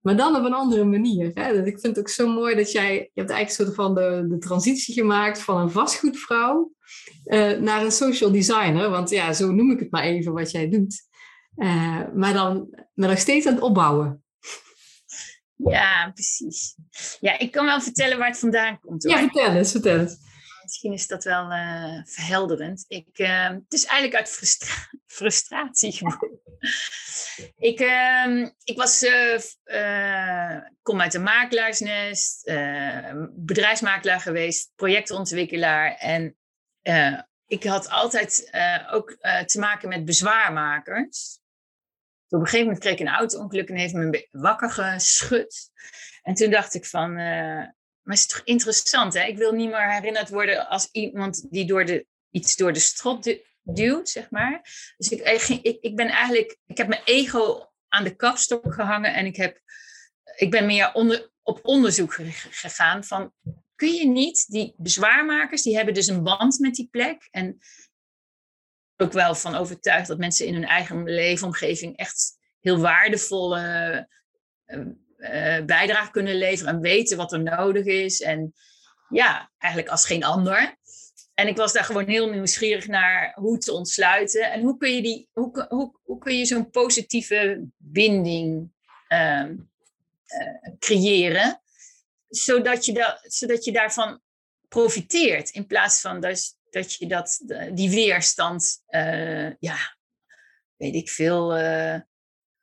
Maar 0.02 0.18
dan 0.18 0.36
op 0.36 0.44
een 0.44 0.54
andere 0.54 0.84
manier. 0.84 1.32
Hè? 1.34 1.54
Dus 1.54 1.66
ik 1.66 1.80
vind 1.80 1.96
het 1.96 2.00
ook 2.00 2.10
zo 2.10 2.28
mooi 2.28 2.56
dat 2.56 2.72
jij... 2.72 2.94
Je 2.94 3.20
hebt 3.20 3.30
eigenlijk 3.30 3.50
soort 3.50 3.76
van 3.76 3.96
de, 3.96 4.26
de 4.30 4.38
transitie 4.38 4.94
gemaakt 4.94 5.42
van 5.42 5.62
een 5.62 5.72
vastgoedvrouw... 5.72 6.72
Uh, 7.26 7.58
naar 7.58 7.84
een 7.84 7.92
social 7.92 8.32
designer. 8.32 8.90
Want 8.90 9.10
ja, 9.10 9.34
zo 9.34 9.52
noem 9.52 9.72
ik 9.72 9.80
het 9.80 9.92
maar 9.92 10.04
even 10.04 10.34
wat 10.34 10.52
jij 10.52 10.70
doet. 10.70 11.08
Uh, 11.56 12.02
maar 12.16 12.34
dan 12.34 12.68
maar 12.94 13.10
nog 13.10 13.20
steeds 13.20 13.46
aan 13.46 13.54
het 13.54 13.64
opbouwen. 13.64 14.24
Ja, 15.56 16.12
precies. 16.14 16.76
Ja, 17.20 17.40
ik 17.40 17.52
kan 17.52 17.66
wel 17.66 17.82
vertellen 17.82 18.18
waar 18.18 18.28
het 18.28 18.40
vandaan 18.40 18.80
komt. 18.80 19.04
Hoor. 19.04 19.14
Ja, 19.14 19.20
vertel 19.20 19.52
eens, 19.52 19.72
vertel 19.72 20.00
eens. 20.00 20.18
Misschien 20.70 20.94
is 20.94 21.08
dat 21.08 21.24
wel 21.24 21.52
uh, 21.52 22.02
verhelderend. 22.06 22.86
Ik, 22.88 23.18
het 23.18 23.74
is 23.74 23.86
eigenlijk 23.86 24.16
uit 24.16 24.30
frustra 24.30 24.74
frustratie 25.18 25.92
geboren. 25.92 26.40
Ik, 27.58 27.80
uh, 27.80 28.48
ik 28.64 28.78
was, 28.78 29.04
uh, 29.04 30.58
kom 30.82 31.02
uit 31.02 31.14
een 31.14 31.24
makelaarsnest, 31.24 32.52
bedrijfsmakelaar 33.32 34.20
geweest, 34.20 34.72
projectontwikkelaar. 34.76 35.96
En 35.96 36.38
ik 37.48 37.64
had 37.64 37.90
altijd 37.90 38.52
ook 38.92 39.18
te 39.46 39.60
maken 39.60 39.90
met 39.90 40.06
bezwaarmakers. 40.06 41.40
Op 42.28 42.40
een 42.40 42.46
gegeven 42.46 42.66
moment 42.66 42.80
kreeg 42.80 42.94
ik 42.94 43.00
een 43.00 43.14
auto-ongeluk 43.14 43.70
en 43.70 43.76
heeft 43.76 43.94
me 43.94 44.28
wakker 44.32 44.72
geschud. 44.72 45.72
En 46.22 46.34
toen 46.34 46.52
dacht 46.52 46.74
ik 46.74 46.86
van, 46.86 47.18
maar 48.04 48.16
is 48.16 48.22
het 48.22 48.30
toch 48.30 48.42
interessant 48.44 49.14
hè? 49.14 49.24
Ik 49.24 49.38
wil 49.38 49.52
niet 49.52 49.70
meer 49.70 49.94
herinnerd 49.94 50.30
worden 50.30 50.68
als 50.68 50.90
iemand 50.92 51.52
die 51.52 51.66
door 51.66 51.86
de, 51.86 52.06
iets 52.32 52.56
door 52.56 52.74
de 52.74 52.80
strot 52.80 53.38
duwt, 53.62 54.10
zeg 54.10 54.30
maar. 54.30 54.62
Dus 54.98 55.10
ik, 55.10 55.22
ik, 55.62 55.78
ik 55.82 55.96
ben 55.96 56.08
eigenlijk, 56.08 56.58
ik 56.66 56.78
heb 56.78 56.88
mijn 56.88 57.02
ego 57.06 57.72
aan 57.88 58.04
de 58.04 58.16
kapstok 58.16 58.74
gehangen 58.74 59.14
en 59.14 59.26
ik, 59.26 59.36
heb, 59.36 59.62
ik 60.36 60.52
ben 60.52 60.66
meer 60.66 60.94
onder, 60.94 61.32
op 61.44 61.60
onderzoek 61.66 62.14
gegaan 62.50 63.04
van, 63.04 63.34
kun 63.76 63.94
je 63.94 64.08
niet, 64.08 64.46
die 64.48 64.74
bezwaarmakers, 64.78 65.62
die 65.62 65.76
hebben 65.76 65.94
dus 65.94 66.08
een 66.08 66.24
band 66.24 66.60
met 66.60 66.76
die 66.76 66.88
plek 66.92 67.28
en 67.32 67.60
ook 68.98 69.12
wel 69.12 69.36
van 69.36 69.56
overtuigd 69.56 70.08
dat 70.08 70.18
mensen 70.18 70.46
in 70.46 70.54
hun 70.54 70.66
eigen 70.66 71.04
leefomgeving 71.04 71.98
echt 71.98 72.38
heel 72.60 72.80
waardevolle 72.80 74.08
uh, 75.20 75.66
bijdrage 75.66 76.12
kunnen 76.12 76.36
leveren 76.36 76.74
en 76.74 76.82
weten 76.82 77.18
wat 77.18 77.34
er 77.34 77.44
nodig 77.44 77.86
is. 77.86 78.22
En 78.22 78.54
ja, 79.10 79.52
eigenlijk 79.58 79.92
als 79.92 80.06
geen 80.06 80.24
ander. 80.24 80.78
En 81.34 81.48
ik 81.48 81.58
was 81.58 81.74
daar 81.74 81.84
gewoon 81.84 82.08
heel 82.08 82.30
nieuwsgierig 82.30 82.88
naar 82.88 83.32
hoe 83.36 83.58
te 83.58 83.72
ontsluiten. 83.74 84.52
En 84.52 84.62
hoe 84.62 84.78
kun 84.78 84.96
je, 84.96 85.02
die, 85.02 85.30
hoe, 85.34 85.66
hoe, 85.70 86.00
hoe 86.04 86.18
kun 86.18 86.38
je 86.38 86.46
zo'n 86.46 86.70
positieve 86.70 87.68
binding 87.78 88.72
uh, 89.10 89.46
uh, 89.50 90.76
creëren, 90.80 91.62
zodat 92.28 92.86
je, 92.86 92.94
da, 92.94 93.20
zodat 93.22 93.64
je 93.64 93.72
daarvan 93.72 94.22
profiteert. 94.68 95.50
In 95.50 95.68
plaats 95.68 96.02
van 96.02 96.20
dat, 96.20 96.58
dat 96.70 96.94
je 96.94 97.08
dat, 97.08 97.42
die 97.74 97.90
weerstand, 97.90 98.84
uh, 98.90 99.54
ja, 99.60 99.78
weet 100.76 100.96
ik 100.96 101.10
veel, 101.10 101.58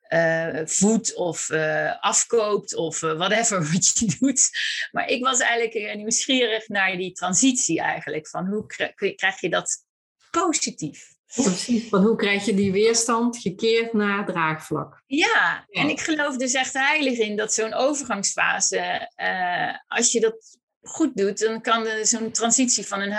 uh, 0.08 0.60
voedt 0.64 1.14
of 1.14 1.50
uh, 1.50 2.00
afkoopt 2.00 2.74
of 2.74 3.02
uh, 3.02 3.16
whatever 3.16 3.58
wat 3.72 3.98
je 3.98 4.16
doet. 4.18 4.50
Maar 4.92 5.08
ik 5.08 5.24
was 5.24 5.40
eigenlijk 5.40 5.96
nieuwsgierig 5.96 6.68
naar 6.68 6.96
die 6.96 7.12
transitie 7.12 7.80
eigenlijk. 7.80 8.28
Van 8.28 8.46
hoe 8.46 8.66
krijg 9.14 9.40
je 9.40 9.50
dat 9.50 9.84
positief? 10.30 11.14
Precies, 11.34 11.88
van 11.88 12.02
hoe 12.02 12.16
krijg 12.16 12.44
je 12.44 12.54
die 12.54 12.72
weerstand 12.72 13.38
gekeerd 13.38 13.92
naar 13.92 14.26
draagvlak? 14.26 15.02
Ja, 15.06 15.66
ja. 15.68 15.82
en 15.82 15.88
ik 15.88 16.00
geloof 16.00 16.36
dus 16.36 16.52
echt 16.52 16.72
heilig 16.72 17.18
in 17.18 17.36
dat 17.36 17.54
zo'n 17.54 17.74
overgangsfase, 17.74 19.10
als 19.88 20.12
je 20.12 20.20
dat 20.20 20.58
goed 20.80 21.16
doet, 21.16 21.38
dan 21.38 21.60
kan 21.60 21.86
zo'n 22.02 22.30
transitie 22.30 22.86
van, 22.86 23.00
een, 23.00 23.14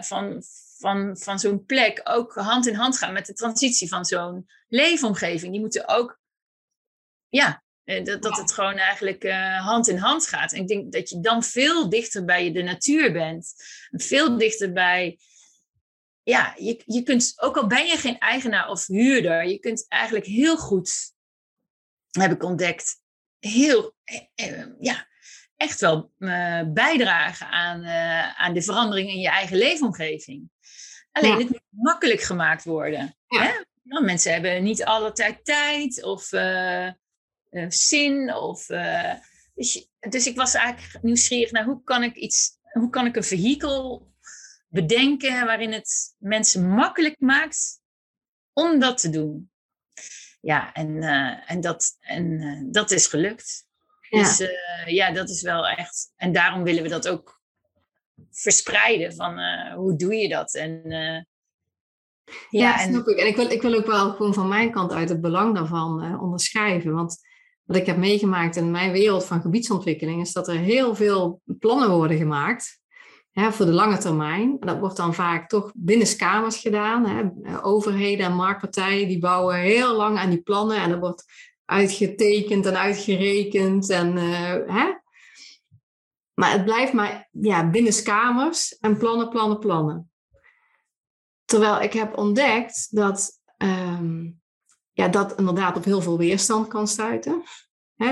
van, 0.00 0.42
van, 0.78 1.16
van 1.18 1.38
zo'n 1.38 1.64
plek 1.64 2.00
ook 2.04 2.34
hand 2.34 2.66
in 2.66 2.74
hand 2.74 2.98
gaan 2.98 3.12
met 3.12 3.26
de 3.26 3.34
transitie 3.34 3.88
van 3.88 4.04
zo'n 4.04 4.46
leefomgeving. 4.68 5.52
Die 5.52 5.60
moeten 5.60 5.88
ook 5.88 6.19
ja, 7.30 7.62
eh, 7.84 8.04
dat, 8.04 8.22
dat 8.22 8.36
het 8.36 8.52
gewoon 8.52 8.76
eigenlijk 8.76 9.24
uh, 9.24 9.66
hand 9.66 9.88
in 9.88 9.96
hand 9.96 10.26
gaat. 10.26 10.52
En 10.52 10.60
ik 10.60 10.68
denk 10.68 10.92
dat 10.92 11.08
je 11.08 11.20
dan 11.20 11.42
veel 11.42 11.88
dichter 11.88 12.24
bij 12.24 12.52
de 12.52 12.62
natuur 12.62 13.12
bent. 13.12 13.52
Veel 13.90 14.38
dichter 14.38 14.72
bij. 14.72 15.18
Ja, 16.22 16.54
je, 16.58 16.82
je 16.86 17.02
kunt, 17.02 17.32
ook 17.36 17.56
al 17.56 17.66
ben 17.66 17.86
je 17.86 17.96
geen 17.96 18.18
eigenaar 18.18 18.68
of 18.68 18.86
huurder, 18.86 19.44
je 19.46 19.58
kunt 19.58 19.86
eigenlijk 19.88 20.26
heel 20.26 20.56
goed, 20.56 21.12
heb 22.10 22.32
ik 22.32 22.42
ontdekt, 22.42 23.00
heel, 23.38 23.94
eh, 24.34 24.66
ja, 24.78 25.08
echt 25.56 25.80
wel 25.80 26.12
uh, 26.18 26.62
bijdragen 26.66 27.46
aan, 27.46 27.84
uh, 27.84 28.40
aan 28.40 28.54
de 28.54 28.62
verandering 28.62 29.08
in 29.08 29.20
je 29.20 29.28
eigen 29.28 29.56
leefomgeving. 29.56 30.50
Alleen 31.12 31.38
het 31.38 31.48
moet 31.48 31.62
makkelijk 31.68 32.20
gemaakt 32.20 32.64
worden. 32.64 33.16
Ja. 33.26 33.42
Hè? 33.42 33.50
Nou, 33.82 34.04
mensen 34.04 34.32
hebben 34.32 34.62
niet 34.62 34.84
alle 34.84 35.12
tijd 35.12 35.44
tijd 35.44 36.02
of 36.02 36.32
uh, 36.32 36.90
zin. 37.68 38.34
Of, 38.34 38.68
uh, 38.68 39.14
dus, 39.54 39.88
dus, 40.08 40.26
ik 40.26 40.36
was 40.36 40.54
eigenlijk 40.54 41.04
nieuwsgierig 41.04 41.50
naar 41.50 41.64
hoe 41.64 41.82
kan 41.82 42.02
ik 42.02 42.16
iets, 42.16 42.58
hoe 42.72 42.90
kan 42.90 43.06
ik 43.06 43.16
een 43.16 43.24
vehikel 43.24 44.12
bedenken 44.68 45.44
waarin 45.44 45.72
het 45.72 46.14
mensen 46.18 46.68
makkelijk 46.68 47.20
maakt 47.20 47.80
om 48.52 48.78
dat 48.78 48.98
te 48.98 49.10
doen. 49.10 49.50
Ja, 50.40 50.72
en, 50.72 50.88
uh, 50.96 51.50
en, 51.50 51.60
dat, 51.60 51.96
en 52.00 52.68
dat 52.72 52.90
is 52.90 53.06
gelukt. 53.06 53.66
Ja. 54.08 54.18
Dus 54.18 54.48
ja, 54.86 55.12
dat 55.12 55.28
is 55.28 55.42
wel 55.42 55.68
echt. 55.68 56.12
En 56.16 56.32
daarom 56.32 56.62
willen 56.62 56.82
we 56.82 56.88
dat 56.88 57.08
ook 57.08 57.40
verspreiden. 58.30 59.14
Van 59.14 59.40
hoe 59.74 59.96
doe 59.96 60.14
je 60.14 60.28
dat? 60.28 60.54
En 60.54 60.82
ja, 62.50 62.60
ja, 62.60 62.78
snap 62.78 63.06
en, 63.06 63.12
ik. 63.12 63.18
En 63.18 63.26
ik 63.26 63.36
wil, 63.36 63.50
ik 63.50 63.62
wil 63.62 63.74
ook 63.74 63.86
wel 63.86 64.10
gewoon 64.10 64.34
van 64.34 64.48
mijn 64.48 64.70
kant 64.70 64.92
uit 64.92 65.08
het 65.08 65.20
belang 65.20 65.54
daarvan 65.54 66.04
uh, 66.04 66.22
onderschrijven. 66.22 66.92
Want 66.92 67.18
wat 67.70 67.78
ik 67.78 67.86
heb 67.86 67.96
meegemaakt 67.96 68.56
in 68.56 68.70
mijn 68.70 68.92
wereld 68.92 69.24
van 69.24 69.40
gebiedsontwikkeling, 69.40 70.20
is 70.20 70.32
dat 70.32 70.48
er 70.48 70.56
heel 70.56 70.94
veel 70.94 71.42
plannen 71.58 71.90
worden 71.90 72.16
gemaakt 72.16 72.80
hè, 73.32 73.52
voor 73.52 73.66
de 73.66 73.72
lange 73.72 73.98
termijn. 73.98 74.56
Dat 74.60 74.78
wordt 74.78 74.96
dan 74.96 75.14
vaak 75.14 75.48
toch 75.48 75.72
binnenskamers 75.74 76.56
gedaan. 76.56 77.06
Hè. 77.06 77.62
Overheden 77.64 78.26
en 78.26 78.34
marktpartijen 78.34 79.08
die 79.08 79.18
bouwen 79.18 79.56
heel 79.56 79.96
lang 79.96 80.18
aan 80.18 80.30
die 80.30 80.42
plannen 80.42 80.76
en 80.76 80.90
er 80.90 80.98
wordt 80.98 81.24
uitgetekend 81.64 82.66
en 82.66 82.78
uitgerekend. 82.78 83.90
En, 83.90 84.16
uh, 84.16 84.52
hè. 84.66 84.94
Maar 86.34 86.52
het 86.52 86.64
blijft 86.64 86.92
maar 86.92 87.28
ja, 87.30 87.70
binnenskamers 87.70 88.78
en 88.78 88.98
plannen, 88.98 89.28
plannen, 89.28 89.58
plannen. 89.58 90.10
Terwijl 91.44 91.80
ik 91.80 91.92
heb 91.92 92.16
ontdekt 92.16 92.96
dat 92.96 93.40
um, 93.58 94.39
ja, 95.00 95.08
dat 95.08 95.38
inderdaad 95.38 95.76
op 95.76 95.84
heel 95.84 96.02
veel 96.02 96.18
weerstand 96.18 96.68
kan 96.68 96.88
stuiten. 96.88 97.42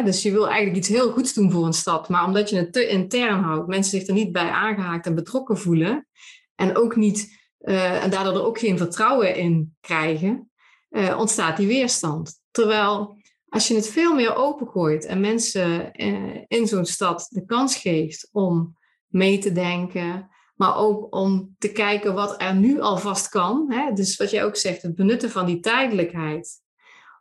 dus 0.04 0.22
je 0.22 0.30
wil 0.30 0.46
eigenlijk 0.46 0.76
iets 0.76 0.88
heel 0.88 1.10
goeds 1.10 1.34
doen 1.34 1.50
voor 1.50 1.66
een 1.66 1.72
stad, 1.72 2.08
maar 2.08 2.24
omdat 2.24 2.50
je 2.50 2.56
het 2.56 2.72
te 2.72 2.88
intern 2.88 3.42
houdt, 3.42 3.68
mensen 3.68 3.98
zich 3.98 4.08
er 4.08 4.14
niet 4.14 4.32
bij 4.32 4.50
aangehaakt 4.50 5.06
en 5.06 5.14
betrokken 5.14 5.58
voelen, 5.58 6.08
en 6.54 6.76
ook 6.76 6.96
niet, 6.96 7.38
uh, 7.60 8.02
en 8.04 8.10
daardoor 8.10 8.34
er 8.34 8.44
ook 8.44 8.58
geen 8.58 8.78
vertrouwen 8.78 9.36
in 9.36 9.76
krijgen, 9.80 10.50
uh, 10.90 11.18
ontstaat 11.18 11.56
die 11.56 11.66
weerstand. 11.66 12.40
Terwijl 12.50 13.16
als 13.48 13.68
je 13.68 13.74
het 13.74 13.88
veel 13.88 14.14
meer 14.14 14.34
opengooit 14.34 15.04
en 15.04 15.20
mensen 15.20 15.90
uh, 16.02 16.44
in 16.46 16.66
zo'n 16.66 16.86
stad 16.86 17.26
de 17.30 17.44
kans 17.44 17.76
geeft 17.76 18.28
om 18.32 18.76
mee 19.06 19.38
te 19.38 19.52
denken, 19.52 20.30
maar 20.54 20.76
ook 20.76 21.14
om 21.14 21.54
te 21.58 21.72
kijken 21.72 22.14
wat 22.14 22.42
er 22.42 22.54
nu 22.54 22.80
alvast 22.80 23.28
kan. 23.28 23.74
Dus 23.94 24.16
wat 24.16 24.30
jij 24.30 24.44
ook 24.44 24.56
zegt, 24.56 24.82
het 24.82 24.94
benutten 24.94 25.30
van 25.30 25.46
die 25.46 25.60
tijdelijkheid 25.60 26.66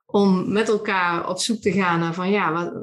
om 0.09 0.51
met 0.51 0.69
elkaar 0.69 1.29
op 1.29 1.39
zoek 1.39 1.61
te 1.61 1.71
gaan 1.71 1.99
naar 1.99 2.13
van 2.13 2.29
ja, 2.29 2.53
wat, 2.53 2.73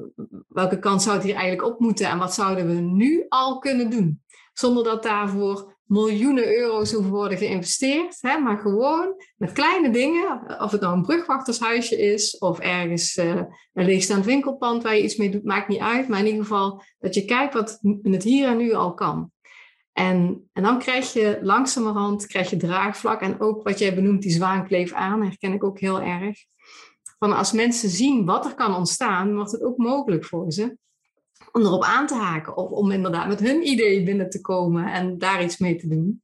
welke 0.48 0.78
kant 0.78 1.02
zou 1.02 1.14
het 1.14 1.24
hier 1.24 1.34
eigenlijk 1.34 1.68
op 1.68 1.80
moeten 1.80 2.08
en 2.08 2.18
wat 2.18 2.34
zouden 2.34 2.66
we 2.66 2.80
nu 2.80 3.26
al 3.28 3.58
kunnen 3.58 3.90
doen? 3.90 4.22
Zonder 4.52 4.84
dat 4.84 5.02
daarvoor 5.02 5.74
miljoenen 5.84 6.56
euro's 6.56 6.92
hoeven 6.92 7.10
worden 7.10 7.38
geïnvesteerd, 7.38 8.18
hè, 8.20 8.38
maar 8.38 8.58
gewoon 8.58 9.14
met 9.36 9.52
kleine 9.52 9.90
dingen, 9.90 10.60
of 10.60 10.70
het 10.70 10.80
nou 10.80 10.94
een 10.94 11.02
brugwachtershuisje 11.02 11.96
is 11.96 12.38
of 12.38 12.58
ergens 12.58 13.16
uh, 13.16 13.42
een 13.72 13.84
leegstaand 13.84 14.24
winkelpand 14.24 14.82
waar 14.82 14.96
je 14.96 15.02
iets 15.02 15.16
mee 15.16 15.30
doet, 15.30 15.44
maakt 15.44 15.68
niet 15.68 15.80
uit, 15.80 16.08
maar 16.08 16.18
in 16.18 16.26
ieder 16.26 16.42
geval 16.42 16.82
dat 16.98 17.14
je 17.14 17.24
kijkt 17.24 17.54
wat 17.54 17.78
het 18.02 18.22
hier 18.22 18.48
en 18.48 18.56
nu 18.56 18.72
al 18.72 18.94
kan. 18.94 19.32
En, 19.92 20.48
en 20.52 20.62
dan 20.62 20.78
krijg 20.78 21.12
je 21.12 21.38
langzamerhand 21.42 22.26
krijg 22.26 22.50
je 22.50 22.56
draagvlak 22.56 23.20
en 23.20 23.40
ook 23.40 23.62
wat 23.62 23.78
jij 23.78 23.94
benoemt, 23.94 24.22
die 24.22 24.32
zwaankleef 24.32 24.92
aan, 24.92 25.22
herken 25.22 25.52
ik 25.52 25.64
ook 25.64 25.78
heel 25.78 26.00
erg 26.00 26.38
van 27.18 27.36
als 27.36 27.52
mensen 27.52 27.88
zien 27.88 28.24
wat 28.24 28.44
er 28.44 28.54
kan 28.54 28.74
ontstaan, 28.74 29.34
wordt 29.34 29.52
het 29.52 29.62
ook 29.62 29.76
mogelijk 29.76 30.24
voor 30.24 30.52
ze 30.52 30.76
om 31.52 31.62
erop 31.62 31.82
aan 31.82 32.06
te 32.06 32.14
haken 32.14 32.56
of 32.56 32.70
om 32.70 32.90
inderdaad 32.90 33.28
met 33.28 33.40
hun 33.40 33.68
idee 33.68 34.02
binnen 34.02 34.30
te 34.30 34.40
komen 34.40 34.92
en 34.92 35.18
daar 35.18 35.44
iets 35.44 35.58
mee 35.58 35.76
te 35.76 35.88
doen. 35.88 36.22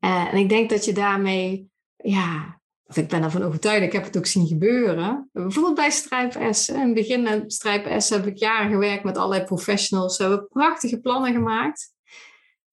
Uh, 0.00 0.32
en 0.32 0.38
ik 0.38 0.48
denk 0.48 0.70
dat 0.70 0.84
je 0.84 0.92
daarmee, 0.92 1.70
ja, 1.96 2.60
ik 2.92 3.08
ben 3.08 3.22
ervan 3.22 3.42
overtuigd, 3.42 3.82
ik 3.82 3.92
heb 3.92 4.04
het 4.04 4.16
ook 4.16 4.26
zien 4.26 4.46
gebeuren. 4.46 5.28
Bijvoorbeeld 5.32 5.74
bij 5.74 5.90
Strijp 5.90 6.54
S. 6.54 6.68
In 6.68 6.80
het 6.80 6.94
begin 6.94 7.26
van 7.26 7.50
Strijp 7.50 8.00
S 8.00 8.10
heb 8.10 8.26
ik 8.26 8.36
jaren 8.36 8.70
gewerkt 8.70 9.04
met 9.04 9.16
allerlei 9.16 9.44
professionals. 9.44 10.16
We 10.16 10.24
hebben 10.24 10.48
prachtige 10.48 11.00
plannen 11.00 11.32
gemaakt. 11.32 11.92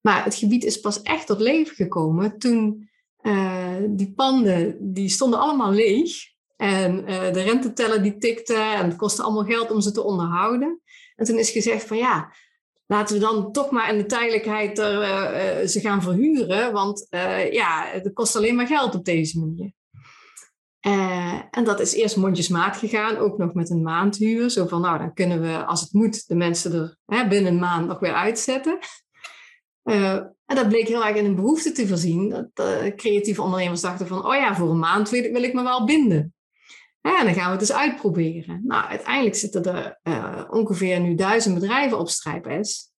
Maar 0.00 0.24
het 0.24 0.34
gebied 0.34 0.64
is 0.64 0.80
pas 0.80 1.02
echt 1.02 1.26
tot 1.26 1.40
leven 1.40 1.74
gekomen 1.74 2.38
toen 2.38 2.90
uh, 3.22 3.76
die 3.88 4.12
panden, 4.12 4.76
die 4.92 5.08
stonden 5.08 5.38
allemaal 5.38 5.72
leeg. 5.72 6.12
En 6.60 7.10
uh, 7.10 7.32
de 7.32 7.42
renteteller 7.42 8.02
die 8.02 8.18
tikte 8.18 8.54
en 8.54 8.84
het 8.84 8.96
kostte 8.96 9.22
allemaal 9.22 9.44
geld 9.44 9.70
om 9.70 9.80
ze 9.80 9.92
te 9.92 10.02
onderhouden. 10.02 10.80
En 11.16 11.24
toen 11.24 11.38
is 11.38 11.50
gezegd 11.50 11.86
van 11.86 11.96
ja, 11.96 12.32
laten 12.86 13.14
we 13.14 13.20
dan 13.20 13.52
toch 13.52 13.70
maar 13.70 13.92
in 13.92 13.98
de 13.98 14.06
tijdelijkheid 14.06 14.78
er, 14.78 15.02
uh, 15.62 15.68
ze 15.68 15.80
gaan 15.80 16.02
verhuren. 16.02 16.72
Want 16.72 17.06
ja, 17.50 17.86
het 17.86 18.12
kost 18.12 18.36
alleen 18.36 18.54
maar 18.54 18.66
geld 18.66 18.94
op 18.94 19.04
deze 19.04 19.38
manier. 19.38 19.72
En 21.50 21.64
dat 21.64 21.80
is 21.80 21.94
eerst 21.94 22.16
mondjesmaat 22.16 22.76
gegaan, 22.76 23.16
ook 23.16 23.38
nog 23.38 23.54
met 23.54 23.70
een 23.70 23.82
maandhuur. 23.82 24.50
Zo 24.50 24.66
van, 24.66 24.80
nou, 24.80 24.98
dan 24.98 25.14
kunnen 25.14 25.40
we, 25.40 25.64
als 25.64 25.80
het 25.80 25.92
moet, 25.92 26.28
de 26.28 26.34
mensen 26.34 26.72
er 26.72 26.96
hè, 27.06 27.28
binnen 27.28 27.52
een 27.52 27.58
maand 27.58 27.86
nog 27.86 27.98
weer 27.98 28.14
uitzetten. 28.14 28.78
En 29.82 30.56
dat 30.56 30.68
bleek 30.68 30.88
heel 30.88 31.04
erg 31.04 31.16
in 31.16 31.24
een 31.24 31.34
behoefte 31.34 31.72
te 31.72 31.88
voorzien. 31.88 32.28
Dat 32.28 32.94
creatieve 32.96 33.42
ondernemers 33.42 33.80
dachten 33.80 34.06
van, 34.06 34.26
oh 34.26 34.34
ja, 34.34 34.54
voor 34.54 34.70
een 34.70 34.78
maand 34.78 35.10
wil 35.10 35.42
ik 35.42 35.52
me 35.52 35.62
wel 35.62 35.84
binden. 35.84 36.34
Ja, 37.02 37.24
dan 37.24 37.34
gaan 37.34 37.46
we 37.46 37.50
het 37.50 37.60
eens 37.60 37.72
uitproberen. 37.72 38.62
Nou, 38.64 38.84
uiteindelijk 38.84 39.36
zitten 39.36 39.64
er 39.64 40.48
ongeveer 40.50 41.00
nu 41.00 41.14
duizend 41.14 41.54
bedrijven 41.54 41.98
op 41.98 42.08
StrijpS. 42.08 42.92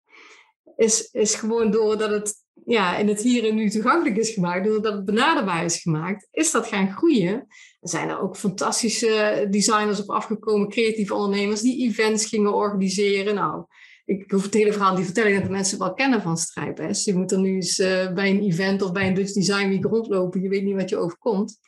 Is, 0.76 1.08
is 1.10 1.34
gewoon 1.34 1.70
doordat 1.70 2.10
het 2.10 2.42
ja, 2.64 2.96
in 2.96 3.08
het 3.08 3.22
hier 3.22 3.48
en 3.48 3.54
nu 3.54 3.70
toegankelijk 3.70 4.16
is 4.16 4.30
gemaakt, 4.30 4.64
doordat 4.64 4.92
het 4.92 5.04
benaderbaar 5.04 5.64
is 5.64 5.82
gemaakt, 5.82 6.28
is 6.30 6.50
dat 6.50 6.66
gaan 6.66 6.92
groeien. 6.92 7.34
Er 7.80 7.88
zijn 7.88 8.08
er 8.08 8.20
ook 8.20 8.36
fantastische 8.36 9.46
designers 9.50 10.00
op 10.00 10.10
afgekomen, 10.10 10.68
creatieve 10.68 11.14
ondernemers, 11.14 11.60
die 11.60 11.88
events 11.88 12.26
gingen 12.26 12.54
organiseren. 12.54 13.34
Nou, 13.34 13.64
ik 14.04 14.30
hoef 14.30 14.42
het 14.42 14.54
hele 14.54 14.72
verhaal 14.72 14.90
niet 14.90 14.98
te 14.98 15.04
vertellen, 15.04 15.34
dat 15.34 15.44
de 15.44 15.50
mensen 15.50 15.78
wel 15.78 15.94
kennen 15.94 16.22
van 16.22 16.36
Strijpes. 16.36 17.04
Je 17.04 17.14
moet 17.14 17.32
er 17.32 17.38
nu 17.38 17.54
eens 17.54 17.78
uh, 17.78 18.12
bij 18.12 18.30
een 18.30 18.42
event 18.42 18.82
of 18.82 18.92
bij 18.92 19.06
een 19.06 19.14
Dutch 19.14 19.32
Design 19.32 19.68
Week 19.68 19.84
rondlopen, 19.84 20.42
je 20.42 20.48
weet 20.48 20.64
niet 20.64 20.76
wat 20.76 20.88
je 20.88 20.96
overkomt. 20.96 21.58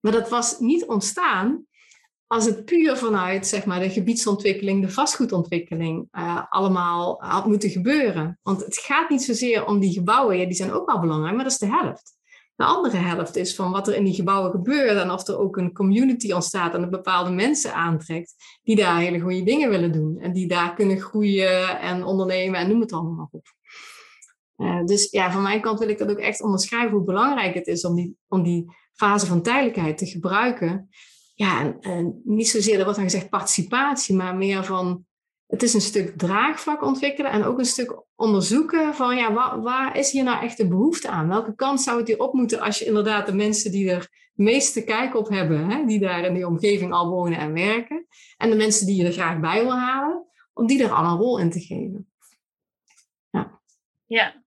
Maar 0.00 0.12
dat 0.12 0.28
was 0.28 0.58
niet 0.58 0.86
ontstaan 0.86 1.64
als 2.26 2.44
het 2.44 2.64
puur 2.64 2.96
vanuit 2.96 3.46
zeg 3.46 3.64
maar, 3.64 3.80
de 3.80 3.90
gebiedsontwikkeling, 3.90 4.82
de 4.82 4.92
vastgoedontwikkeling, 4.92 6.08
uh, 6.12 6.42
allemaal 6.48 7.22
had 7.22 7.46
moeten 7.46 7.70
gebeuren. 7.70 8.38
Want 8.42 8.64
het 8.64 8.78
gaat 8.78 9.08
niet 9.08 9.22
zozeer 9.22 9.66
om 9.66 9.78
die 9.78 9.92
gebouwen, 9.92 10.38
ja, 10.38 10.44
die 10.44 10.54
zijn 10.54 10.72
ook 10.72 10.86
wel 10.86 11.00
belangrijk, 11.00 11.34
maar 11.34 11.44
dat 11.44 11.52
is 11.52 11.58
de 11.58 11.66
helft. 11.66 12.18
De 12.54 12.64
andere 12.64 12.96
helft 12.96 13.36
is 13.36 13.54
van 13.54 13.70
wat 13.70 13.88
er 13.88 13.94
in 13.94 14.04
die 14.04 14.14
gebouwen 14.14 14.50
gebeurt 14.50 14.98
en 14.98 15.10
of 15.10 15.28
er 15.28 15.38
ook 15.38 15.56
een 15.56 15.72
community 15.72 16.32
ontstaat 16.32 16.74
en 16.74 16.82
een 16.82 16.90
bepaalde 16.90 17.30
mensen 17.30 17.74
aantrekt 17.74 18.34
die 18.62 18.76
daar 18.76 18.98
hele 18.98 19.20
goede 19.20 19.42
dingen 19.42 19.70
willen 19.70 19.92
doen 19.92 20.18
en 20.18 20.32
die 20.32 20.48
daar 20.48 20.74
kunnen 20.74 21.00
groeien 21.00 21.80
en 21.80 22.04
ondernemen 22.04 22.60
en 22.60 22.68
noem 22.68 22.80
het 22.80 22.92
allemaal 22.92 23.28
op. 23.30 23.46
Uh, 24.56 24.84
dus 24.84 25.10
ja, 25.10 25.32
van 25.32 25.42
mijn 25.42 25.60
kant 25.60 25.78
wil 25.78 25.88
ik 25.88 25.98
dat 25.98 26.10
ook 26.10 26.18
echt 26.18 26.42
onderschrijven 26.42 26.96
hoe 26.96 27.04
belangrijk 27.04 27.54
het 27.54 27.66
is 27.66 27.84
om 27.84 27.94
die, 27.94 28.16
om 28.28 28.42
die 28.42 28.72
fase 29.00 29.26
van 29.26 29.42
tijdelijkheid 29.42 29.98
te 29.98 30.06
gebruiken 30.06 30.88
ja, 31.40 31.60
en, 31.60 31.80
en, 31.80 32.20
niet 32.24 32.48
zozeer, 32.48 32.78
er 32.78 32.84
wordt 32.84 32.98
dan 32.98 33.10
gezegd 33.10 33.28
participatie, 33.28 34.16
maar 34.16 34.36
meer 34.36 34.64
van, 34.64 35.06
het 35.46 35.62
is 35.62 35.74
een 35.74 35.80
stuk 35.80 36.18
draagvlak 36.18 36.82
ontwikkelen 36.82 37.30
en 37.30 37.44
ook 37.44 37.58
een 37.58 37.64
stuk 37.64 38.04
onderzoeken 38.14 38.94
van, 38.94 39.16
ja, 39.16 39.32
waar, 39.32 39.60
waar 39.60 39.96
is 39.96 40.10
hier 40.10 40.24
nou 40.24 40.42
echt 40.42 40.56
de 40.56 40.68
behoefte 40.68 41.08
aan? 41.08 41.28
Welke 41.28 41.54
kant 41.54 41.80
zou 41.80 41.98
het 41.98 42.08
hier 42.08 42.20
op 42.20 42.32
moeten 42.34 42.60
als 42.60 42.78
je 42.78 42.84
inderdaad 42.84 43.26
de 43.26 43.34
mensen 43.34 43.70
die 43.70 43.90
er 43.90 44.30
meeste 44.34 44.84
kijk 44.84 45.14
op 45.14 45.28
hebben, 45.28 45.70
hè, 45.70 45.84
die 45.84 46.00
daar 46.00 46.24
in 46.24 46.34
die 46.34 46.46
omgeving 46.46 46.92
al 46.92 47.10
wonen 47.10 47.38
en 47.38 47.52
werken, 47.52 48.06
en 48.36 48.50
de 48.50 48.56
mensen 48.56 48.86
die 48.86 48.96
je 48.96 49.06
er 49.06 49.12
graag 49.12 49.40
bij 49.40 49.62
wil 49.62 49.78
halen, 49.78 50.26
om 50.52 50.66
die 50.66 50.82
er 50.82 50.92
al 50.92 51.04
een 51.04 51.18
rol 51.18 51.38
in 51.38 51.50
te 51.50 51.60
geven. 51.60 52.10
Ja. 53.30 53.60
Ja, 54.06 54.44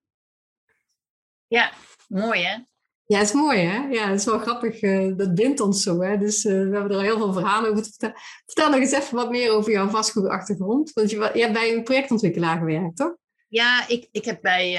ja 1.46 1.72
mooi 2.08 2.42
hè? 2.42 2.58
Ja, 3.06 3.18
het 3.18 3.28
is 3.28 3.34
mooi 3.34 3.58
hè? 3.58 3.88
Ja, 3.88 4.08
het 4.08 4.18
is 4.18 4.24
wel 4.24 4.38
grappig. 4.38 4.82
Uh, 4.82 5.16
dat 5.16 5.34
bindt 5.34 5.60
ons 5.60 5.82
zo 5.82 6.00
hè. 6.00 6.18
Dus 6.18 6.44
uh, 6.44 6.52
we 6.52 6.58
hebben 6.58 6.90
er 6.90 6.96
al 6.96 7.02
heel 7.02 7.16
veel 7.16 7.32
verhalen 7.32 7.70
over 7.70 7.82
te 7.82 7.88
vertellen. 7.88 8.16
Vertel 8.46 8.70
nog 8.70 8.80
eens 8.80 8.92
even 8.92 9.16
wat 9.16 9.30
meer 9.30 9.50
over 9.50 9.72
jouw 9.72 9.88
vastgoedachtergrond. 9.88 10.92
Want 10.92 11.10
je, 11.10 11.30
je 11.34 11.40
hebt 11.40 11.52
bij 11.52 11.72
een 11.72 11.82
projectontwikkelaar 11.82 12.58
gewerkt, 12.58 12.96
toch? 12.96 13.16
Ja, 13.48 13.88
ik, 13.88 14.08
ik 14.12 14.24
heb 14.24 14.42
bij, 14.42 14.72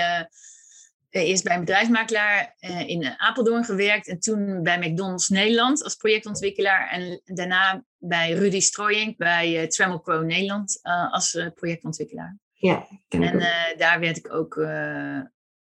uh, 1.10 1.22
eerst 1.28 1.44
bij 1.44 1.54
een 1.54 1.60
bedrijfsmakelaar 1.60 2.56
in 2.86 3.14
Apeldoorn 3.18 3.64
gewerkt. 3.64 4.08
En 4.08 4.20
toen 4.20 4.64
bij 4.64 4.80
McDonald's 4.80 5.30
Nederland 5.30 5.84
als 5.84 5.96
projectontwikkelaar. 5.96 6.90
En 6.90 7.22
daarna 7.24 7.84
bij 7.98 8.32
Rudy 8.32 8.60
Strooyink 8.60 9.18
bij 9.18 9.70
uh, 9.78 10.22
Nederland 10.22 10.80
als 11.12 11.40
projectontwikkelaar. 11.56 12.38
Ja, 12.54 12.88
en 13.08 13.40
daar 13.78 14.00
werd 14.00 14.18
ik 14.18 14.34
ook 14.34 14.56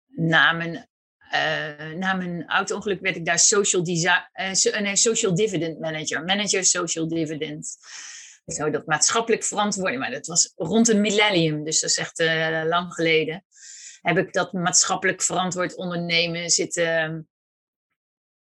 na 0.06 0.52
mijn 0.52 0.90
uh, 1.35 1.93
na 1.93 2.14
mijn 2.14 2.49
auto-ongeluk 2.49 3.01
werd 3.01 3.16
ik 3.16 3.24
daar 3.24 3.39
social, 3.39 3.87
uh, 3.89 4.80
nee, 4.80 4.97
social 4.97 5.35
dividend 5.35 5.78
manager. 5.78 6.24
Manager 6.24 6.64
social 6.64 7.09
dividend. 7.09 7.76
Zo 8.47 8.70
dat 8.70 8.87
maatschappelijk 8.87 9.45
verantwoording. 9.45 10.01
Maar 10.01 10.11
dat 10.11 10.26
was 10.26 10.53
rond 10.57 10.89
een 10.89 11.01
millennium, 11.01 11.64
dus 11.64 11.80
dat 11.80 11.91
is 11.91 11.97
echt 11.97 12.20
uh, 12.20 12.62
lang 12.64 12.95
geleden. 12.95 13.45
Heb 14.01 14.18
ik 14.18 14.33
dat 14.33 14.53
maatschappelijk 14.53 15.22
verantwoord 15.22 15.76
ondernemen 15.76 16.51
zitten 16.51 17.28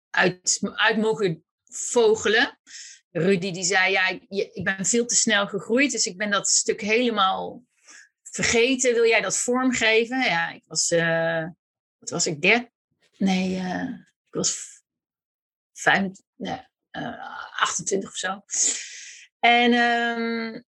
uit, 0.10 0.60
uit 0.76 0.98
mogen 0.98 1.44
vogelen. 1.72 2.60
Rudy 3.12 3.52
die 3.52 3.64
zei, 3.64 3.92
ja, 3.92 4.08
ik, 4.08 4.24
ik 4.54 4.64
ben 4.64 4.86
veel 4.86 5.06
te 5.06 5.16
snel 5.16 5.48
gegroeid, 5.48 5.92
dus 5.92 6.06
ik 6.06 6.18
ben 6.18 6.30
dat 6.30 6.48
stuk 6.48 6.82
helemaal 6.82 7.64
vergeten. 8.22 8.94
Wil 8.94 9.06
jij 9.06 9.22
dat 9.22 9.38
vormgeven? 9.38 10.22
Ja, 10.22 10.50
ik 10.50 10.64
was, 10.66 10.90
wat 12.00 12.10
was 12.10 12.28
ik, 12.28 12.42
13, 12.42 12.70
Nee, 13.20 13.55
uh, 13.55 13.89
ik 14.28 14.34
was 14.34 14.82
25, 15.74 16.26
nee, 16.36 16.67
uh, 16.91 17.59
28 17.59 18.09
of 18.09 18.15
zo. 18.15 18.41
En 19.39 19.74
um, 19.74 20.65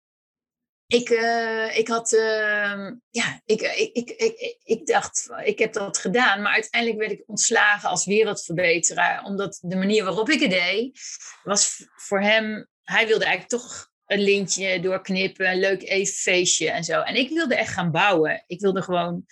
ik, 0.86 1.08
uh, 1.10 1.78
ik 1.78 1.88
had, 1.88 2.12
uh, 2.12 2.90
ja, 3.10 3.40
ik, 3.44 3.60
ik, 3.60 3.92
ik, 3.92 4.10
ik, 4.10 4.58
ik 4.62 4.86
dacht, 4.86 5.28
ik 5.44 5.58
heb 5.58 5.72
dat 5.72 5.98
gedaan, 5.98 6.42
maar 6.42 6.52
uiteindelijk 6.52 7.00
werd 7.00 7.12
ik 7.12 7.28
ontslagen 7.28 7.88
als 7.88 8.04
wereldverbeteraar, 8.04 9.24
omdat 9.24 9.58
de 9.62 9.76
manier 9.76 10.04
waarop 10.04 10.28
ik 10.28 10.40
het 10.40 10.50
deed, 10.50 11.00
was 11.42 11.86
voor 11.96 12.20
hem, 12.20 12.68
hij 12.82 13.06
wilde 13.06 13.24
eigenlijk 13.24 13.62
toch 13.62 13.90
een 14.06 14.20
lintje 14.20 14.80
doorknippen, 14.80 15.50
een 15.50 15.58
leuk 15.58 15.82
even 15.82 16.14
feestje 16.14 16.70
en 16.70 16.84
zo. 16.84 17.00
En 17.00 17.14
ik 17.14 17.28
wilde 17.28 17.54
echt 17.54 17.72
gaan 17.72 17.90
bouwen. 17.90 18.44
Ik 18.46 18.60
wilde 18.60 18.82
gewoon, 18.82 19.26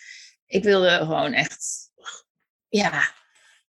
ik 0.47 0.65
wilde 0.65 0.91
gewoon 0.91 1.33
echt 1.33 1.86
ja, 2.69 3.15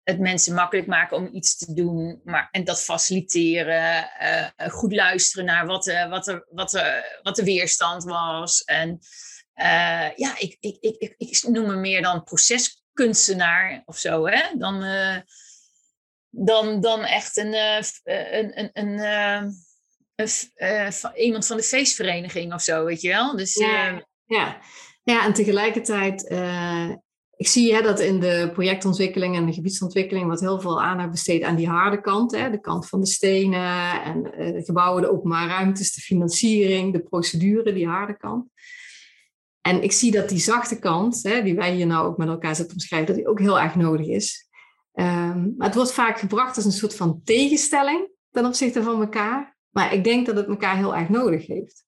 het 0.04 0.18
mensen 0.18 0.54
makkelijk 0.54 0.86
maken 0.86 1.16
om 1.16 1.28
iets 1.32 1.56
te 1.56 1.74
doen. 1.74 2.20
Maar, 2.24 2.48
en 2.50 2.64
dat 2.64 2.82
faciliteren. 2.82 4.10
Uh, 4.22 4.68
goed 4.70 4.92
luisteren 4.92 5.44
naar 5.44 5.66
wat, 5.66 5.86
uh, 5.86 6.08
wat, 6.08 6.26
er, 6.26 6.46
wat, 6.50 6.82
wat 7.22 7.36
de 7.36 7.44
weerstand 7.44 8.04
was. 8.04 8.64
En 8.64 8.98
uh, 9.54 10.10
ja, 10.14 10.38
ik, 10.38 10.56
ik, 10.60 10.76
ik, 10.80 10.96
ik, 10.98 11.14
ik 11.16 11.42
noem 11.42 11.66
me 11.66 11.76
meer 11.76 12.02
dan 12.02 12.24
proceskunstenaar 12.24 13.82
of 13.84 13.98
zo. 13.98 14.26
Hè? 14.26 14.56
Dan, 14.58 14.84
dan, 16.30 16.80
dan 16.80 17.04
echt 17.04 17.36
een, 17.36 17.54
een, 18.04 18.58
een, 18.58 18.70
een, 18.72 18.98
een 20.14 20.92
iemand 21.14 21.46
van 21.46 21.56
de 21.56 21.62
feestvereniging 21.62 22.54
of 22.54 22.62
zo, 22.62 22.84
weet 22.84 23.00
je 23.00 23.08
wel. 23.08 23.36
Dus, 23.36 23.54
ja, 23.54 24.06
ja. 24.24 24.60
ja, 25.02 25.24
en 25.24 25.32
tegelijkertijd 25.32 26.28
ik 27.44 27.50
zie 27.50 27.74
hè, 27.74 27.82
dat 27.82 28.00
in 28.00 28.20
de 28.20 28.50
projectontwikkeling 28.52 29.36
en 29.36 29.46
de 29.46 29.52
gebiedsontwikkeling 29.52 30.26
wordt 30.26 30.40
heel 30.40 30.60
veel 30.60 30.82
aandacht 30.82 31.10
besteed 31.10 31.42
aan 31.42 31.56
die 31.56 31.68
harde 31.68 32.00
kant. 32.00 32.36
Hè, 32.36 32.50
de 32.50 32.60
kant 32.60 32.88
van 32.88 33.00
de 33.00 33.06
stenen 33.06 34.02
en 34.02 34.18
uh, 34.18 34.52
de 34.52 34.62
gebouwen, 34.64 35.02
de 35.02 35.10
openbare 35.10 35.48
ruimtes, 35.48 35.94
de 35.94 36.00
financiering, 36.00 36.92
de 36.92 37.02
procedure, 37.02 37.72
die 37.72 37.88
harde 37.88 38.16
kant. 38.16 38.48
En 39.60 39.82
ik 39.82 39.92
zie 39.92 40.10
dat 40.10 40.28
die 40.28 40.38
zachte 40.38 40.78
kant, 40.78 41.22
hè, 41.22 41.42
die 41.42 41.54
wij 41.54 41.74
hier 41.74 41.86
nou 41.86 42.06
ook 42.06 42.16
met 42.16 42.28
elkaar 42.28 42.54
zitten 42.54 42.74
omschrijven, 42.74 43.08
dat 43.08 43.16
die 43.16 43.28
ook 43.28 43.38
heel 43.38 43.60
erg 43.60 43.74
nodig 43.74 44.06
is. 44.06 44.48
Um, 44.94 45.54
maar 45.56 45.66
het 45.66 45.76
wordt 45.76 45.92
vaak 45.92 46.18
gebracht 46.18 46.56
als 46.56 46.64
een 46.64 46.72
soort 46.72 46.96
van 46.96 47.20
tegenstelling 47.24 48.08
ten 48.30 48.46
opzichte 48.46 48.82
van 48.82 49.00
elkaar. 49.00 49.56
Maar 49.70 49.94
ik 49.94 50.04
denk 50.04 50.26
dat 50.26 50.36
het 50.36 50.46
elkaar 50.46 50.76
heel 50.76 50.96
erg 50.96 51.08
nodig 51.08 51.46
heeft. 51.46 51.84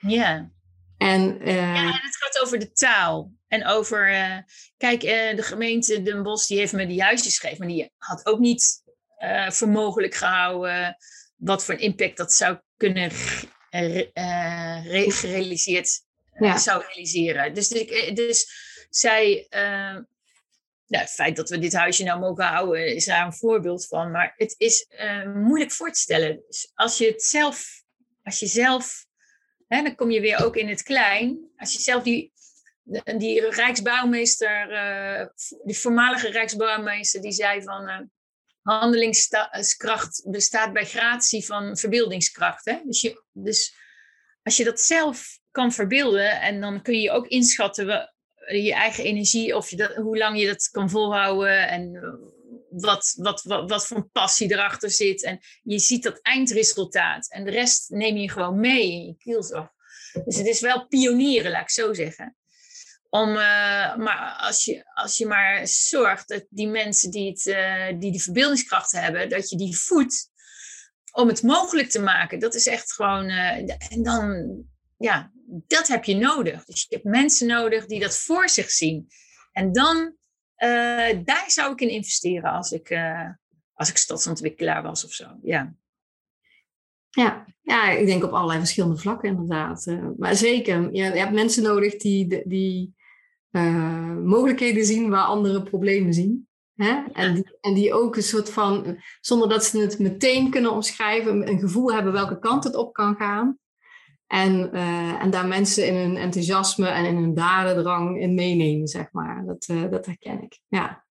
Ja. 0.00 0.50
En, 0.96 1.20
uh, 1.40 1.54
ja, 1.54 1.74
en 1.74 1.86
het 1.86 2.16
gaat 2.16 2.42
over 2.44 2.58
de 2.58 2.72
taal. 2.72 3.38
En 3.50 3.66
over, 3.66 4.12
uh, 4.12 4.38
kijk, 4.76 5.02
uh, 5.02 5.36
de 5.36 5.42
gemeente 5.42 6.02
Den 6.02 6.22
Bosch 6.22 6.46
die 6.46 6.58
heeft 6.58 6.72
me 6.72 6.86
die 6.86 7.02
huisjes 7.02 7.38
gegeven, 7.38 7.58
maar 7.58 7.74
die 7.74 7.92
had 7.98 8.26
ook 8.26 8.38
niet 8.38 8.82
uh, 9.18 9.50
voor 9.50 9.68
mogelijk 9.68 10.14
gehouden 10.14 10.96
wat 11.36 11.64
voor 11.64 11.74
een 11.74 11.80
impact 11.80 12.16
dat 12.16 12.32
zou 12.32 12.58
kunnen 12.76 13.10
gerealiseerd 15.10 16.02
ja. 16.38 16.58
zou 16.58 16.84
realiseren. 16.86 17.54
Dus, 17.54 17.70
ik, 17.70 18.16
dus 18.16 18.50
zij, 18.90 19.46
nou, 19.50 20.04
het 20.86 21.10
feit 21.10 21.36
dat 21.36 21.50
we 21.50 21.58
dit 21.58 21.72
huisje 21.72 22.04
nou 22.04 22.20
mogen 22.20 22.44
houden, 22.44 22.94
is 22.94 23.04
daar 23.04 23.26
een 23.26 23.32
voorbeeld 23.32 23.86
van. 23.86 24.10
Maar 24.10 24.34
het 24.36 24.54
is 24.58 24.86
moeilijk 25.34 25.72
voor 25.72 25.92
te 25.92 26.00
stellen. 26.00 26.42
Dus 26.46 26.70
als 26.74 26.98
je 26.98 27.06
het 27.06 27.22
zelf, 27.22 27.82
als 28.22 28.38
je 28.38 28.46
zelf, 28.46 29.06
hè, 29.68 29.82
dan 29.82 29.94
kom 29.94 30.10
je 30.10 30.20
weer 30.20 30.44
ook 30.44 30.56
in 30.56 30.68
het 30.68 30.82
klein. 30.82 31.50
Als 31.56 31.72
je 31.72 31.78
zelf 31.80 32.02
die 32.02 32.32
die 33.16 33.48
Rijksbouwmeester, 33.48 34.70
uh, 34.72 35.26
die 35.64 35.78
voormalige 35.78 36.28
Rijksbouwmeester, 36.28 37.22
die 37.22 37.32
zei 37.32 37.62
van 37.62 37.88
uh, 37.88 37.98
handelingskracht 38.62 40.22
bestaat 40.24 40.72
bij 40.72 40.84
gratie 40.84 41.46
van 41.46 41.76
verbeeldingskracht. 41.76 42.64
Hè? 42.64 42.80
Dus, 42.84 43.00
je, 43.00 43.22
dus 43.32 43.74
als 44.42 44.56
je 44.56 44.64
dat 44.64 44.80
zelf 44.80 45.38
kan 45.50 45.72
verbeelden 45.72 46.40
en 46.40 46.60
dan 46.60 46.82
kun 46.82 47.00
je 47.00 47.10
ook 47.10 47.26
inschatten 47.26 48.12
je 48.46 48.74
eigen 48.74 49.04
energie 49.04 49.56
of 49.56 49.70
je 49.70 49.76
dat, 49.76 49.94
hoe 49.94 50.18
lang 50.18 50.40
je 50.40 50.46
dat 50.46 50.68
kan 50.68 50.90
volhouden 50.90 51.68
en 51.68 52.00
wat, 52.70 53.14
wat, 53.16 53.42
wat, 53.42 53.70
wat 53.70 53.86
voor 53.86 54.08
passie 54.12 54.52
erachter 54.52 54.90
zit. 54.90 55.22
En 55.22 55.38
je 55.62 55.78
ziet 55.78 56.02
dat 56.02 56.20
eindresultaat. 56.20 57.30
En 57.30 57.44
de 57.44 57.50
rest 57.50 57.90
neem 57.90 58.16
je 58.16 58.30
gewoon 58.30 58.60
mee 58.60 58.92
in 58.92 59.06
je 59.06 59.16
kielzog. 59.16 59.68
Dus 60.24 60.36
het 60.36 60.46
is 60.46 60.60
wel 60.60 60.86
pionieren, 60.86 61.50
laat 61.50 61.62
ik 61.62 61.70
zo 61.70 61.92
zeggen. 61.92 62.36
Om, 63.10 63.28
uh, 63.28 63.96
maar 63.96 64.36
als 64.38 64.64
je, 64.64 64.84
als 64.94 65.16
je 65.16 65.26
maar 65.26 65.66
zorgt 65.66 66.28
dat 66.28 66.46
die 66.48 66.68
mensen 66.68 67.10
die, 67.10 67.30
het, 67.30 67.46
uh, 67.46 68.00
die 68.00 68.10
die 68.10 68.22
verbeeldingskracht 68.22 68.92
hebben, 68.92 69.28
dat 69.28 69.50
je 69.50 69.56
die 69.56 69.76
voedt 69.76 70.30
om 71.12 71.28
het 71.28 71.42
mogelijk 71.42 71.90
te 71.90 72.00
maken. 72.00 72.38
Dat 72.38 72.54
is 72.54 72.66
echt 72.66 72.92
gewoon. 72.92 73.24
Uh, 73.24 73.56
en 73.92 74.02
dan, 74.02 74.48
ja, 74.96 75.32
dat 75.66 75.88
heb 75.88 76.04
je 76.04 76.16
nodig. 76.16 76.64
Dus 76.64 76.86
je 76.88 76.94
hebt 76.94 77.08
mensen 77.08 77.46
nodig 77.46 77.86
die 77.86 78.00
dat 78.00 78.16
voor 78.16 78.48
zich 78.48 78.70
zien. 78.70 79.08
En 79.52 79.72
dan, 79.72 80.14
daar 81.24 81.44
zou 81.46 81.72
ik 81.72 81.80
in 81.80 81.88
investeren 81.88 82.50
als 82.50 82.72
ik, 82.72 82.98
als 83.74 83.88
ik 83.88 83.96
stadsontwikkelaar 83.96 84.82
was 84.82 85.04
of 85.04 85.12
zo. 85.12 85.38
Ja. 85.42 85.74
Ja, 87.10 87.46
ja, 87.60 87.90
ik 87.90 88.06
denk 88.06 88.24
op 88.24 88.32
allerlei 88.32 88.58
verschillende 88.58 88.96
vlakken 88.96 89.28
inderdaad. 89.28 89.96
maar 90.16 90.36
zeker, 90.36 90.82
je, 90.82 91.02
je 91.02 91.18
hebt 91.18 91.32
mensen 91.32 91.62
nodig 91.62 91.96
die, 91.96 92.48
die 92.48 92.94
uh, 93.50 94.16
mogelijkheden 94.16 94.84
zien 94.84 95.10
waar 95.10 95.24
andere 95.24 95.62
problemen 95.62 96.12
zien. 96.12 96.48
Hè? 96.74 97.02
En, 97.12 97.34
die, 97.34 97.58
en 97.60 97.74
die 97.74 97.94
ook 97.94 98.16
een 98.16 98.22
soort 98.22 98.50
van, 98.50 99.02
zonder 99.20 99.48
dat 99.48 99.64
ze 99.64 99.80
het 99.80 99.98
meteen 99.98 100.50
kunnen 100.50 100.72
omschrijven, 100.72 101.48
een 101.48 101.58
gevoel 101.58 101.92
hebben 101.92 102.12
welke 102.12 102.38
kant 102.38 102.64
het 102.64 102.74
op 102.74 102.92
kan 102.92 103.16
gaan. 103.16 103.58
En, 104.26 104.70
uh, 104.72 105.22
en 105.22 105.30
daar 105.30 105.46
mensen 105.46 105.86
in 105.86 105.94
hun 105.94 106.16
enthousiasme 106.16 106.88
en 106.88 107.04
in 107.04 107.16
hun 107.16 107.34
dadendrang 107.34 108.20
in 108.20 108.34
meenemen, 108.34 108.88
zeg 108.88 109.12
maar. 109.12 109.44
Dat, 109.46 109.68
uh, 109.70 109.90
dat 109.90 110.06
herken 110.06 110.42
ik. 110.42 110.60
Ja. 110.68 111.04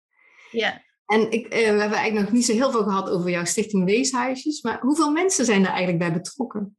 ja. 0.51 0.83
En 1.05 1.31
ik, 1.31 1.47
we 1.47 1.55
hebben 1.55 1.79
eigenlijk 1.79 2.25
nog 2.25 2.31
niet 2.31 2.45
zo 2.45 2.53
heel 2.53 2.71
veel 2.71 2.83
gehad 2.83 3.09
over 3.09 3.29
jouw 3.29 3.45
stichting 3.45 3.85
Weeshuisjes. 3.85 4.61
Maar 4.61 4.79
hoeveel 4.81 5.11
mensen 5.11 5.45
zijn 5.45 5.61
er 5.61 5.69
eigenlijk 5.69 5.99
bij 5.99 6.13
betrokken? 6.13 6.77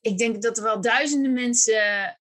ik 0.00 0.18
denk 0.18 0.42
dat 0.42 0.56
er 0.56 0.62
wel 0.62 0.80
duizenden 0.80 1.32
mensen 1.32 2.18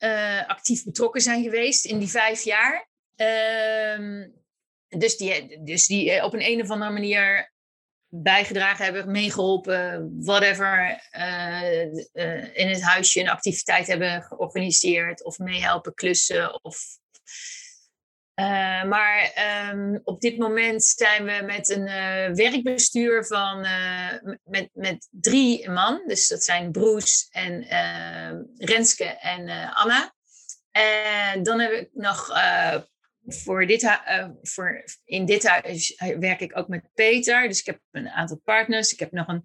uh, 0.00 0.48
actief 0.48 0.84
betrokken 0.84 1.20
zijn 1.20 1.42
geweest 1.42 1.84
in 1.84 1.98
die 1.98 2.08
vijf 2.08 2.42
jaar. 2.42 2.88
Uh, 3.16 4.26
dus, 4.88 5.16
die, 5.16 5.62
dus 5.62 5.86
die 5.86 6.10
eh, 6.10 6.24
op 6.24 6.32
een, 6.32 6.46
een 6.46 6.62
of 6.62 6.70
andere 6.70 6.90
manier 6.90 7.52
bijgedragen 8.08 8.84
hebben, 8.84 9.10
meegeholpen, 9.10 10.12
whatever, 10.24 11.00
uh, 11.12 11.82
in 12.54 12.68
het 12.68 12.82
huisje 12.82 13.20
een 13.20 13.28
activiteit 13.28 13.86
hebben 13.86 14.22
georganiseerd 14.22 15.24
of 15.24 15.38
meehelpen 15.38 15.94
klussen. 15.94 16.64
Of, 16.64 16.99
uh, 18.40 18.84
maar 18.84 19.32
um, 19.72 20.00
op 20.04 20.20
dit 20.20 20.38
moment 20.38 20.84
zijn 20.84 21.24
we 21.24 21.42
met 21.46 21.68
een 21.68 21.84
werkbestuur 22.34 23.26
van 23.26 23.66
met, 24.44 24.68
met 24.72 25.08
drie 25.10 25.70
man. 25.70 26.02
Dus 26.06 26.28
dat 26.28 26.44
zijn 26.44 26.70
Broes 26.70 27.28
en 27.30 27.66
Renske 28.56 29.04
en 29.04 29.72
Anna. 29.74 30.14
En 30.70 31.42
dan 31.42 31.60
heb 31.60 31.72
ik 31.72 31.88
nog 31.92 32.32
voor 33.26 33.66
dit, 33.66 34.00
voor 34.42 34.84
in 35.04 35.24
dit 35.26 35.46
huis 35.46 36.02
werk 36.18 36.40
ik 36.40 36.58
ook 36.58 36.68
met 36.68 36.90
Peter. 36.94 37.48
Dus 37.48 37.60
ik 37.60 37.66
heb 37.66 37.80
een 37.90 38.08
aantal 38.08 38.40
partners. 38.44 38.92
Ik 38.92 38.98
heb 38.98 39.12
nog 39.12 39.28
een 39.28 39.42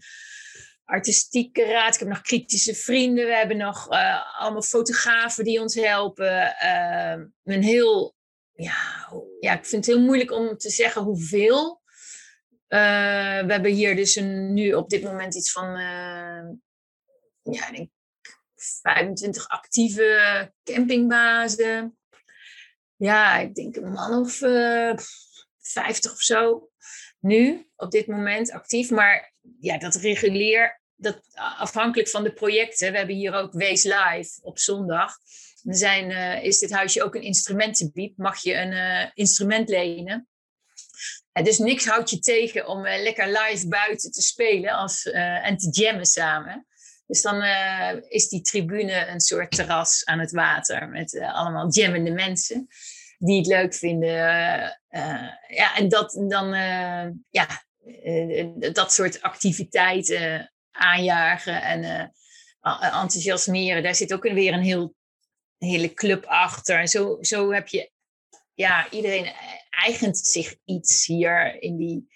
artistieke 0.83 1.65
raad. 1.65 1.93
Ik 1.93 1.99
heb 1.99 2.09
nog 2.09 2.21
kritische 2.21 2.75
vrienden. 2.75 3.25
We 3.25 3.35
hebben 3.35 3.57
nog 3.57 3.89
allemaal 4.37 4.61
fotografen 4.61 5.43
die 5.43 5.61
ons 5.61 5.75
helpen. 5.75 6.55
Uh, 6.63 7.25
een 7.43 7.63
heel, 7.63 8.15
ja, 8.55 9.11
ja, 9.39 9.53
ik 9.57 9.65
vind 9.65 9.85
het 9.85 9.95
heel 9.95 10.03
moeilijk 10.03 10.31
om 10.31 10.57
te 10.57 10.69
zeggen 10.69 11.01
hoeveel. 11.01 11.81
we 12.67 13.45
hebben 13.47 13.71
hier 13.71 13.95
dus 13.95 14.15
een, 14.15 14.53
nu 14.53 14.73
op 14.73 14.89
dit 14.89 15.03
moment 15.03 15.35
iets 15.35 15.51
van, 15.51 15.79
ja, 17.41 17.67
ik 17.67 17.75
denk 17.75 17.89
25 18.55 19.47
actieve 19.47 20.51
campingbazen 20.63 21.97
ja, 22.97 23.37
ik 23.37 23.55
denk 23.55 23.75
een 23.75 23.91
man 23.91 24.13
of 24.19 24.41
uh, 24.41 24.89
eh, 24.89 24.97
50 25.59 26.11
of 26.11 26.21
zo. 26.21 26.69
Nu, 27.19 27.69
op 27.75 27.91
dit 27.91 28.07
moment 28.07 28.51
actief. 28.51 28.89
Maar 28.91 29.33
ja, 29.59 29.77
dat 29.77 29.95
reguleer, 29.95 30.81
dat 31.05 31.21
afhankelijk 31.57 32.09
van 32.09 32.23
de 32.23 32.33
projecten. 32.33 32.91
We 32.91 32.97
hebben 32.97 33.15
hier 33.15 33.33
ook 33.33 33.53
Wees 33.53 33.83
Live 33.83 34.39
op 34.41 34.59
zondag. 34.59 35.17
Zijn, 35.63 36.09
uh, 36.09 36.43
is 36.43 36.59
dit 36.59 36.71
huisje 36.71 37.03
ook 37.03 37.15
een 37.15 37.21
instrumentenbiep. 37.21 38.17
Mag 38.17 38.41
je 38.41 38.53
een 38.53 38.71
uh, 38.71 39.09
instrument 39.13 39.69
lenen. 39.69 40.27
dus 41.31 41.57
niks 41.57 41.85
houdt 41.85 42.09
je 42.09 42.19
tegen 42.19 42.67
om 42.67 42.81
lekker 42.81 43.27
live 43.27 43.67
buiten 43.67 44.11
te 44.11 44.21
spelen 44.21 44.73
als, 44.73 45.05
en 45.11 45.57
te 45.57 45.69
jammen 45.69 46.05
samen. 46.05 46.67
Dus 47.07 47.21
dan 47.21 47.43
is 48.07 48.29
die 48.29 48.41
tribune 48.41 49.07
een 49.07 49.19
soort 49.19 49.51
terras 49.51 50.05
aan 50.05 50.19
het 50.19 50.31
water 50.31 50.89
met 50.89 51.19
allemaal 51.21 51.71
jammende 51.71 52.11
mensen 52.11 52.67
die 53.17 53.37
het 53.37 53.47
leuk 53.47 53.73
vinden. 53.73 54.15
Ja, 55.47 55.75
en 55.75 55.89
dat 55.89 56.11
dan, 56.27 56.53
ja, 57.29 57.47
dat 58.73 58.93
soort 58.93 59.21
activiteiten 59.21 60.49
aanjagen 60.75 61.61
en 61.61 62.13
enthousiasmeren. 62.81 63.83
Daar 63.83 63.95
zit 63.95 64.13
ook 64.13 64.23
weer 64.23 64.53
een 64.53 64.63
heel, 64.63 64.95
hele 65.57 65.93
club 65.93 66.25
achter. 66.25 66.79
En 66.79 66.87
zo, 66.87 67.17
zo 67.21 67.51
heb 67.51 67.67
je, 67.67 67.91
ja, 68.53 68.89
iedereen 68.89 69.33
eigent 69.69 70.17
zich 70.17 70.55
iets 70.65 71.05
hier 71.05 71.61
in 71.61 71.77
die, 71.77 72.07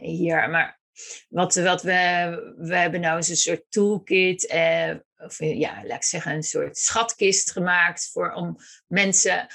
hier. 0.00 0.50
Maar 0.50 0.80
wat, 1.28 1.54
wat 1.54 1.82
we, 1.82 2.54
we 2.56 2.76
hebben 2.76 3.00
nou 3.00 3.16
eens 3.16 3.28
een 3.28 3.36
soort 3.36 3.64
toolkit, 3.68 4.46
eh, 4.46 4.94
of 5.16 5.38
ja, 5.38 5.82
laat 5.84 5.96
ik 5.96 6.04
zeggen, 6.04 6.32
een 6.32 6.42
soort 6.42 6.78
schatkist 6.78 7.52
gemaakt 7.52 8.10
voor, 8.12 8.32
om 8.32 8.56
mensen 8.86 9.46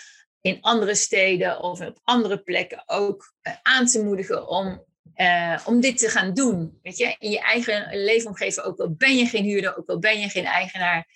in 0.42 0.62
andere 0.62 0.96
steden 0.96 1.60
of 1.60 1.82
op 1.82 2.00
andere 2.04 2.38
plekken 2.42 2.84
ook 2.86 3.34
eh, 3.42 3.54
aan 3.62 3.86
te 3.86 4.04
moedigen 4.04 4.48
om, 4.48 4.86
eh, 5.14 5.60
om 5.66 5.80
dit 5.80 5.98
te 5.98 6.10
gaan 6.10 6.34
doen. 6.34 6.80
Weet 6.82 6.98
je, 6.98 7.16
in 7.20 7.32
je 7.32 7.40
eigen 7.40 7.88
leefomgeving, 7.92 8.66
ook 8.66 8.80
al 8.80 8.92
ben 8.92 9.16
je 9.16 9.26
geen 9.26 9.44
huurder, 9.44 9.78
ook 9.78 9.90
al 9.90 10.00
ben 10.00 10.20
je 10.20 10.30
geen 10.30 10.46
eigenaar. 10.46 11.08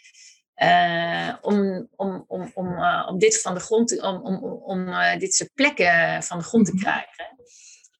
Uh, 0.63 1.35
om, 1.41 1.87
om, 1.95 2.25
om, 2.27 2.51
om, 2.53 2.73
uh, 2.73 3.07
om 3.09 3.19
dit 3.19 3.41
van 3.41 3.53
de 3.53 3.59
grond 3.59 3.87
te, 3.87 4.01
om, 4.01 4.21
om, 4.21 4.43
om 4.43 4.89
dit 5.19 5.33
soort 5.33 5.53
plekken 5.53 6.23
van 6.23 6.37
de 6.37 6.43
grond 6.43 6.65
te 6.65 6.73
mhm. 6.73 6.81
krijgen. 6.81 7.37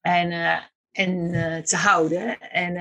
En, 0.01 0.61
en 0.91 1.31
te 1.63 1.75
houden. 1.75 2.39
En 2.39 2.73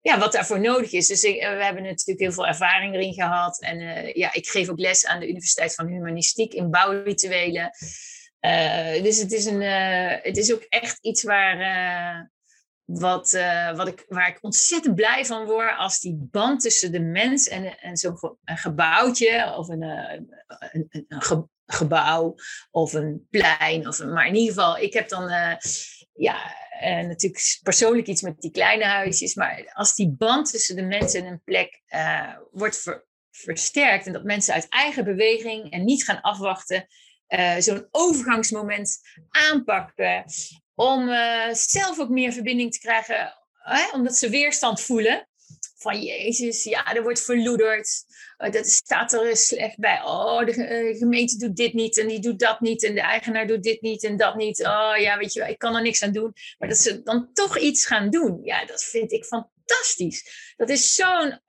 ja, 0.00 0.18
wat 0.18 0.32
daarvoor 0.32 0.60
nodig 0.60 0.92
is. 0.92 1.06
Dus 1.06 1.22
ik, 1.22 1.34
we 1.34 1.64
hebben 1.64 1.82
natuurlijk 1.82 2.20
heel 2.20 2.32
veel 2.32 2.46
ervaring 2.46 2.94
erin 2.94 3.14
gehad. 3.14 3.60
En 3.60 3.78
ja, 4.14 4.32
ik 4.32 4.46
geef 4.46 4.68
ook 4.68 4.78
les 4.78 5.06
aan 5.06 5.20
de 5.20 5.28
Universiteit 5.28 5.74
van 5.74 5.86
Humanistiek 5.86 6.52
in 6.52 6.70
bouwrituelen. 6.70 7.70
Dus 9.02 9.18
het 9.18 9.32
is, 9.32 9.44
een, 9.44 9.60
het 10.22 10.36
is 10.36 10.52
ook 10.52 10.62
echt 10.68 10.98
iets 11.00 11.22
waar, 11.22 12.30
wat, 12.84 13.38
wat 13.76 13.88
ik, 13.88 14.04
waar 14.08 14.28
ik 14.28 14.38
ontzettend 14.40 14.94
blij 14.94 15.24
van 15.24 15.44
word. 15.44 15.78
Als 15.78 16.00
die 16.00 16.28
band 16.30 16.60
tussen 16.60 16.92
de 16.92 17.00
mens 17.00 17.48
en, 17.48 17.78
en 17.78 17.96
zo'n 17.96 18.38
gebouwtje 18.44 19.54
of 19.56 19.68
een, 19.68 19.82
een, 19.82 20.88
een, 21.08 21.48
gebouw 21.66 22.34
of 22.70 22.92
een 22.92 23.26
plein. 23.30 23.88
Of 23.88 24.04
maar 24.04 24.26
in 24.26 24.34
ieder 24.34 24.54
geval, 24.54 24.78
ik 24.78 24.92
heb 24.92 25.08
dan 25.08 25.28
ja, 26.14 26.54
natuurlijk 26.80 27.58
persoonlijk 27.62 28.06
iets 28.06 28.22
met 28.22 28.40
die 28.40 28.50
kleine 28.50 28.84
huisjes. 28.84 29.34
Maar 29.34 29.70
als 29.72 29.94
die 29.94 30.10
band 30.10 30.50
tussen 30.50 30.76
de 30.76 30.82
mensen 30.82 31.24
en 31.24 31.32
een 31.32 31.42
plek 31.44 31.82
wordt 32.50 33.02
versterkt. 33.30 34.06
En 34.06 34.12
dat 34.12 34.24
mensen 34.24 34.54
uit 34.54 34.68
eigen 34.68 35.04
beweging 35.04 35.70
en 35.70 35.84
niet 35.84 36.04
gaan 36.04 36.20
afwachten. 36.20 36.86
Uh, 37.28 37.56
zo'n 37.58 37.88
overgangsmoment 37.90 39.00
aanpakken. 39.30 40.24
Om 40.74 41.08
zelf 41.52 41.98
ook 41.98 42.08
meer 42.08 42.32
verbinding 42.32 42.72
te 42.72 42.78
krijgen. 42.78 43.34
omdat 43.92 44.16
ze 44.16 44.28
weerstand 44.28 44.80
voelen 44.80 45.28
van 45.84 46.02
Jezus, 46.02 46.64
ja, 46.64 46.94
er 46.94 47.02
wordt 47.02 47.24
verloederd. 47.24 48.04
Uh, 48.38 48.50
dat 48.50 48.66
staat 48.66 49.12
er 49.12 49.36
slecht 49.36 49.78
bij. 49.78 50.02
Oh, 50.02 50.44
de 50.44 50.54
uh, 50.56 50.98
gemeente 50.98 51.36
doet 51.36 51.56
dit 51.56 51.72
niet 51.72 51.98
en 51.98 52.08
die 52.08 52.20
doet 52.20 52.38
dat 52.38 52.60
niet. 52.60 52.84
En 52.84 52.94
de 52.94 53.00
eigenaar 53.00 53.46
doet 53.46 53.62
dit 53.62 53.80
niet 53.80 54.04
en 54.04 54.16
dat 54.16 54.36
niet. 54.36 54.66
Oh 54.66 54.94
ja, 54.98 55.18
weet 55.18 55.32
je, 55.32 55.48
ik 55.48 55.58
kan 55.58 55.76
er 55.76 55.82
niks 55.82 56.02
aan 56.02 56.12
doen. 56.12 56.32
Maar 56.58 56.68
dat 56.68 56.78
ze 56.78 57.02
dan 57.02 57.32
toch 57.32 57.58
iets 57.58 57.86
gaan 57.86 58.10
doen. 58.10 58.40
Ja, 58.42 58.64
dat 58.64 58.84
vind 58.84 59.12
ik 59.12 59.24
fantastisch. 59.24 60.52
Dat 60.56 60.68
is 60.68 60.94
zo'n 60.94 61.40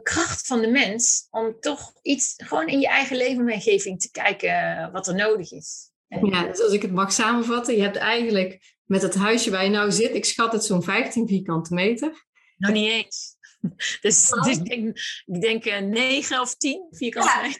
kracht 0.00 0.46
van 0.46 0.60
de 0.60 0.68
mens. 0.68 1.26
Om 1.30 1.60
toch 1.60 1.92
iets 2.02 2.34
gewoon 2.36 2.68
in 2.68 2.80
je 2.80 2.88
eigen 2.88 3.16
leefomgeving 3.16 4.00
te 4.00 4.10
kijken 4.10 4.88
wat 4.92 5.08
er 5.08 5.14
nodig 5.14 5.52
is. 5.52 5.90
Ja, 6.08 6.46
dus 6.46 6.60
als 6.60 6.72
ik 6.72 6.82
het 6.82 6.92
mag 6.92 7.12
samenvatten. 7.12 7.76
Je 7.76 7.82
hebt 7.82 7.96
eigenlijk 7.96 8.76
met 8.84 9.02
het 9.02 9.14
huisje 9.14 9.50
waar 9.50 9.64
je 9.64 9.70
nou 9.70 9.92
zit. 9.92 10.14
Ik 10.14 10.24
schat 10.24 10.52
het 10.52 10.64
zo'n 10.64 10.82
15 10.82 11.28
vierkante 11.28 11.74
meter. 11.74 12.26
Nog 12.56 12.72
niet 12.72 12.90
eens. 12.90 13.30
Dus, 14.00 14.30
dus 14.30 14.56
ik 14.56 14.64
denk, 14.64 14.96
ik 15.24 15.40
denk 15.40 15.66
uh, 15.66 15.78
9 15.78 16.40
of 16.40 16.56
10 16.56 16.86
vierkante 16.90 17.48
ja. 17.48 17.54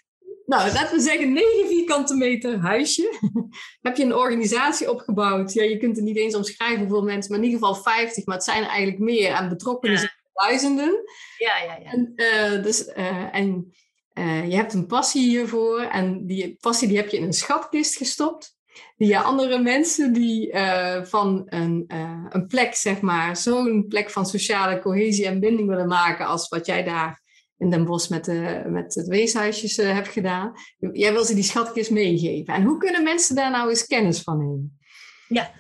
Nou, 0.47 0.73
laten 0.73 0.97
we 0.97 1.03
zeggen 1.03 1.33
9 1.33 1.69
vierkante 1.69 2.15
meter 2.15 2.59
huisje. 2.59 3.19
Heb 3.81 3.97
je 3.97 4.05
een 4.05 4.15
organisatie 4.15 4.91
opgebouwd? 4.91 5.53
Ja, 5.53 5.63
je 5.63 5.77
kunt 5.77 5.97
het 5.97 6.05
niet 6.05 6.17
eens 6.17 6.35
omschrijven 6.35 6.79
hoeveel 6.79 7.03
mensen, 7.03 7.31
maar 7.31 7.41
in 7.41 7.51
ieder 7.51 7.67
geval 7.67 7.83
50, 7.83 8.27
maar 8.27 8.35
het 8.35 8.45
zijn 8.45 8.63
er 8.63 8.69
eigenlijk 8.69 8.99
meer. 8.99 9.33
En 9.33 9.49
betrokkenen 9.49 10.13
duizenden. 10.49 11.05
Ja, 11.39 11.59
ja, 11.59 11.79
ja. 11.83 11.91
En, 11.91 12.13
uh, 12.17 12.63
dus, 12.63 12.87
uh, 12.87 13.35
en 13.35 13.73
uh, 14.15 14.49
je 14.49 14.57
hebt 14.57 14.73
een 14.73 14.87
passie 14.87 15.29
hiervoor. 15.29 15.81
En 15.81 16.27
die 16.27 16.57
passie 16.61 16.89
die 16.89 16.97
heb 16.97 17.09
je 17.09 17.17
in 17.17 17.23
een 17.23 17.33
schatkist 17.33 17.97
gestopt. 17.97 18.57
Die 18.97 19.19
andere 19.19 19.59
mensen 19.59 20.13
die 20.13 20.57
van 21.03 21.43
een, 21.47 21.85
een 22.29 22.47
plek, 22.47 22.75
zeg 22.75 23.01
maar, 23.01 23.37
zo'n 23.37 23.87
plek 23.89 24.11
van 24.11 24.27
sociale 24.27 24.81
cohesie 24.81 25.27
en 25.27 25.41
binding 25.41 25.69
willen 25.69 25.89
maken 25.89 26.27
als 26.27 26.49
wat 26.49 26.67
jij 26.67 26.85
daar 26.85 27.23
in 27.63 27.71
Den 27.71 27.85
Bosch 27.85 28.09
met, 28.09 28.25
de, 28.25 28.63
met 28.67 28.95
het 28.95 29.07
weeshuisjes 29.07 29.79
uh, 29.79 29.95
heb 29.95 30.07
gedaan. 30.07 30.53
Jij 30.93 31.13
wil 31.13 31.25
ze 31.25 31.35
die 31.35 31.43
schatkist 31.43 31.91
meegeven. 31.91 32.55
En 32.55 32.63
hoe 32.63 32.79
kunnen 32.79 33.03
mensen 33.03 33.35
daar 33.37 33.51
nou 33.51 33.69
eens 33.69 33.87
kennis 33.87 34.21
van 34.21 34.39
nemen? 34.39 34.79
Ja, 35.29 35.51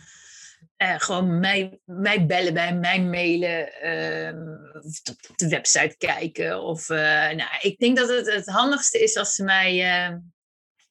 uh, 0.82 0.94
gewoon 0.98 1.40
mij, 1.40 1.80
mij 1.84 2.26
bellen 2.26 2.54
bij 2.54 2.74
mij 2.74 3.00
mailen, 3.00 3.68
uh, 3.84 4.82
op 5.30 5.36
de 5.36 5.48
website 5.48 5.94
kijken. 5.98 6.62
Of, 6.62 6.88
uh, 6.88 6.98
nou, 7.30 7.50
ik 7.60 7.78
denk 7.78 7.96
dat 7.96 8.08
het 8.08 8.32
het 8.32 8.46
handigste 8.46 9.02
is 9.02 9.16
als 9.16 9.34
ze 9.34 9.44
mij 9.44 9.76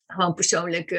gewoon 0.08 0.34
persoonlijk 0.34 0.90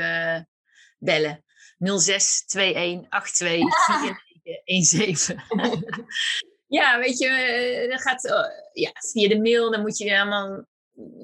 bellen. 0.99 1.45
06 1.78 2.45
21 2.47 3.30
82 3.30 4.18
17. 4.64 5.40
Ja, 6.72 6.99
weet 6.99 7.18
je, 7.18 7.28
eh, 7.28 7.90
dat 7.90 8.03
gaat 8.03 8.24
uh, 8.24 8.45
ja, 8.72 8.93
via 9.12 9.28
de 9.28 9.40
mail, 9.40 9.70
dan 9.70 9.80
moet 9.80 9.99
je 9.99 10.20
allemaal, 10.20 10.66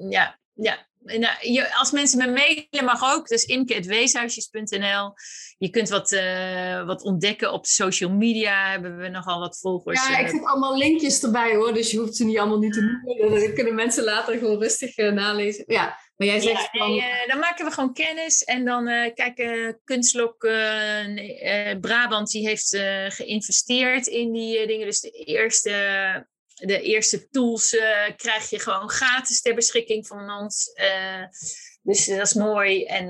ja, 0.09 0.39
ja. 0.53 0.87
Nou, 0.99 1.51
je, 1.51 1.75
als 1.75 1.91
mensen 1.91 2.17
me 2.17 2.27
mailen 2.27 2.85
mag 2.85 3.13
ook, 3.13 3.27
dus 3.27 3.43
imke.weeshuisjes.nl. 3.43 5.13
Je 5.61 5.69
kunt 5.69 5.89
wat, 5.89 6.11
uh, 6.11 6.85
wat 6.85 7.03
ontdekken 7.03 7.51
op 7.51 7.65
social 7.65 8.11
media, 8.11 8.71
hebben 8.71 8.97
we 8.97 9.07
nogal 9.07 9.39
wat 9.39 9.59
volgers. 9.59 10.07
Ja, 10.07 10.17
ik 10.17 10.27
zet 10.27 10.43
allemaal 10.43 10.77
linkjes 10.77 11.23
erbij 11.23 11.55
hoor, 11.55 11.73
dus 11.73 11.91
je 11.91 11.97
hoeft 11.97 12.15
ze 12.15 12.25
niet 12.25 12.37
allemaal 12.37 12.59
niet 12.59 12.73
te 12.73 12.81
noemen. 12.81 13.41
Dan 13.41 13.53
kunnen 13.53 13.75
mensen 13.75 14.03
later 14.03 14.37
gewoon 14.37 14.59
rustig 14.59 14.95
nalezen. 14.95 15.63
Ja, 15.67 15.99
maar 16.15 16.27
jij 16.27 16.39
zegt 16.39 16.69
ja, 16.71 16.79
van... 16.79 16.89
nee, 16.89 17.27
dan 17.27 17.39
maken 17.39 17.65
we 17.65 17.71
gewoon 17.71 17.93
kennis. 17.93 18.43
En 18.43 18.65
dan 18.65 18.85
kijk, 19.13 19.39
uh, 19.39 19.73
Kunstlok 19.83 20.37
Brabant 21.81 22.31
die 22.31 22.47
heeft 22.47 22.77
geïnvesteerd 23.07 24.07
in 24.07 24.31
die 24.31 24.67
dingen. 24.67 24.85
Dus 24.85 24.99
de 24.99 25.11
eerste, 25.11 25.71
de 26.53 26.81
eerste 26.81 27.29
tools 27.29 27.69
krijg 28.15 28.49
je 28.49 28.59
gewoon 28.59 28.89
gratis 28.89 29.41
ter 29.41 29.55
beschikking 29.55 30.07
van 30.07 30.31
ons. 30.31 30.71
Dus 31.81 32.05
dat 32.05 32.27
is 32.27 32.33
mooi. 32.33 32.85
En, 32.85 33.07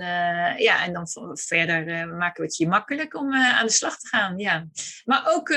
ja, 0.61 0.85
en 0.85 0.93
dan 0.93 1.07
verder 1.33 2.07
maken 2.07 2.41
we 2.41 2.47
het 2.47 2.57
je 2.57 2.67
makkelijk 2.67 3.15
om 3.15 3.33
aan 3.33 3.65
de 3.65 3.71
slag 3.71 3.97
te 3.97 4.07
gaan. 4.07 4.37
Ja. 4.37 4.67
Maar 5.05 5.23
ook 5.27 5.55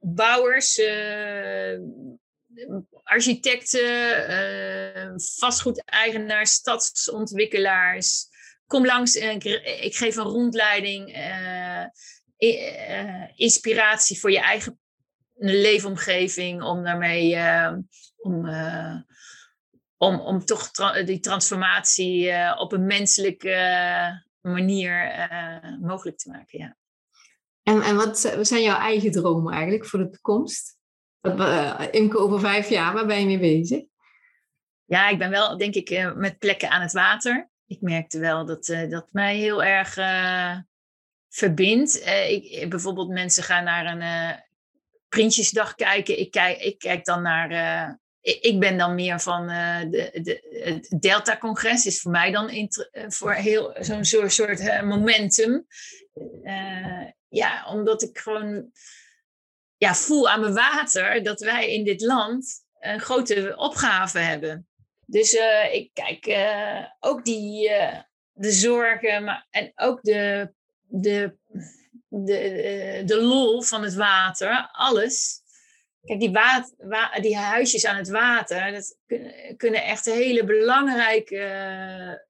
bouwers 0.00 0.80
architecten, 3.02 3.82
vastgoedeigenaars, 5.36 6.52
stadsontwikkelaars. 6.52 8.28
Kom 8.66 8.86
langs, 8.86 9.16
en 9.16 9.34
ik, 9.34 9.44
ik 9.82 9.96
geef 9.96 10.16
een 10.16 10.24
rondleiding, 10.24 11.16
inspiratie 13.34 14.20
voor 14.20 14.30
je 14.30 14.40
eigen 14.40 14.78
leefomgeving, 15.36 16.62
om 16.62 16.84
daarmee 16.84 17.38
om, 18.16 18.46
om, 20.00 20.20
om 20.20 20.44
toch 20.44 20.70
tra 20.70 21.02
die 21.02 21.20
transformatie 21.20 22.32
op 22.58 22.72
een 22.72 22.86
menselijke 22.86 23.56
manier 24.40 25.28
mogelijk 25.80 26.18
te 26.18 26.30
maken. 26.30 26.58
Ja. 26.58 26.76
En, 27.62 27.82
en 27.82 27.96
wat 27.96 28.18
zijn 28.40 28.62
jouw 28.62 28.78
eigen 28.78 29.10
dromen 29.10 29.52
eigenlijk 29.52 29.86
voor 29.86 29.98
de 29.98 30.10
toekomst? 30.10 30.78
Uh, 31.22 31.86
Imke, 31.90 32.18
over 32.18 32.40
vijf 32.40 32.68
jaar, 32.68 32.92
waar 32.92 33.06
ben 33.06 33.20
je 33.20 33.26
mee 33.26 33.38
bezig? 33.38 33.82
Ja, 34.84 35.08
ik 35.08 35.18
ben 35.18 35.30
wel, 35.30 35.56
denk 35.56 35.74
ik, 35.74 35.90
uh, 35.90 36.14
met 36.14 36.38
plekken 36.38 36.70
aan 36.70 36.82
het 36.82 36.92
water. 36.92 37.50
Ik 37.66 37.80
merkte 37.80 38.18
wel 38.18 38.46
dat 38.46 38.68
uh, 38.68 38.90
dat 38.90 39.12
mij 39.12 39.36
heel 39.36 39.64
erg 39.64 39.94
verbindt. 41.28 42.06
ik, 42.28 42.66
bijvoorbeeld 42.68 43.08
mensen 43.08 43.42
gaan 43.42 43.64
naar 43.64 43.86
een 43.86 44.38
Prinsjesdag 45.08 45.74
kijken. 45.74 46.18
Ik 46.18 46.30
kijk, 46.30 46.58
ik 46.58 46.78
kijk 46.78 47.04
dan 47.04 47.22
naar... 47.22 47.99
ik 48.22 48.60
ben 48.60 48.78
dan 48.78 48.94
meer 48.94 49.20
van 49.20 49.46
de, 49.46 50.10
de, 50.22 50.62
het 50.64 51.00
Delta-congres 51.00 51.86
is 51.86 52.00
voor 52.00 52.10
mij 52.10 52.30
dan 52.30 52.70
voor 53.08 53.32
heel 53.32 53.76
zo'n 53.78 54.04
soort, 54.04 54.32
soort 54.32 54.82
momentum. 54.84 55.66
ja, 57.28 57.66
omdat 57.68 58.02
ik 58.02 58.18
gewoon 58.18 58.70
ja, 59.76 59.94
voel 59.94 60.28
aan 60.28 60.40
mijn 60.40 60.54
water 60.54 61.22
dat 61.22 61.40
wij 61.40 61.74
in 61.74 61.84
dit 61.84 62.00
land 62.00 62.64
een 62.80 63.00
grote 63.00 63.52
opgave 63.56 64.18
hebben. 64.18 64.68
Dus 65.06 65.32
ik 65.72 65.90
kijk 65.92 66.26
ook 66.98 67.24
die, 67.24 67.70
de 68.32 68.52
zorgen 68.52 69.46
en 69.50 69.72
ook 69.74 70.02
de, 70.02 70.52
de, 70.88 71.36
de, 72.08 73.02
de 73.06 73.22
lol 73.22 73.62
van 73.62 73.82
het 73.82 73.94
water, 73.94 74.68
alles. 74.72 75.39
Kijk, 76.10 76.20
die, 76.20 77.22
die 77.22 77.36
huisjes 77.36 77.86
aan 77.86 77.96
het 77.96 78.08
water, 78.08 78.72
dat 78.72 78.96
kunnen, 79.06 79.56
kunnen 79.56 79.84
echt 79.84 80.04
hele 80.04 80.44
belangrijke 80.44 82.26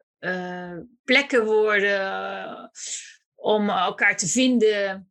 plekken 1.04 1.44
worden 1.44 2.70
om 3.34 3.68
elkaar 3.68 4.16
te 4.16 4.28
vinden 4.28 5.10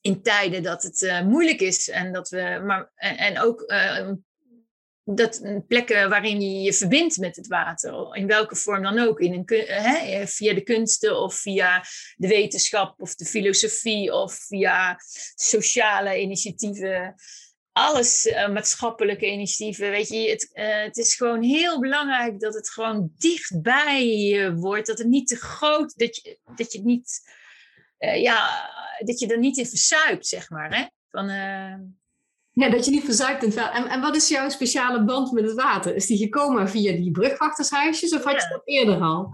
in 0.00 0.22
tijden 0.22 0.62
dat 0.62 0.82
het 0.82 1.02
uh, 1.02 1.22
moeilijk 1.22 1.60
is. 1.60 1.88
En, 1.88 2.12
dat 2.12 2.28
we, 2.28 2.62
maar, 2.64 2.92
en, 2.94 3.40
ook 3.40 3.64
uh, 3.66 4.10
dat 5.04 5.62
plekken 5.68 6.08
waarin 6.08 6.40
je 6.40 6.62
je 6.62 6.72
verbindt 6.72 7.18
met 7.18 7.36
het 7.36 7.46
water. 7.46 8.16
In 8.16 8.26
welke 8.26 8.56
vorm 8.56 8.82
dan 8.82 8.98
ook. 8.98 9.20
In 9.20 9.32
een, 9.32 10.28
via 10.28 10.54
de 10.54 10.62
kunsten 10.62 11.20
of 11.20 11.34
via 11.34 11.84
de 12.16 12.28
wetenschap 12.28 13.00
of 13.00 13.14
de 13.14 13.24
filosofie 13.24 14.14
of 14.14 14.34
via 14.34 14.96
sociale 15.34 16.20
initiatieven. 16.20 17.14
Alles 17.72 18.26
uh, 18.26 18.48
maatschappelijke 18.48 19.26
initiatieven. 19.30 19.90
Weet 19.90 20.08
je, 20.08 20.30
het, 20.30 20.50
het 20.84 20.96
is 20.96 21.14
gewoon 21.14 21.42
heel 21.42 21.80
belangrijk 21.80 22.40
dat 22.40 22.54
het 22.54 22.70
gewoon 22.70 23.12
dichtbij 23.16 24.06
je 24.06 24.54
wordt. 24.54 24.86
Dat 24.86 24.98
het 24.98 25.06
niet 25.06 25.28
te 25.28 25.36
groot, 25.36 25.98
dat 25.98 26.16
je, 26.16 26.38
dat 26.56 26.72
je 26.72 26.78
het 26.78 26.86
niet 26.86 27.20
uh, 27.98 28.22
ja, 28.22 28.70
dat 28.98 29.18
je 29.18 29.26
er 29.26 29.38
niet 29.38 29.56
in 29.56 29.66
verzuipt, 29.66 30.26
zeg 30.26 30.50
maar. 30.50 30.76
Hè? 30.76 30.86
Van. 31.08 31.28
Ja, 32.54 32.70
dat 32.70 32.84
je 32.84 32.90
niet 32.90 33.04
verzuipt 33.04 33.42
in 33.42 33.48
het 33.48 33.58
water. 33.58 33.74
En, 33.74 33.90
en 33.90 34.00
wat 34.00 34.16
is 34.16 34.28
jouw 34.28 34.48
speciale 34.48 35.04
band 35.04 35.32
met 35.32 35.44
het 35.44 35.54
water? 35.54 35.94
Is 35.94 36.06
die 36.06 36.18
gekomen 36.18 36.68
via 36.68 36.92
die 36.92 37.10
brugwachtershuisjes 37.10 38.14
of 38.14 38.24
had 38.24 38.42
je 38.42 38.48
dat 38.48 38.62
eerder 38.64 39.00
al? 39.00 39.32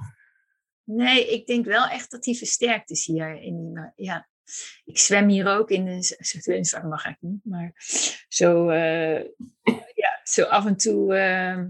Nee, 0.84 1.32
ik 1.32 1.46
denk 1.46 1.64
wel 1.64 1.86
echt 1.86 2.10
dat 2.10 2.22
die 2.22 2.36
versterkt 2.36 2.90
is 2.90 3.06
hier. 3.06 3.42
In, 3.42 3.92
ja. 3.96 4.28
Ik 4.84 4.98
zwem 4.98 5.28
hier 5.28 5.46
ook 5.46 5.70
in 5.70 5.84
de 5.84 6.16
zwembad 6.20 6.82
mag 6.82 7.06
ik 7.06 7.16
niet, 7.20 7.44
maar 7.44 7.72
zo, 8.28 8.70
uh, 8.70 9.20
ja, 9.94 10.20
zo 10.24 10.42
af 10.42 10.66
en 10.66 10.76
toe. 10.76 11.14
Uh, 11.14 11.64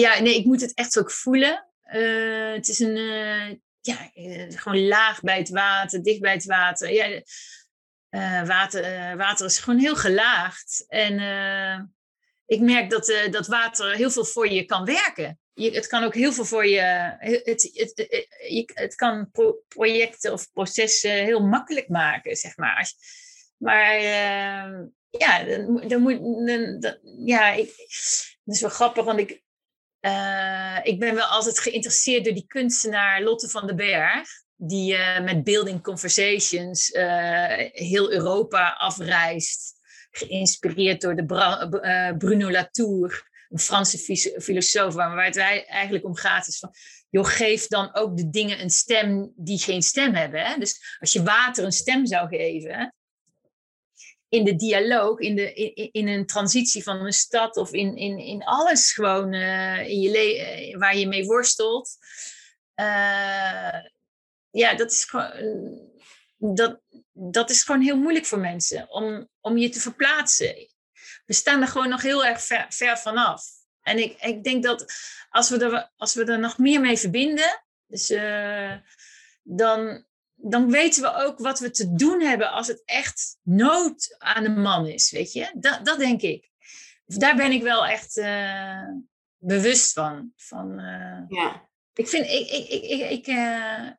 ja, 0.00 0.20
nee, 0.20 0.36
ik 0.36 0.44
moet 0.44 0.60
het 0.60 0.74
echt 0.74 0.98
ook 0.98 1.10
voelen. 1.10 1.66
Uh, 1.92 2.52
het 2.52 2.68
is 2.68 2.78
een, 2.78 2.96
ja, 3.80 4.10
eh, 4.14 4.46
gewoon 4.48 4.86
laag 4.86 5.20
bij 5.20 5.38
het 5.38 5.48
water, 5.48 6.02
dicht 6.02 6.20
bij 6.20 6.32
het 6.32 6.44
water. 6.44 6.92
Ja, 6.92 7.22
water, 8.44 9.16
water 9.16 9.46
is 9.46 9.58
gewoon 9.58 9.78
heel 9.78 9.96
gelaagd. 9.96 10.84
En 10.88 11.14
ik 12.46 12.60
merk 12.60 12.90
dat, 12.90 13.28
dat 13.30 13.46
water 13.46 13.94
heel 13.94 14.10
veel 14.10 14.24
voor 14.24 14.48
je 14.48 14.64
kan 14.64 14.84
werken. 14.84 15.38
Je, 15.60 15.70
het 15.70 15.86
kan 15.86 16.04
ook 16.04 16.14
heel 16.14 16.32
veel 16.32 16.44
voor 16.44 16.66
je. 16.66 16.80
Het, 17.18 17.44
het, 17.44 17.70
het, 17.74 18.70
het 18.74 18.94
kan 18.94 19.30
pro 19.30 19.62
projecten 19.68 20.32
of 20.32 20.52
processen 20.52 21.10
heel 21.10 21.46
makkelijk 21.46 21.88
maken, 21.88 22.36
zeg 22.36 22.56
maar. 22.56 22.92
Maar 23.56 24.00
ja, 25.10 25.44
dan, 25.88 26.00
moet. 26.00 26.18
Dan, 26.80 26.98
ja, 27.24 27.52
ik, 27.52 27.66
dat 28.44 28.54
is 28.54 28.60
wel 28.60 28.70
grappig, 28.70 29.04
want 29.04 29.18
ik, 29.18 29.42
uh, 30.00 30.78
ik 30.82 30.98
ben 30.98 31.14
wel 31.14 31.26
altijd 31.26 31.58
geïnteresseerd 31.58 32.24
door 32.24 32.34
die 32.34 32.46
kunstenaar 32.46 33.22
Lotte 33.22 33.48
van 33.48 33.66
den 33.66 33.76
Berg. 33.76 34.28
Die 34.56 34.92
uh, 34.92 35.20
met 35.20 35.44
Building 35.44 35.82
Conversations 35.82 36.88
heel 37.72 38.12
Europa 38.12 38.68
afreist. 38.70 39.78
Geïnspireerd 40.10 41.00
door 41.00 41.16
de 41.16 41.24
Bruno 42.18 42.50
Latour, 42.50 43.29
een 43.50 43.58
Franse 43.58 43.98
filosoof. 44.40 44.94
Waar 44.94 45.24
het 45.24 45.36
eigenlijk 45.36 46.04
om 46.04 46.16
gaat 46.16 46.46
is 46.46 46.58
van... 46.58 46.74
Joh, 47.10 47.26
geef 47.26 47.66
dan 47.66 47.94
ook 47.94 48.16
de 48.16 48.30
dingen 48.30 48.60
een 48.60 48.70
stem 48.70 49.32
die 49.36 49.58
geen 49.58 49.82
stem 49.82 50.14
hebben. 50.14 50.44
Hè? 50.44 50.58
Dus 50.58 50.96
als 50.98 51.12
je 51.12 51.22
water 51.22 51.64
een 51.64 51.72
stem 51.72 52.06
zou 52.06 52.28
geven 52.28 52.94
in 54.28 54.44
de 54.44 54.56
dialoog, 54.56 55.18
in, 55.18 55.36
de, 55.36 55.52
in, 55.52 55.88
in 55.92 56.08
een 56.08 56.26
transitie 56.26 56.82
van 56.82 57.04
een 57.06 57.12
stad 57.12 57.56
of 57.56 57.72
in, 57.72 57.96
in, 57.96 58.18
in 58.18 58.44
alles 58.44 58.92
gewoon 58.92 59.32
uh, 59.32 59.88
in 59.88 60.00
je 60.00 60.10
le- 60.10 60.78
waar 60.78 60.96
je 60.96 61.08
mee 61.08 61.24
worstelt. 61.24 61.96
Uh, 62.80 63.80
ja, 64.50 64.74
dat 64.76 64.90
is 64.90 65.04
gewoon. 65.04 65.88
Dat, 66.36 66.80
dat 67.12 67.50
is 67.50 67.62
gewoon 67.62 67.80
heel 67.80 67.96
moeilijk 67.96 68.26
voor 68.26 68.38
mensen 68.38 68.90
om, 68.90 69.28
om 69.40 69.56
je 69.56 69.68
te 69.68 69.80
verplaatsen. 69.80 70.69
We 71.30 71.36
staan 71.36 71.60
er 71.60 71.68
gewoon 71.68 71.88
nog 71.88 72.02
heel 72.02 72.24
erg 72.24 72.42
ver, 72.42 72.66
ver 72.68 72.98
vanaf. 72.98 73.44
En 73.82 73.98
ik, 73.98 74.16
ik 74.20 74.44
denk 74.44 74.62
dat 74.62 74.92
als 75.28 75.50
we, 75.50 75.64
er, 75.64 75.90
als 75.96 76.14
we 76.14 76.24
er 76.24 76.38
nog 76.38 76.58
meer 76.58 76.80
mee 76.80 76.98
verbinden, 76.98 77.64
dus, 77.86 78.10
uh, 78.10 78.72
dan, 79.42 80.04
dan 80.34 80.70
weten 80.70 81.02
we 81.02 81.14
ook 81.14 81.38
wat 81.38 81.58
we 81.58 81.70
te 81.70 81.94
doen 81.94 82.20
hebben 82.20 82.50
als 82.50 82.66
het 82.66 82.82
echt 82.84 83.38
nood 83.42 84.14
aan 84.18 84.42
de 84.42 84.50
man 84.50 84.86
is, 84.86 85.10
weet 85.10 85.32
je? 85.32 85.50
Dat, 85.54 85.84
dat 85.84 85.98
denk 85.98 86.20
ik. 86.20 86.50
Daar 87.06 87.36
ben 87.36 87.52
ik 87.52 87.62
wel 87.62 87.86
echt 87.86 88.16
uh, 88.16 88.88
bewust 89.38 89.92
van. 89.92 90.32
van 90.36 90.80
uh, 90.80 91.22
ja. 91.28 91.68
Ik 91.94 92.08
vind, 92.08 92.26
ik, 92.26 92.50
ik, 92.50 92.68
ik, 92.68 92.82
ik, 92.82 93.10
ik 93.10 93.26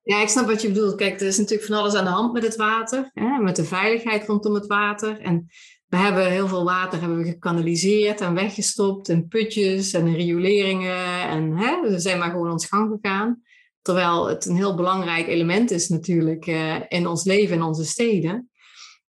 Ja, 0.03 0.21
ik 0.21 0.29
snap 0.29 0.45
wat 0.45 0.61
je 0.61 0.67
bedoelt. 0.67 0.95
Kijk, 0.95 1.21
er 1.21 1.27
is 1.27 1.37
natuurlijk 1.37 1.67
van 1.67 1.77
alles 1.77 1.93
aan 1.93 2.05
de 2.05 2.11
hand 2.11 2.33
met 2.33 2.43
het 2.43 2.55
water, 2.55 3.09
hè? 3.13 3.37
met 3.37 3.55
de 3.55 3.65
veiligheid 3.65 4.25
rondom 4.25 4.53
het 4.53 4.67
water. 4.67 5.19
En 5.19 5.49
we 5.91 5.97
hebben 5.97 6.31
heel 6.31 6.47
veel 6.47 6.63
water 6.63 6.99
hebben 6.99 7.17
we 7.17 7.29
gekanaliseerd 7.29 8.21
en 8.21 8.33
weggestopt 8.33 9.09
in 9.09 9.27
putjes 9.27 9.93
en 9.93 10.07
in 10.07 10.15
rioleringen. 10.15 11.29
En 11.29 11.57
hè, 11.57 11.81
we 11.81 11.99
zijn 11.99 12.19
maar 12.19 12.29
gewoon 12.29 12.51
ons 12.51 12.65
gang 12.65 12.99
gegaan. 13.01 13.41
Terwijl 13.81 14.27
het 14.27 14.45
een 14.45 14.55
heel 14.55 14.75
belangrijk 14.75 15.27
element 15.27 15.71
is 15.71 15.89
natuurlijk 15.89 16.45
uh, 16.45 16.75
in 16.87 17.07
ons 17.07 17.23
leven 17.23 17.55
in 17.55 17.61
onze 17.61 17.85
steden. 17.85 18.49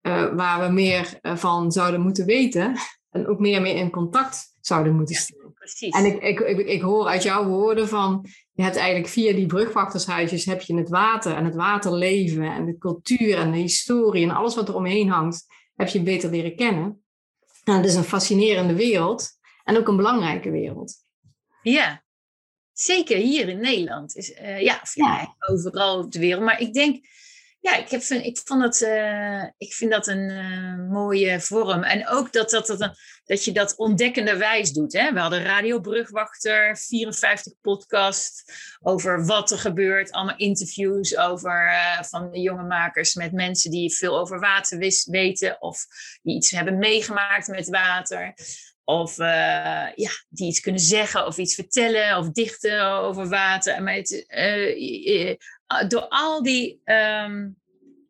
Uh, 0.01 0.35
waar 0.35 0.67
we 0.67 0.73
meer 0.73 1.19
uh, 1.21 1.35
van 1.35 1.71
zouden 1.71 2.01
moeten 2.01 2.25
weten. 2.25 2.77
En 3.09 3.27
ook 3.27 3.39
meer 3.39 3.61
mee 3.61 3.75
in 3.75 3.89
contact 3.89 4.53
zouden 4.61 4.95
moeten 4.95 5.15
staan. 5.15 5.39
Ja, 5.43 5.49
precies. 5.53 5.95
En 5.95 6.05
ik, 6.05 6.21
ik, 6.21 6.39
ik, 6.39 6.67
ik, 6.67 6.81
hoor 6.81 7.07
uit 7.07 7.23
jouw 7.23 7.45
woorden 7.45 7.87
van... 7.87 8.25
Je 8.51 8.63
hebt 8.63 8.75
eigenlijk 8.75 9.07
via 9.07 9.33
die 9.33 9.45
brugwachtershuisjes 9.45 10.45
heb 10.45 10.61
je 10.61 10.75
het 10.75 10.89
water 10.89 11.35
en 11.35 11.45
het 11.45 11.55
waterleven 11.55 12.53
en 12.53 12.65
de 12.65 12.77
cultuur 12.77 13.37
en 13.37 13.51
de 13.51 13.57
historie 13.57 14.23
en 14.23 14.35
alles 14.35 14.55
wat 14.55 14.67
er 14.67 14.75
omheen 14.75 15.09
hangt, 15.09 15.45
heb 15.77 15.87
je 15.87 16.01
beter 16.01 16.29
leren 16.29 16.55
kennen. 16.55 17.03
En 17.63 17.73
het 17.73 17.85
is 17.85 17.95
een 17.95 18.03
fascinerende 18.03 18.75
wereld 18.75 19.29
en 19.63 19.77
ook 19.77 19.87
een 19.87 19.95
belangrijke 19.95 20.51
wereld. 20.51 20.93
Ja, 21.61 22.03
zeker 22.73 23.17
hier 23.17 23.49
in 23.49 23.59
Nederland. 23.59 24.15
Is, 24.15 24.31
uh, 24.31 24.55
of 24.55 24.61
ja, 24.61 24.81
ja, 24.93 25.35
overal 25.39 25.99
op 26.03 26.11
de 26.11 26.19
wereld. 26.19 26.43
Maar 26.43 26.61
ik 26.61 26.73
denk, 26.73 27.05
ja, 27.59 27.75
ik, 27.75 27.89
heb, 27.89 28.01
ik, 28.01 28.39
vond 28.43 28.63
het, 28.63 28.81
uh, 28.81 29.43
ik 29.57 29.73
vind 29.73 29.91
dat 29.91 30.07
een 30.07 30.29
uh, 30.29 30.89
mooie 30.89 31.39
vorm. 31.39 31.83
En 31.83 32.07
ook 32.07 32.33
dat, 32.33 32.49
dat, 32.49 32.67
dat, 32.67 32.97
dat 33.25 33.45
je 33.45 33.51
dat 33.51 33.75
ontdekkenderwijs 33.75 34.71
doet. 34.71 34.93
Hè? 34.93 35.13
We 35.13 35.19
hadden 35.19 35.43
Radio 35.43 35.79
Brugwachter, 35.79 36.77
54 36.77 37.53
podcast 37.61 38.43
over 38.81 39.25
wat 39.25 39.51
er 39.51 39.57
gebeurt. 39.57 40.11
Allemaal 40.11 40.37
interviews 40.37 41.17
over, 41.17 41.69
uh, 41.71 42.03
van 42.03 42.31
de 42.31 42.39
jonge 42.39 42.63
makers 42.63 43.13
met 43.15 43.31
mensen 43.31 43.71
die 43.71 43.95
veel 43.95 44.19
over 44.19 44.39
water 44.39 44.77
weten. 45.05 45.61
Of 45.61 45.85
die 46.21 46.35
iets 46.35 46.51
hebben 46.51 46.77
meegemaakt 46.77 47.47
met 47.47 47.69
water. 47.69 48.33
Of 48.83 49.17
ja, 49.17 50.09
die 50.29 50.47
iets 50.47 50.59
kunnen 50.59 50.81
zeggen 50.81 51.25
of 51.25 51.37
iets 51.37 51.55
vertellen 51.55 52.17
of 52.17 52.29
dichten 52.29 52.83
over 52.83 53.29
water. 53.29 53.83
Maar 53.83 53.93
het, 53.93 54.25
uh, 54.27 55.35
door 55.87 56.07
al 56.07 56.43
die 56.43 56.81
um, 56.85 57.57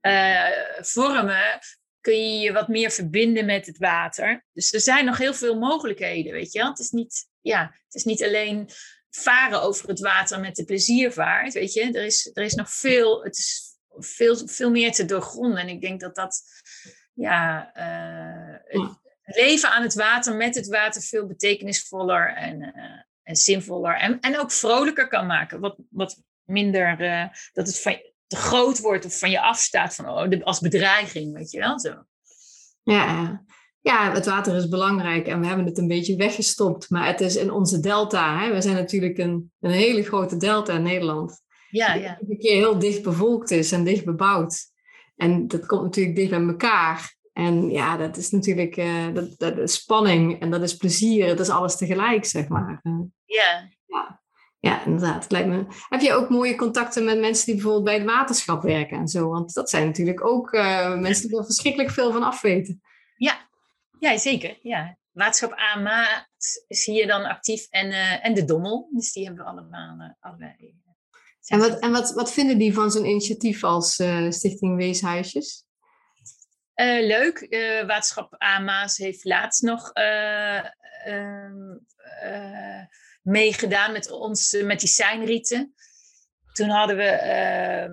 uh, 0.01 0.47
vormen 0.79 1.59
kun 2.01 2.13
je 2.13 2.39
je 2.39 2.51
wat 2.51 2.67
meer 2.67 2.91
verbinden 2.91 3.45
met 3.45 3.65
het 3.65 3.77
water. 3.77 4.45
Dus 4.53 4.73
er 4.73 4.79
zijn 4.79 5.05
nog 5.05 5.17
heel 5.17 5.33
veel 5.33 5.59
mogelijkheden, 5.59 6.31
weet 6.31 6.51
je. 6.51 6.65
Het 6.65 6.79
is 6.79 6.91
niet, 6.91 7.27
ja, 7.41 7.61
het 7.61 7.93
is 7.93 8.03
niet 8.03 8.23
alleen 8.23 8.69
varen 9.09 9.61
over 9.61 9.89
het 9.89 9.99
water 9.99 10.39
met 10.39 10.55
de 10.55 10.65
pleziervaart, 10.65 11.53
weet 11.53 11.73
je. 11.73 11.91
Er 11.91 12.05
is, 12.05 12.29
er 12.33 12.43
is 12.43 12.53
nog 12.53 12.73
veel, 12.73 13.23
het 13.23 13.37
is 13.37 13.77
veel, 13.97 14.47
veel 14.47 14.71
meer 14.71 14.91
te 14.91 15.05
doorgronden. 15.05 15.57
En 15.57 15.69
ik 15.69 15.81
denk 15.81 15.99
dat 15.99 16.15
dat, 16.15 16.43
ja... 17.13 17.71
ja 17.73 18.95
leven 19.27 19.69
aan 19.69 19.83
het 19.83 19.93
water, 19.93 20.35
met 20.35 20.55
het 20.55 20.67
water, 20.67 21.01
veel 21.01 21.25
betekenisvoller 21.25 22.35
en, 22.35 22.61
uh, 22.61 23.01
en 23.23 23.35
zinvoller. 23.35 23.97
En, 23.97 24.19
en 24.19 24.39
ook 24.39 24.51
vrolijker 24.51 25.07
kan 25.07 25.25
maken. 25.25 25.59
Wat, 25.59 25.75
wat 25.89 26.23
minder 26.47 27.01
uh, 27.01 27.27
dat 27.53 27.67
het 27.67 27.81
van, 27.81 27.97
te 28.27 28.35
groot 28.35 28.79
wordt 28.79 29.05
of 29.05 29.19
van 29.19 29.29
je 29.29 29.41
afstaat 29.41 29.95
van, 29.95 30.09
oh, 30.09 30.29
de, 30.29 30.43
als 30.43 30.59
bedreiging, 30.59 31.33
weet 31.33 31.51
je 31.51 31.59
wel 31.59 31.79
zo. 31.79 32.03
Ja, 32.83 33.41
ja, 33.81 34.13
het 34.13 34.25
water 34.25 34.55
is 34.55 34.67
belangrijk 34.67 35.27
en 35.27 35.39
we 35.39 35.47
hebben 35.47 35.65
het 35.65 35.77
een 35.77 35.87
beetje 35.87 36.15
weggestopt. 36.15 36.89
Maar 36.89 37.07
het 37.07 37.21
is 37.21 37.35
in 37.35 37.51
onze 37.51 37.79
delta. 37.79 38.39
Hè? 38.39 38.53
We 38.53 38.61
zijn 38.61 38.75
natuurlijk 38.75 39.17
een, 39.17 39.51
een 39.59 39.71
hele 39.71 40.03
grote 40.03 40.37
delta 40.37 40.73
in 40.73 40.83
Nederland. 40.83 41.41
Ja, 41.69 41.93
ja. 41.93 42.17
Die 42.19 42.31
een 42.31 42.39
keer 42.39 42.55
heel 42.55 42.79
dicht 42.79 43.03
bevolkt 43.03 43.51
is 43.51 43.71
en 43.71 43.83
dicht 43.83 44.05
bebouwd. 44.05 44.71
En 45.15 45.47
dat 45.47 45.65
komt 45.65 45.83
natuurlijk 45.83 46.15
dicht 46.15 46.29
bij 46.29 46.47
elkaar. 46.47 47.15
En 47.33 47.69
ja, 47.69 47.97
dat 47.97 48.17
is 48.17 48.29
natuurlijk 48.29 48.77
uh, 48.77 49.13
dat, 49.13 49.37
dat 49.37 49.57
is 49.57 49.73
spanning 49.73 50.41
en 50.41 50.51
dat 50.51 50.61
is 50.61 50.75
plezier. 50.75 51.27
Dat 51.27 51.39
is 51.39 51.49
alles 51.49 51.77
tegelijk, 51.77 52.25
zeg 52.25 52.47
maar. 52.47 52.81
Ja. 53.25 53.69
ja. 53.85 54.21
Ja, 54.59 54.85
inderdaad. 54.85 55.23
Het 55.23 55.31
lijkt 55.31 55.47
me... 55.47 55.65
Heb 55.89 56.01
je 56.01 56.13
ook 56.13 56.29
mooie 56.29 56.55
contacten 56.55 57.05
met 57.05 57.19
mensen 57.19 57.45
die 57.45 57.53
bijvoorbeeld 57.55 57.83
bij 57.83 57.93
het 57.93 58.03
waterschap 58.03 58.61
werken 58.61 58.97
en 58.97 59.07
zo? 59.07 59.29
Want 59.29 59.53
dat 59.53 59.69
zijn 59.69 59.85
natuurlijk 59.85 60.25
ook 60.25 60.53
uh, 60.53 60.95
mensen 60.95 61.27
die 61.27 61.37
er 61.37 61.45
verschrikkelijk 61.45 61.91
veel 61.91 62.11
van 62.11 62.23
afweten. 62.23 62.81
Ja, 63.15 63.49
ja 63.99 64.17
zeker. 64.17 64.59
Ja. 64.61 64.97
Waterschap 65.11 65.53
AMA 65.53 66.27
is 66.67 66.85
hier 66.85 67.07
dan 67.07 67.25
actief 67.25 67.67
en, 67.69 67.91
en 68.21 68.33
de 68.33 68.45
Dommel. 68.45 68.89
Dus 68.91 69.13
die 69.13 69.25
hebben 69.25 69.43
we 69.43 69.49
allemaal 69.49 70.17
allebei. 70.19 70.75
En, 71.45 71.59
wat, 71.59 71.79
en 71.79 71.91
wat, 71.91 72.13
wat 72.13 72.33
vinden 72.33 72.57
die 72.57 72.73
van 72.73 72.91
zo'n 72.91 73.05
initiatief 73.05 73.63
als 73.63 73.93
Stichting 74.29 74.75
Weeshuisjes? 74.75 75.65
Leuk. 77.01 77.47
Waterschap 77.87 78.35
Amaas 78.37 78.97
heeft 78.97 79.23
laatst 79.23 79.61
nog 79.61 79.91
uh, 79.93 80.65
meegedaan 83.27 83.91
met 83.91 84.11
ons, 84.11 84.57
met 84.63 84.79
die 84.79 84.89
seinrieten. 84.89 85.73
Toen 86.53 86.69
hadden 86.69 86.97
we 86.97 87.03
ehm, 87.03 87.91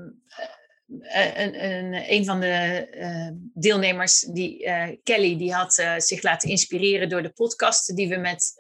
een, 1.39 1.65
een, 1.65 2.13
een 2.13 2.25
van 2.25 2.41
de 2.41 2.89
deelnemers, 3.55 4.21
die, 4.21 4.71
Kelly, 5.03 5.39
die 5.39 5.55
had 5.55 5.75
zich 5.97 6.23
laten 6.23 6.49
inspireren 6.49 7.09
door 7.09 7.23
de 7.23 7.33
podcast 7.33 7.97
die 7.97 8.09
we 8.09 8.17
met 8.17 8.53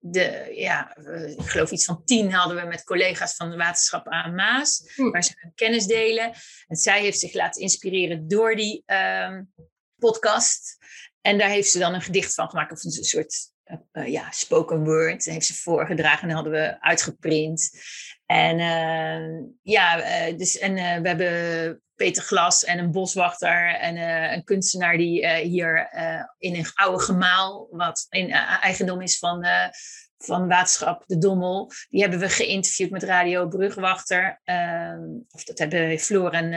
de, 0.00 0.52
ja, 0.54 0.96
ik 1.38 1.48
geloof 1.48 1.70
iets 1.70 1.84
van 1.84 2.04
tien 2.04 2.32
hadden 2.32 2.56
we 2.62 2.66
met 2.66 2.84
collega's 2.84 3.34
van 3.34 3.50
de 3.50 3.56
waterschap 3.56 4.08
aan 4.08 4.34
Maas, 4.34 4.92
hm. 4.94 5.10
waar 5.10 5.24
ze 5.24 5.32
hun 5.36 5.52
kennis 5.54 5.86
delen. 5.86 6.32
En 6.66 6.76
zij 6.76 7.00
heeft 7.00 7.18
zich 7.18 7.34
laten 7.34 7.62
inspireren 7.62 8.28
door 8.28 8.56
die 8.56 8.82
um, 8.86 9.52
podcast. 9.96 10.76
En 11.20 11.38
daar 11.38 11.48
heeft 11.48 11.70
ze 11.70 11.78
dan 11.78 11.94
een 11.94 12.02
gedicht 12.02 12.34
van 12.34 12.48
gemaakt, 12.48 12.72
of 12.72 12.84
een 12.84 12.90
soort 12.90 13.52
uh, 13.92 14.06
ja, 14.06 14.30
spoken 14.30 14.84
word. 14.84 15.24
Heeft 15.24 15.46
ze 15.46 15.54
voorgedragen 15.54 16.28
en 16.28 16.34
hadden 16.34 16.52
we 16.52 16.80
uitgeprint. 16.80 17.70
En 18.26 18.58
uh, 18.58 19.46
ja, 19.62 19.96
dus, 20.30 20.58
en 20.58 20.74
we 20.74 21.08
hebben 21.08 21.82
Peter 21.94 22.22
Glas 22.22 22.64
en 22.64 22.78
een 22.78 22.90
boswachter 22.90 23.74
en 23.74 23.96
een 24.32 24.44
kunstenaar 24.44 24.96
die 24.96 25.28
hier 25.28 25.88
in 26.38 26.54
een 26.54 26.66
oude 26.74 27.02
gemaal, 27.02 27.68
wat 27.70 28.06
in 28.08 28.30
eigendom 28.30 29.00
is 29.00 29.18
van, 29.18 29.46
van 30.18 30.48
waterschap 30.48 31.02
De 31.06 31.18
Dommel, 31.18 31.70
die 31.88 32.00
hebben 32.00 32.18
we 32.18 32.28
geïnterviewd 32.28 32.90
met 32.90 33.02
Radio 33.02 33.48
Brugwachter. 33.48 34.40
Ehm, 34.44 35.02
of 35.30 35.44
dat 35.44 35.58
hebben 35.58 35.98
Floor 35.98 36.32
en, 36.32 36.52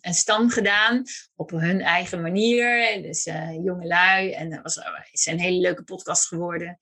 en 0.00 0.14
Stan 0.14 0.50
gedaan, 0.50 1.02
op 1.36 1.50
hun 1.50 1.80
eigen 1.80 2.20
manier. 2.20 3.02
Dus 3.02 3.24
jonge 3.62 3.86
lui. 3.86 4.32
En 4.32 4.50
dat 4.50 4.62
was, 4.62 4.80
is 5.10 5.26
een 5.26 5.40
hele 5.40 5.60
leuke 5.60 5.82
podcast 5.82 6.26
geworden. 6.26 6.78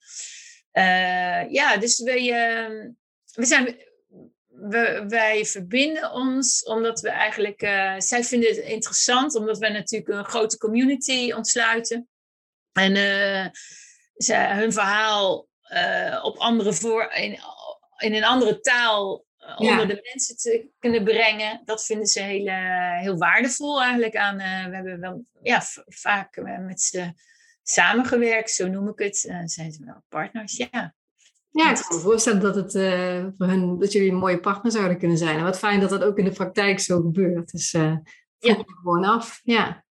ja, 1.49 1.77
dus 1.77 1.99
we, 1.99 2.13
we 3.33 3.45
zijn 3.45 3.77
we, 4.59 5.05
wij 5.07 5.45
verbinden 5.45 6.11
ons 6.11 6.63
omdat 6.63 6.99
we 6.99 7.09
eigenlijk, 7.09 7.61
uh, 7.61 7.93
zij 7.97 8.23
vinden 8.23 8.49
het 8.49 8.57
interessant, 8.57 9.35
omdat 9.35 9.57
we 9.57 9.69
natuurlijk 9.69 10.09
een 10.09 10.25
grote 10.25 10.57
community 10.57 11.31
ontsluiten. 11.31 12.07
En 12.71 12.95
uh, 12.95 13.47
zij, 14.13 14.55
hun 14.55 14.73
verhaal 14.73 15.48
uh, 15.73 16.19
op 16.23 16.37
andere 16.37 16.73
voor, 16.73 17.11
in, 17.13 17.39
in 17.97 18.13
een 18.13 18.23
andere 18.23 18.59
taal 18.59 19.25
onder 19.57 19.87
de 19.87 20.09
mensen 20.13 20.37
te 20.37 20.69
kunnen 20.79 21.03
brengen, 21.03 21.61
dat 21.65 21.85
vinden 21.85 22.07
ze 22.07 22.21
heel, 22.21 22.47
heel 22.99 23.17
waardevol 23.17 23.81
eigenlijk 23.81 24.15
aan. 24.15 24.37
we 24.37 24.75
hebben 24.75 24.99
wel 24.99 25.25
ja, 25.41 25.61
vaak 25.85 26.41
met 26.59 26.81
ze 26.81 27.13
samengewerkt, 27.63 28.51
zo 28.51 28.67
noem 28.67 28.87
ik 28.87 28.99
het. 28.99 29.17
zijn 29.17 29.71
ze 29.71 29.85
wel 29.85 30.03
partners, 30.09 30.57
ja. 30.57 30.93
Ja, 31.51 31.69
ik 31.69 31.75
kan 31.75 31.95
me 31.95 32.01
voorstellen 32.01 32.41
dat, 32.41 32.55
het, 32.55 32.73
uh, 32.75 33.27
voor 33.37 33.47
hun, 33.47 33.79
dat 33.79 33.91
jullie 33.91 34.11
een 34.11 34.17
mooie 34.17 34.39
partner 34.39 34.71
zouden 34.71 34.97
kunnen 34.97 35.17
zijn. 35.17 35.37
En 35.37 35.43
wat 35.43 35.57
fijn 35.57 35.79
dat 35.79 35.89
dat 35.89 36.03
ook 36.03 36.17
in 36.17 36.25
de 36.25 36.31
praktijk 36.31 36.79
zo 36.79 37.01
gebeurt. 37.01 37.51
Dus 37.51 37.73
uh, 37.73 37.97
ja. 38.37 38.63
gewoon 38.65 39.03
af. 39.03 39.39
Ja. 39.43 39.85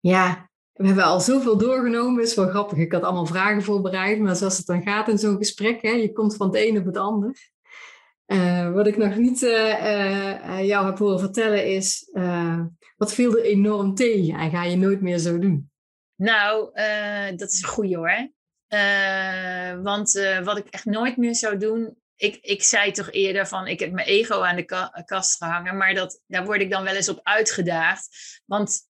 ja, 0.00 0.45
we 0.76 0.86
hebben 0.86 1.04
al 1.04 1.20
zoveel 1.20 1.56
doorgenomen. 1.56 2.22
Is 2.22 2.34
wel 2.34 2.48
grappig. 2.48 2.78
Ik 2.78 2.92
had 2.92 3.02
allemaal 3.02 3.26
vragen 3.26 3.62
voorbereid. 3.62 4.20
Maar 4.20 4.36
zoals 4.36 4.56
het 4.56 4.66
dan 4.66 4.82
gaat 4.82 5.08
in 5.08 5.18
zo'n 5.18 5.36
gesprek, 5.36 5.82
hè, 5.82 5.90
je 5.90 6.12
komt 6.12 6.36
van 6.36 6.46
het 6.46 6.56
een 6.56 6.78
op 6.78 6.84
het 6.84 6.96
ander. 6.96 7.54
Uh, 8.26 8.72
wat 8.72 8.86
ik 8.86 8.96
nog 8.96 9.16
niet 9.16 9.42
uh, 9.42 9.50
uh, 9.50 10.66
jou 10.66 10.86
heb 10.86 10.98
horen 10.98 11.20
vertellen 11.20 11.66
is, 11.66 12.10
wat 12.96 13.14
viel 13.14 13.36
er 13.36 13.44
enorm 13.44 13.94
tegen 13.94 14.38
en 14.38 14.50
ga 14.50 14.64
je 14.64 14.76
nooit 14.76 15.00
meer 15.00 15.18
zo 15.18 15.38
doen? 15.38 15.70
Nou, 16.16 16.70
dat 17.36 17.52
is 17.52 17.62
een 17.62 17.68
goeie 17.68 17.96
hoor. 17.96 18.30
want 19.82 20.12
wat 20.44 20.56
ik 20.56 20.66
echt 20.70 20.84
nooit 20.84 21.16
meer 21.16 21.34
zou 21.34 21.56
doen, 21.56 21.96
ik, 22.16 22.38
ik 22.40 22.62
zei 22.62 22.92
toch 22.92 23.10
eerder 23.10 23.46
van 23.46 23.66
ik 23.66 23.80
heb 23.80 23.92
mijn 23.92 24.06
ego 24.06 24.40
aan 24.40 24.56
de 24.56 24.62
ka 24.62 25.02
kast 25.04 25.36
gehangen, 25.36 25.76
maar 25.76 25.94
dat, 25.94 26.22
daar 26.26 26.44
word 26.44 26.60
ik 26.60 26.70
dan 26.70 26.84
wel 26.84 26.94
eens 26.94 27.08
op 27.08 27.20
uitgedaagd. 27.22 28.08
Want 28.46 28.88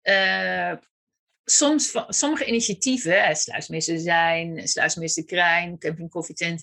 soms, 1.50 1.94
sommige 2.08 2.46
initiatieven, 2.46 3.36
Sluismissen 3.36 4.00
zijn, 4.00 4.68
Sluismissen 4.68 5.26
Krijn, 5.26 5.78
Camping 5.78 6.10
Koffietent, 6.10 6.62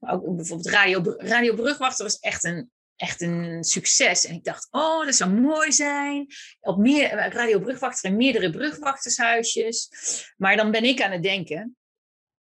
maar 0.00 0.14
ook 0.14 0.36
bijvoorbeeld 0.36 0.74
Radio, 0.74 1.02
Radio 1.16 1.54
Brugwachter 1.54 2.04
was 2.04 2.18
echt 2.18 2.44
een, 2.44 2.70
echt 2.96 3.20
een 3.20 3.64
succes. 3.64 4.26
En 4.26 4.34
ik 4.34 4.44
dacht, 4.44 4.68
oh, 4.70 5.04
dat 5.04 5.14
zou 5.14 5.30
mooi 5.30 5.72
zijn. 5.72 6.26
Op 6.60 6.78
meer, 6.78 7.10
Radio 7.10 7.60
Brugwachter 7.60 8.10
en 8.10 8.16
meerdere 8.16 8.50
brugwachtershuisjes. 8.50 9.88
Maar 10.36 10.56
dan 10.56 10.70
ben 10.70 10.84
ik 10.84 11.02
aan 11.02 11.12
het 11.12 11.22
denken. 11.22 11.76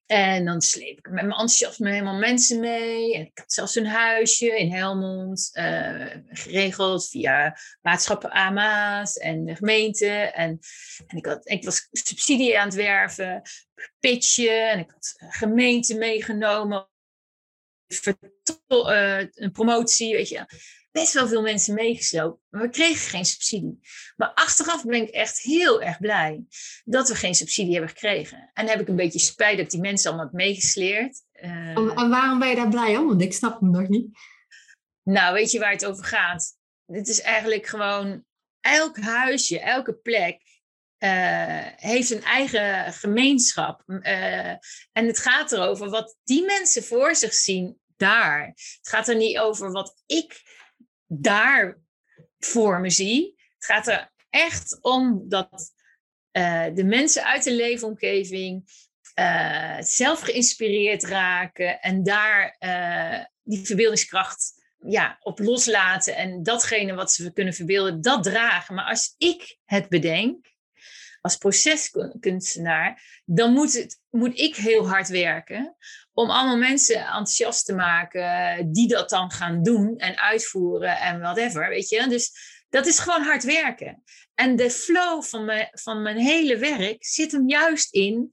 En 0.07 0.45
dan 0.45 0.61
sleep 0.61 0.97
ik 0.97 1.05
met 1.05 1.13
mijn 1.13 1.29
enthousiasme 1.29 1.89
helemaal 1.89 2.17
mensen 2.17 2.59
mee. 2.59 3.15
En 3.15 3.21
ik 3.21 3.37
had 3.37 3.53
zelfs 3.53 3.75
een 3.75 3.85
huisje 3.85 4.59
in 4.59 4.71
Helmond 4.71 5.49
uh, 5.53 6.15
geregeld 6.29 7.09
via 7.09 7.57
maatschappen 7.81 8.31
AMA's 8.31 9.17
en 9.17 9.45
de 9.45 9.55
gemeente. 9.55 10.09
En, 10.09 10.59
en 11.07 11.17
ik, 11.17 11.25
had, 11.25 11.49
ik 11.49 11.63
was 11.63 11.87
subsidie 11.91 12.59
aan 12.59 12.67
het 12.67 12.75
werven, 12.75 13.41
pitchen. 13.99 14.69
En 14.69 14.79
ik 14.79 14.91
had 14.91 15.15
gemeente 15.17 15.97
meegenomen. 15.97 16.89
Uh, 18.67 19.19
een 19.19 19.51
promotie, 19.51 20.15
weet 20.15 20.29
je 20.29 20.45
best 20.99 21.13
wel 21.13 21.27
veel 21.27 21.41
mensen 21.41 21.73
meegeslopen. 21.73 22.41
Maar 22.49 22.61
we 22.61 22.69
kregen 22.69 23.09
geen 23.09 23.25
subsidie. 23.25 23.79
Maar 24.15 24.31
achteraf 24.33 24.83
ben 24.83 25.01
ik 25.01 25.09
echt 25.09 25.39
heel 25.39 25.81
erg 25.81 25.99
blij 25.99 26.43
dat 26.85 27.07
we 27.07 27.15
geen 27.15 27.35
subsidie 27.35 27.71
hebben 27.71 27.89
gekregen. 27.89 28.49
En 28.53 28.67
heb 28.67 28.79
ik 28.79 28.87
een 28.87 28.95
beetje 28.95 29.19
spijt 29.19 29.57
dat 29.57 29.71
die 29.71 29.79
mensen 29.79 30.11
allemaal 30.11 30.29
meegesleerd. 30.31 31.23
Uh, 31.41 31.77
en, 31.77 32.09
waarom 32.09 32.39
ben 32.39 32.49
je 32.49 32.55
daar 32.55 32.69
blij 32.69 32.97
om? 32.97 33.07
Want 33.07 33.21
ik 33.21 33.33
snap 33.33 33.59
hem 33.59 33.71
nog 33.71 33.87
niet. 33.87 34.17
Nou, 35.03 35.33
weet 35.33 35.51
je 35.51 35.59
waar 35.59 35.71
het 35.71 35.85
over 35.85 36.03
gaat? 36.03 36.57
Dit 36.85 37.07
is 37.07 37.21
eigenlijk 37.21 37.65
gewoon 37.65 38.25
elk 38.61 38.97
huisje, 38.99 39.59
elke 39.59 39.93
plek 39.93 40.41
uh, 40.99 41.65
heeft 41.75 42.11
een 42.11 42.23
eigen 42.23 42.93
gemeenschap. 42.93 43.83
Uh, 43.85 44.49
en 44.91 45.07
het 45.07 45.19
gaat 45.19 45.51
erover 45.51 45.89
wat 45.89 46.17
die 46.23 46.45
mensen 46.45 46.83
voor 46.83 47.15
zich 47.15 47.33
zien 47.33 47.79
daar. 47.97 48.45
Het 48.47 48.89
gaat 48.89 49.07
er 49.07 49.15
niet 49.15 49.37
over 49.37 49.71
wat 49.71 50.01
ik 50.05 50.41
daar 51.07 51.79
voor 52.39 52.79
me 52.79 52.89
zie. 52.89 53.35
Het 53.57 53.65
gaat 53.65 53.87
er 53.87 54.11
echt 54.29 54.77
om 54.81 55.29
dat 55.29 55.73
uh, 56.31 56.65
de 56.73 56.83
mensen 56.83 57.23
uit 57.23 57.43
de 57.43 57.53
leefomgeving 57.53 58.63
uh, 59.19 59.77
zelf 59.79 60.19
geïnspireerd 60.19 61.03
raken 61.03 61.81
en 61.81 62.03
daar 62.03 62.55
uh, 62.59 63.23
die 63.43 63.65
verbeeldingskracht 63.65 64.53
ja, 64.77 65.17
op 65.19 65.39
loslaten 65.39 66.15
en 66.15 66.43
datgene 66.43 66.93
wat 66.93 67.11
ze 67.11 67.33
kunnen 67.33 67.53
verbeelden, 67.53 68.01
dat 68.01 68.23
dragen. 68.23 68.75
Maar 68.75 68.85
als 68.85 69.15
ik 69.17 69.57
het 69.65 69.89
bedenk, 69.89 70.55
als 71.21 71.37
proceskunstenaar, 71.37 73.21
dan 73.25 73.53
moet, 73.53 73.73
het, 73.73 73.99
moet 74.09 74.39
ik 74.39 74.55
heel 74.55 74.89
hard 74.89 75.07
werken 75.07 75.75
om 76.17 76.29
allemaal 76.29 76.57
mensen 76.57 76.95
enthousiast 76.95 77.65
te 77.65 77.73
maken 77.75 78.71
die 78.71 78.87
dat 78.87 79.09
dan 79.09 79.31
gaan 79.31 79.63
doen 79.63 79.97
en 79.97 80.19
uitvoeren 80.19 80.97
en 80.97 81.19
whatever, 81.19 81.69
weet 81.69 81.89
je. 81.89 82.07
Dus 82.07 82.31
dat 82.69 82.85
is 82.85 82.99
gewoon 82.99 83.21
hard 83.21 83.43
werken. 83.43 84.03
En 84.33 84.55
de 84.55 84.71
flow 84.71 85.23
van 85.23 85.45
mijn, 85.45 85.69
van 85.71 86.01
mijn 86.01 86.17
hele 86.17 86.57
werk 86.57 87.05
zit 87.05 87.31
hem 87.31 87.49
juist 87.49 87.93
in 87.93 88.31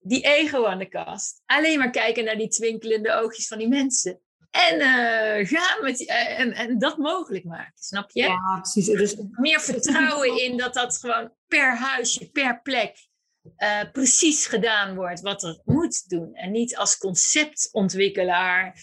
die 0.00 0.22
ego 0.22 0.66
aan 0.66 0.78
de 0.78 0.88
kast. 0.88 1.42
Alleen 1.46 1.78
maar 1.78 1.90
kijken 1.90 2.24
naar 2.24 2.36
die 2.36 2.48
twinkelende 2.48 3.12
oogjes 3.12 3.46
van 3.46 3.58
die 3.58 3.68
mensen. 3.68 4.20
En 4.50 4.74
uh, 4.74 5.48
gaan 5.48 5.82
met 5.82 6.00
uh, 6.00 6.40
en, 6.40 6.52
en 6.52 6.78
dat 6.78 6.96
mogelijk 6.96 7.44
maken, 7.44 7.82
snap 7.82 8.10
je? 8.10 8.22
Ja, 8.22 8.58
precies. 8.60 8.86
Dus, 8.86 9.16
Meer 9.30 9.60
vertrouwen 9.60 10.42
in 10.42 10.56
dat 10.56 10.74
dat 10.74 10.98
gewoon 10.98 11.32
per 11.48 11.76
huisje, 11.76 12.30
per 12.30 12.62
plek 12.62 13.10
uh, 13.44 13.80
precies 13.92 14.46
gedaan 14.46 14.94
wordt 14.94 15.20
wat 15.20 15.42
er 15.42 15.60
moet 15.64 16.08
doen. 16.08 16.34
En 16.34 16.50
niet 16.50 16.76
als 16.76 16.98
conceptontwikkelaar 16.98 18.74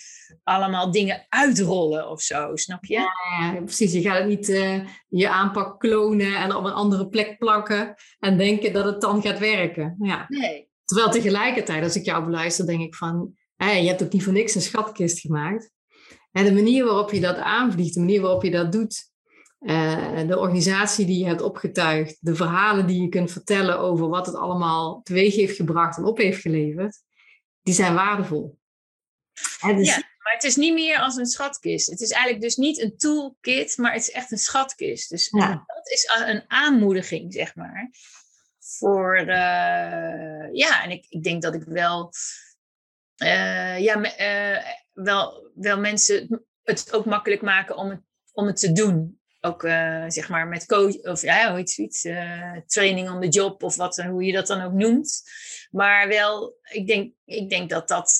allemaal 0.44 0.92
dingen 0.92 1.26
uitrollen 1.30 2.10
of 2.10 2.22
zo, 2.22 2.56
snap 2.56 2.86
je? 2.86 2.94
Ja, 2.94 3.62
precies. 3.64 3.94
Je 3.94 4.02
gaat 4.02 4.18
het 4.18 4.28
niet 4.28 4.50
uh, 4.50 4.88
je 5.08 5.30
aanpak 5.30 5.80
klonen 5.80 6.36
en 6.36 6.56
op 6.56 6.66
een 6.66 6.72
andere 6.72 7.08
plek 7.08 7.38
plakken 7.38 7.96
en 8.20 8.38
denken 8.38 8.74
dat 8.74 8.86
het 8.86 9.02
dan 9.02 9.22
gaat 9.22 9.40
werken. 9.40 9.96
Ja. 10.00 10.26
Nee. 10.28 10.68
Terwijl 10.86 11.10
tegelijkertijd, 11.10 11.84
als 11.84 11.96
ik 11.96 12.06
jou 12.06 12.26
beluister, 12.26 12.66
denk 12.66 12.82
ik 12.82 12.96
van, 12.96 13.34
hey, 13.56 13.82
je 13.82 13.88
hebt 13.88 14.04
ook 14.04 14.12
niet 14.12 14.24
voor 14.24 14.34
niks 14.34 14.56
een 14.56 14.62
schatkist 14.62 15.20
gemaakt. 15.20 15.72
En 16.32 16.46
de 16.46 16.54
manier 16.54 16.86
waarop 16.86 17.12
je 17.12 17.20
dat 17.20 17.38
aanvliegt, 17.38 17.94
de 17.94 18.00
manier 18.00 18.22
waarop 18.22 18.44
je 18.44 18.52
dat 18.52 18.72
doet, 18.72 19.09
uh, 19.60 20.28
de 20.28 20.40
organisatie 20.40 21.06
die 21.06 21.20
je 21.20 21.26
hebt 21.26 21.42
opgetuigd, 21.42 22.18
de 22.20 22.36
verhalen 22.36 22.88
die 22.88 23.02
je 23.02 23.10
kunt 23.10 23.32
vertellen 23.32 23.80
over 23.80 24.08
wat 24.08 24.26
het 24.26 24.36
allemaal 24.36 25.02
teweeg 25.02 25.36
heeft 25.36 25.56
gebracht 25.56 25.98
en 25.98 26.04
op 26.04 26.18
heeft 26.18 26.42
geleverd, 26.42 26.98
die 27.62 27.74
zijn 27.74 27.94
waardevol. 27.94 28.58
Dus... 29.62 29.88
Ja, 29.88 29.96
maar 30.18 30.34
het 30.34 30.44
is 30.44 30.56
niet 30.56 30.74
meer 30.74 31.00
als 31.00 31.16
een 31.16 31.26
schatkist. 31.26 31.90
Het 31.90 32.02
is 32.02 32.12
eigenlijk 32.12 32.44
dus 32.44 32.56
niet 32.56 32.82
een 32.82 32.98
toolkit, 32.98 33.78
maar 33.78 33.94
het 33.94 34.02
is 34.02 34.12
echt 34.12 34.32
een 34.32 34.38
schatkist. 34.38 35.10
Dus 35.10 35.30
ja. 35.30 35.64
dat 35.66 35.90
is 35.90 36.12
een 36.26 36.44
aanmoediging, 36.48 37.34
zeg 37.34 37.56
maar. 37.56 37.90
Voor, 38.60 39.20
uh, 39.20 40.54
ja, 40.54 40.84
en 40.84 40.90
ik, 40.90 41.06
ik 41.10 41.24
denk 41.24 41.42
dat 41.42 41.56
ik 41.56 41.64
wel, 41.64 42.12
uh, 43.24 43.80
ja, 43.80 44.02
wel, 44.94 45.52
wel 45.56 45.80
mensen 45.80 46.46
het 46.64 46.94
ook 46.94 47.06
makkelijk 47.06 47.42
maken 47.42 47.78
om 47.78 47.90
het, 47.90 48.02
om 48.32 48.46
het 48.46 48.60
te 48.60 48.72
doen 48.72 49.19
ook 49.42 49.64
uh, 49.64 50.04
zeg 50.08 50.30
maar 50.30 50.48
met 50.48 50.66
coach 50.66 50.96
of 50.96 51.22
ja, 51.22 51.52
hoe 51.52 51.60
iets, 51.60 52.06
uh, 52.06 52.58
training 52.66 53.10
on 53.10 53.22
the 53.22 53.28
job 53.28 53.64
of 53.64 53.76
wat, 53.76 53.98
hoe 53.98 54.24
je 54.24 54.32
dat 54.32 54.48
dan 54.48 54.62
ook 54.62 54.74
noemt. 54.74 55.22
Maar 55.72 56.08
wel, 56.08 56.58
ik 56.72 56.88
denk, 56.88 57.14
ik 57.26 57.50
denk 57.50 57.70
dat, 57.70 57.88
dat, 57.88 58.14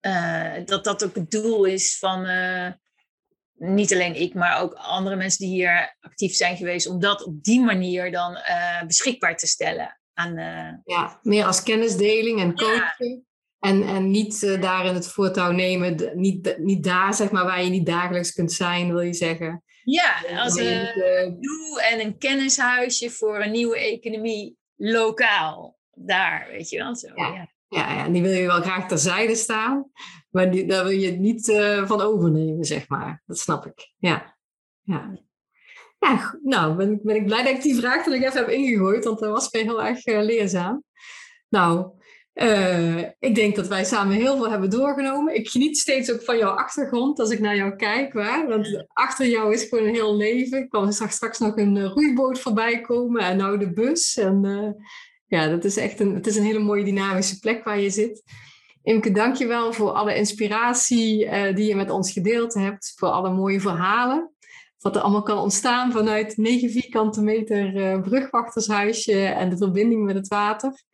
uh, 0.00 0.54
dat 0.64 0.84
dat 0.84 1.04
ook 1.04 1.14
het 1.14 1.30
doel 1.30 1.64
is 1.64 1.98
van 1.98 2.26
niet 3.58 3.92
alleen 3.92 4.20
ik, 4.20 4.34
maar 4.34 4.60
ook 4.60 4.74
andere 4.74 5.16
mensen 5.16 5.46
die 5.46 5.54
hier 5.54 5.96
actief 6.00 6.34
zijn 6.34 6.56
geweest, 6.56 6.86
om 6.86 7.00
dat 7.00 7.24
op 7.24 7.42
die 7.42 7.60
manier 7.60 8.12
dan 8.12 8.38
beschikbaar 8.86 9.36
te 9.36 9.46
stellen. 9.46 10.00
Aan, 10.14 10.34
ja, 10.84 11.20
meer 11.22 11.44
als 11.44 11.62
kennisdeling 11.62 12.40
en 12.40 12.54
coaching. 12.54 13.24
En, 13.58 13.82
en 13.82 14.10
niet 14.10 14.42
uh, 14.42 14.60
daarin 14.60 14.94
het 14.94 15.08
voortouw 15.08 15.50
nemen, 15.50 16.10
niet, 16.14 16.56
niet 16.58 16.84
daar 16.84 17.14
zeg 17.14 17.30
maar 17.30 17.44
waar 17.44 17.62
je 17.62 17.70
niet 17.70 17.86
dagelijks 17.86 18.32
kunt 18.32 18.52
zijn, 18.52 18.92
wil 18.92 19.00
je 19.00 19.14
zeggen. 19.14 19.62
Ja, 19.88 20.22
als 20.36 20.56
een 20.56 21.38
doel 21.40 21.80
en 21.80 22.00
een 22.00 22.18
kennishuisje 22.18 23.10
voor 23.10 23.42
een 23.42 23.50
nieuwe 23.50 23.78
economie 23.78 24.56
lokaal. 24.76 25.78
Daar, 25.92 26.46
weet 26.50 26.70
je 26.70 26.78
wel. 26.78 26.96
Zo, 26.96 27.08
ja. 27.14 27.26
Ja. 27.26 27.48
ja. 27.68 27.94
Ja, 27.94 28.08
die 28.08 28.22
wil 28.22 28.32
je 28.32 28.46
wel 28.46 28.60
graag 28.60 28.88
terzijde 28.88 29.34
staan, 29.34 29.90
maar 30.30 30.50
die, 30.50 30.66
daar 30.66 30.84
wil 30.84 30.92
je 30.92 31.06
het 31.06 31.18
niet 31.18 31.48
uh, 31.48 31.86
van 31.86 32.00
overnemen, 32.00 32.64
zeg 32.64 32.88
maar. 32.88 33.22
Dat 33.26 33.38
snap 33.38 33.66
ik. 33.66 33.92
Ja. 33.96 34.36
Ja. 34.82 35.24
Ja, 35.98 36.38
nou 36.42 36.74
ben, 36.74 37.00
ben 37.02 37.16
ik 37.16 37.24
blij 37.24 37.42
dat 37.42 37.52
ik 37.52 37.62
die 37.62 37.76
vraag 37.76 38.06
er 38.06 38.12
even 38.12 38.32
heb 38.32 38.48
ingegooid, 38.48 39.04
want 39.04 39.18
dat 39.18 39.30
was 39.30 39.50
weer 39.50 39.62
heel 39.62 39.84
erg 39.84 40.06
uh, 40.06 40.22
leerzaam. 40.22 40.84
Nou, 41.48 41.90
uh, 42.36 42.98
ik 42.98 43.34
denk 43.34 43.56
dat 43.56 43.68
wij 43.68 43.84
samen 43.84 44.16
heel 44.16 44.36
veel 44.36 44.50
hebben 44.50 44.70
doorgenomen. 44.70 45.34
Ik 45.34 45.48
geniet 45.48 45.78
steeds 45.78 46.12
ook 46.12 46.22
van 46.22 46.38
jouw 46.38 46.50
achtergrond 46.50 47.18
als 47.18 47.30
ik 47.30 47.40
naar 47.40 47.56
jou 47.56 47.76
kijk. 47.76 48.12
Waar? 48.12 48.48
Want 48.48 48.84
achter 48.92 49.26
jou 49.26 49.52
is 49.52 49.62
gewoon 49.62 49.84
een 49.86 49.94
heel 49.94 50.16
leven. 50.16 50.58
Ik 50.58 50.68
kwam 50.68 50.92
straks, 50.92 51.14
straks 51.14 51.38
nog 51.38 51.56
een 51.56 51.76
uh, 51.76 51.84
roeiboot 51.84 52.38
voorbij 52.38 52.80
komen 52.80 53.20
en 53.22 53.36
nou 53.36 53.58
de 53.58 53.72
bus. 53.72 54.16
En 54.16 54.44
uh, 54.44 54.68
ja, 55.26 55.48
dat 55.48 55.64
is 55.64 55.76
echt 55.76 56.00
een, 56.00 56.14
het 56.14 56.26
is 56.26 56.36
een 56.36 56.44
hele 56.44 56.58
mooie 56.58 56.84
dynamische 56.84 57.38
plek 57.38 57.64
waar 57.64 57.80
je 57.80 57.90
zit. 57.90 58.22
Imke, 58.82 59.10
dank 59.10 59.36
je 59.36 59.46
wel 59.46 59.72
voor 59.72 59.90
alle 59.90 60.14
inspiratie 60.14 61.28
die 61.54 61.66
je 61.66 61.76
met 61.76 61.90
ons 61.90 62.12
gedeeld 62.12 62.54
hebt. 62.54 62.92
Voor 62.96 63.08
alle 63.08 63.32
mooie 63.32 63.60
verhalen. 63.60 64.30
Wat 64.78 64.96
er 64.96 65.02
allemaal 65.02 65.22
kan 65.22 65.38
ontstaan 65.38 65.92
vanuit 65.92 66.36
9 66.36 66.70
vierkante 66.70 67.22
meter 67.22 68.00
brugwachtershuisje 68.00 69.24
en 69.24 69.50
de 69.50 69.56
verbinding 69.56 70.04
met 70.04 70.14
het 70.14 70.28
water. 70.28 70.84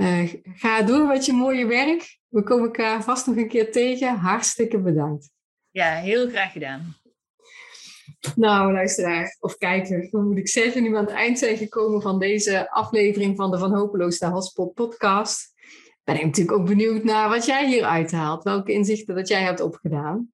Uh, 0.00 0.32
ga 0.54 0.82
door 0.82 1.06
met 1.06 1.24
je 1.24 1.32
mooie 1.32 1.66
werk. 1.66 2.18
We 2.28 2.42
komen 2.42 2.64
elkaar 2.64 3.02
vast 3.02 3.26
nog 3.26 3.36
een 3.36 3.48
keer 3.48 3.72
tegen. 3.72 4.16
Hartstikke 4.16 4.78
bedankt. 4.78 5.30
Ja, 5.70 5.94
heel 5.94 6.28
graag 6.28 6.52
gedaan. 6.52 6.96
Nou, 8.34 8.72
luisteraar 8.72 9.36
of 9.40 9.56
kijker, 9.56 10.08
dan 10.10 10.28
moet 10.28 10.38
ik 10.38 10.48
zeggen, 10.48 10.82
nu 10.82 10.90
we 10.90 10.96
aan 10.96 11.04
het 11.04 11.14
eind 11.14 11.38
zijn 11.38 11.56
gekomen 11.56 12.02
van 12.02 12.18
deze 12.18 12.70
aflevering 12.70 13.36
van 13.36 13.50
de 13.50 13.58
Van 13.58 13.74
Hopeloos 13.74 14.18
naar 14.18 14.30
Hotspot 14.30 14.74
podcast, 14.74 15.54
ben 16.04 16.16
ik 16.16 16.24
natuurlijk 16.24 16.58
ook 16.58 16.66
benieuwd 16.66 17.04
naar 17.04 17.28
wat 17.28 17.46
jij 17.46 17.68
hier 17.68 17.84
uithaalt. 17.84 18.44
Welke 18.44 18.72
inzichten 18.72 19.14
dat 19.14 19.28
jij 19.28 19.42
hebt 19.42 19.60
opgedaan. 19.60 20.32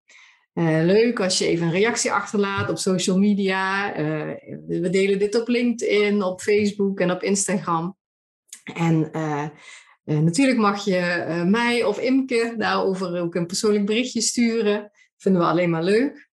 Uh, 0.55 0.85
leuk 0.85 1.21
als 1.21 1.39
je 1.39 1.47
even 1.47 1.67
een 1.67 1.73
reactie 1.73 2.13
achterlaat 2.13 2.71
op 2.71 2.79
social 2.79 3.19
media. 3.19 3.99
Uh, 3.99 4.35
we 4.67 4.91
delen 4.91 5.19
dit 5.19 5.41
op 5.41 5.49
LinkedIn, 5.49 6.23
op 6.23 6.41
Facebook 6.41 7.01
en 7.01 7.11
op 7.11 7.23
Instagram. 7.23 7.97
En 8.75 9.09
uh, 9.13 9.49
natuurlijk 10.05 10.59
mag 10.59 10.85
je 10.85 11.25
mij 11.47 11.85
of 11.85 11.99
Imke 11.99 12.55
daarover 12.59 13.21
ook 13.21 13.35
een 13.35 13.47
persoonlijk 13.47 13.87
berichtje 13.87 14.21
sturen. 14.21 14.91
Vinden 15.17 15.43
we 15.43 15.49
alleen 15.49 15.71
maar 15.71 15.83
leuk. 15.83 16.31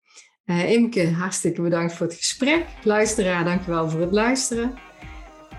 Imke, 0.45 1.09
hartstikke 1.09 1.61
bedankt 1.61 1.93
voor 1.93 2.05
het 2.05 2.15
gesprek. 2.15 2.65
Luisteraar, 2.83 3.43
dankjewel 3.43 3.89
voor 3.89 4.01
het 4.01 4.11
luisteren. 4.11 4.73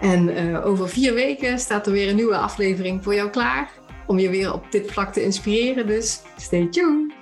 En 0.00 0.56
over 0.62 0.88
vier 0.88 1.14
weken 1.14 1.58
staat 1.58 1.86
er 1.86 1.92
weer 1.92 2.08
een 2.08 2.16
nieuwe 2.16 2.36
aflevering 2.36 3.02
voor 3.02 3.14
jou 3.14 3.30
klaar. 3.30 3.70
Om 4.06 4.18
je 4.18 4.30
weer 4.30 4.52
op 4.52 4.72
dit 4.72 4.92
vlak 4.92 5.12
te 5.12 5.22
inspireren. 5.22 5.86
Dus 5.86 6.20
stay 6.36 6.68
tuned. 6.68 7.12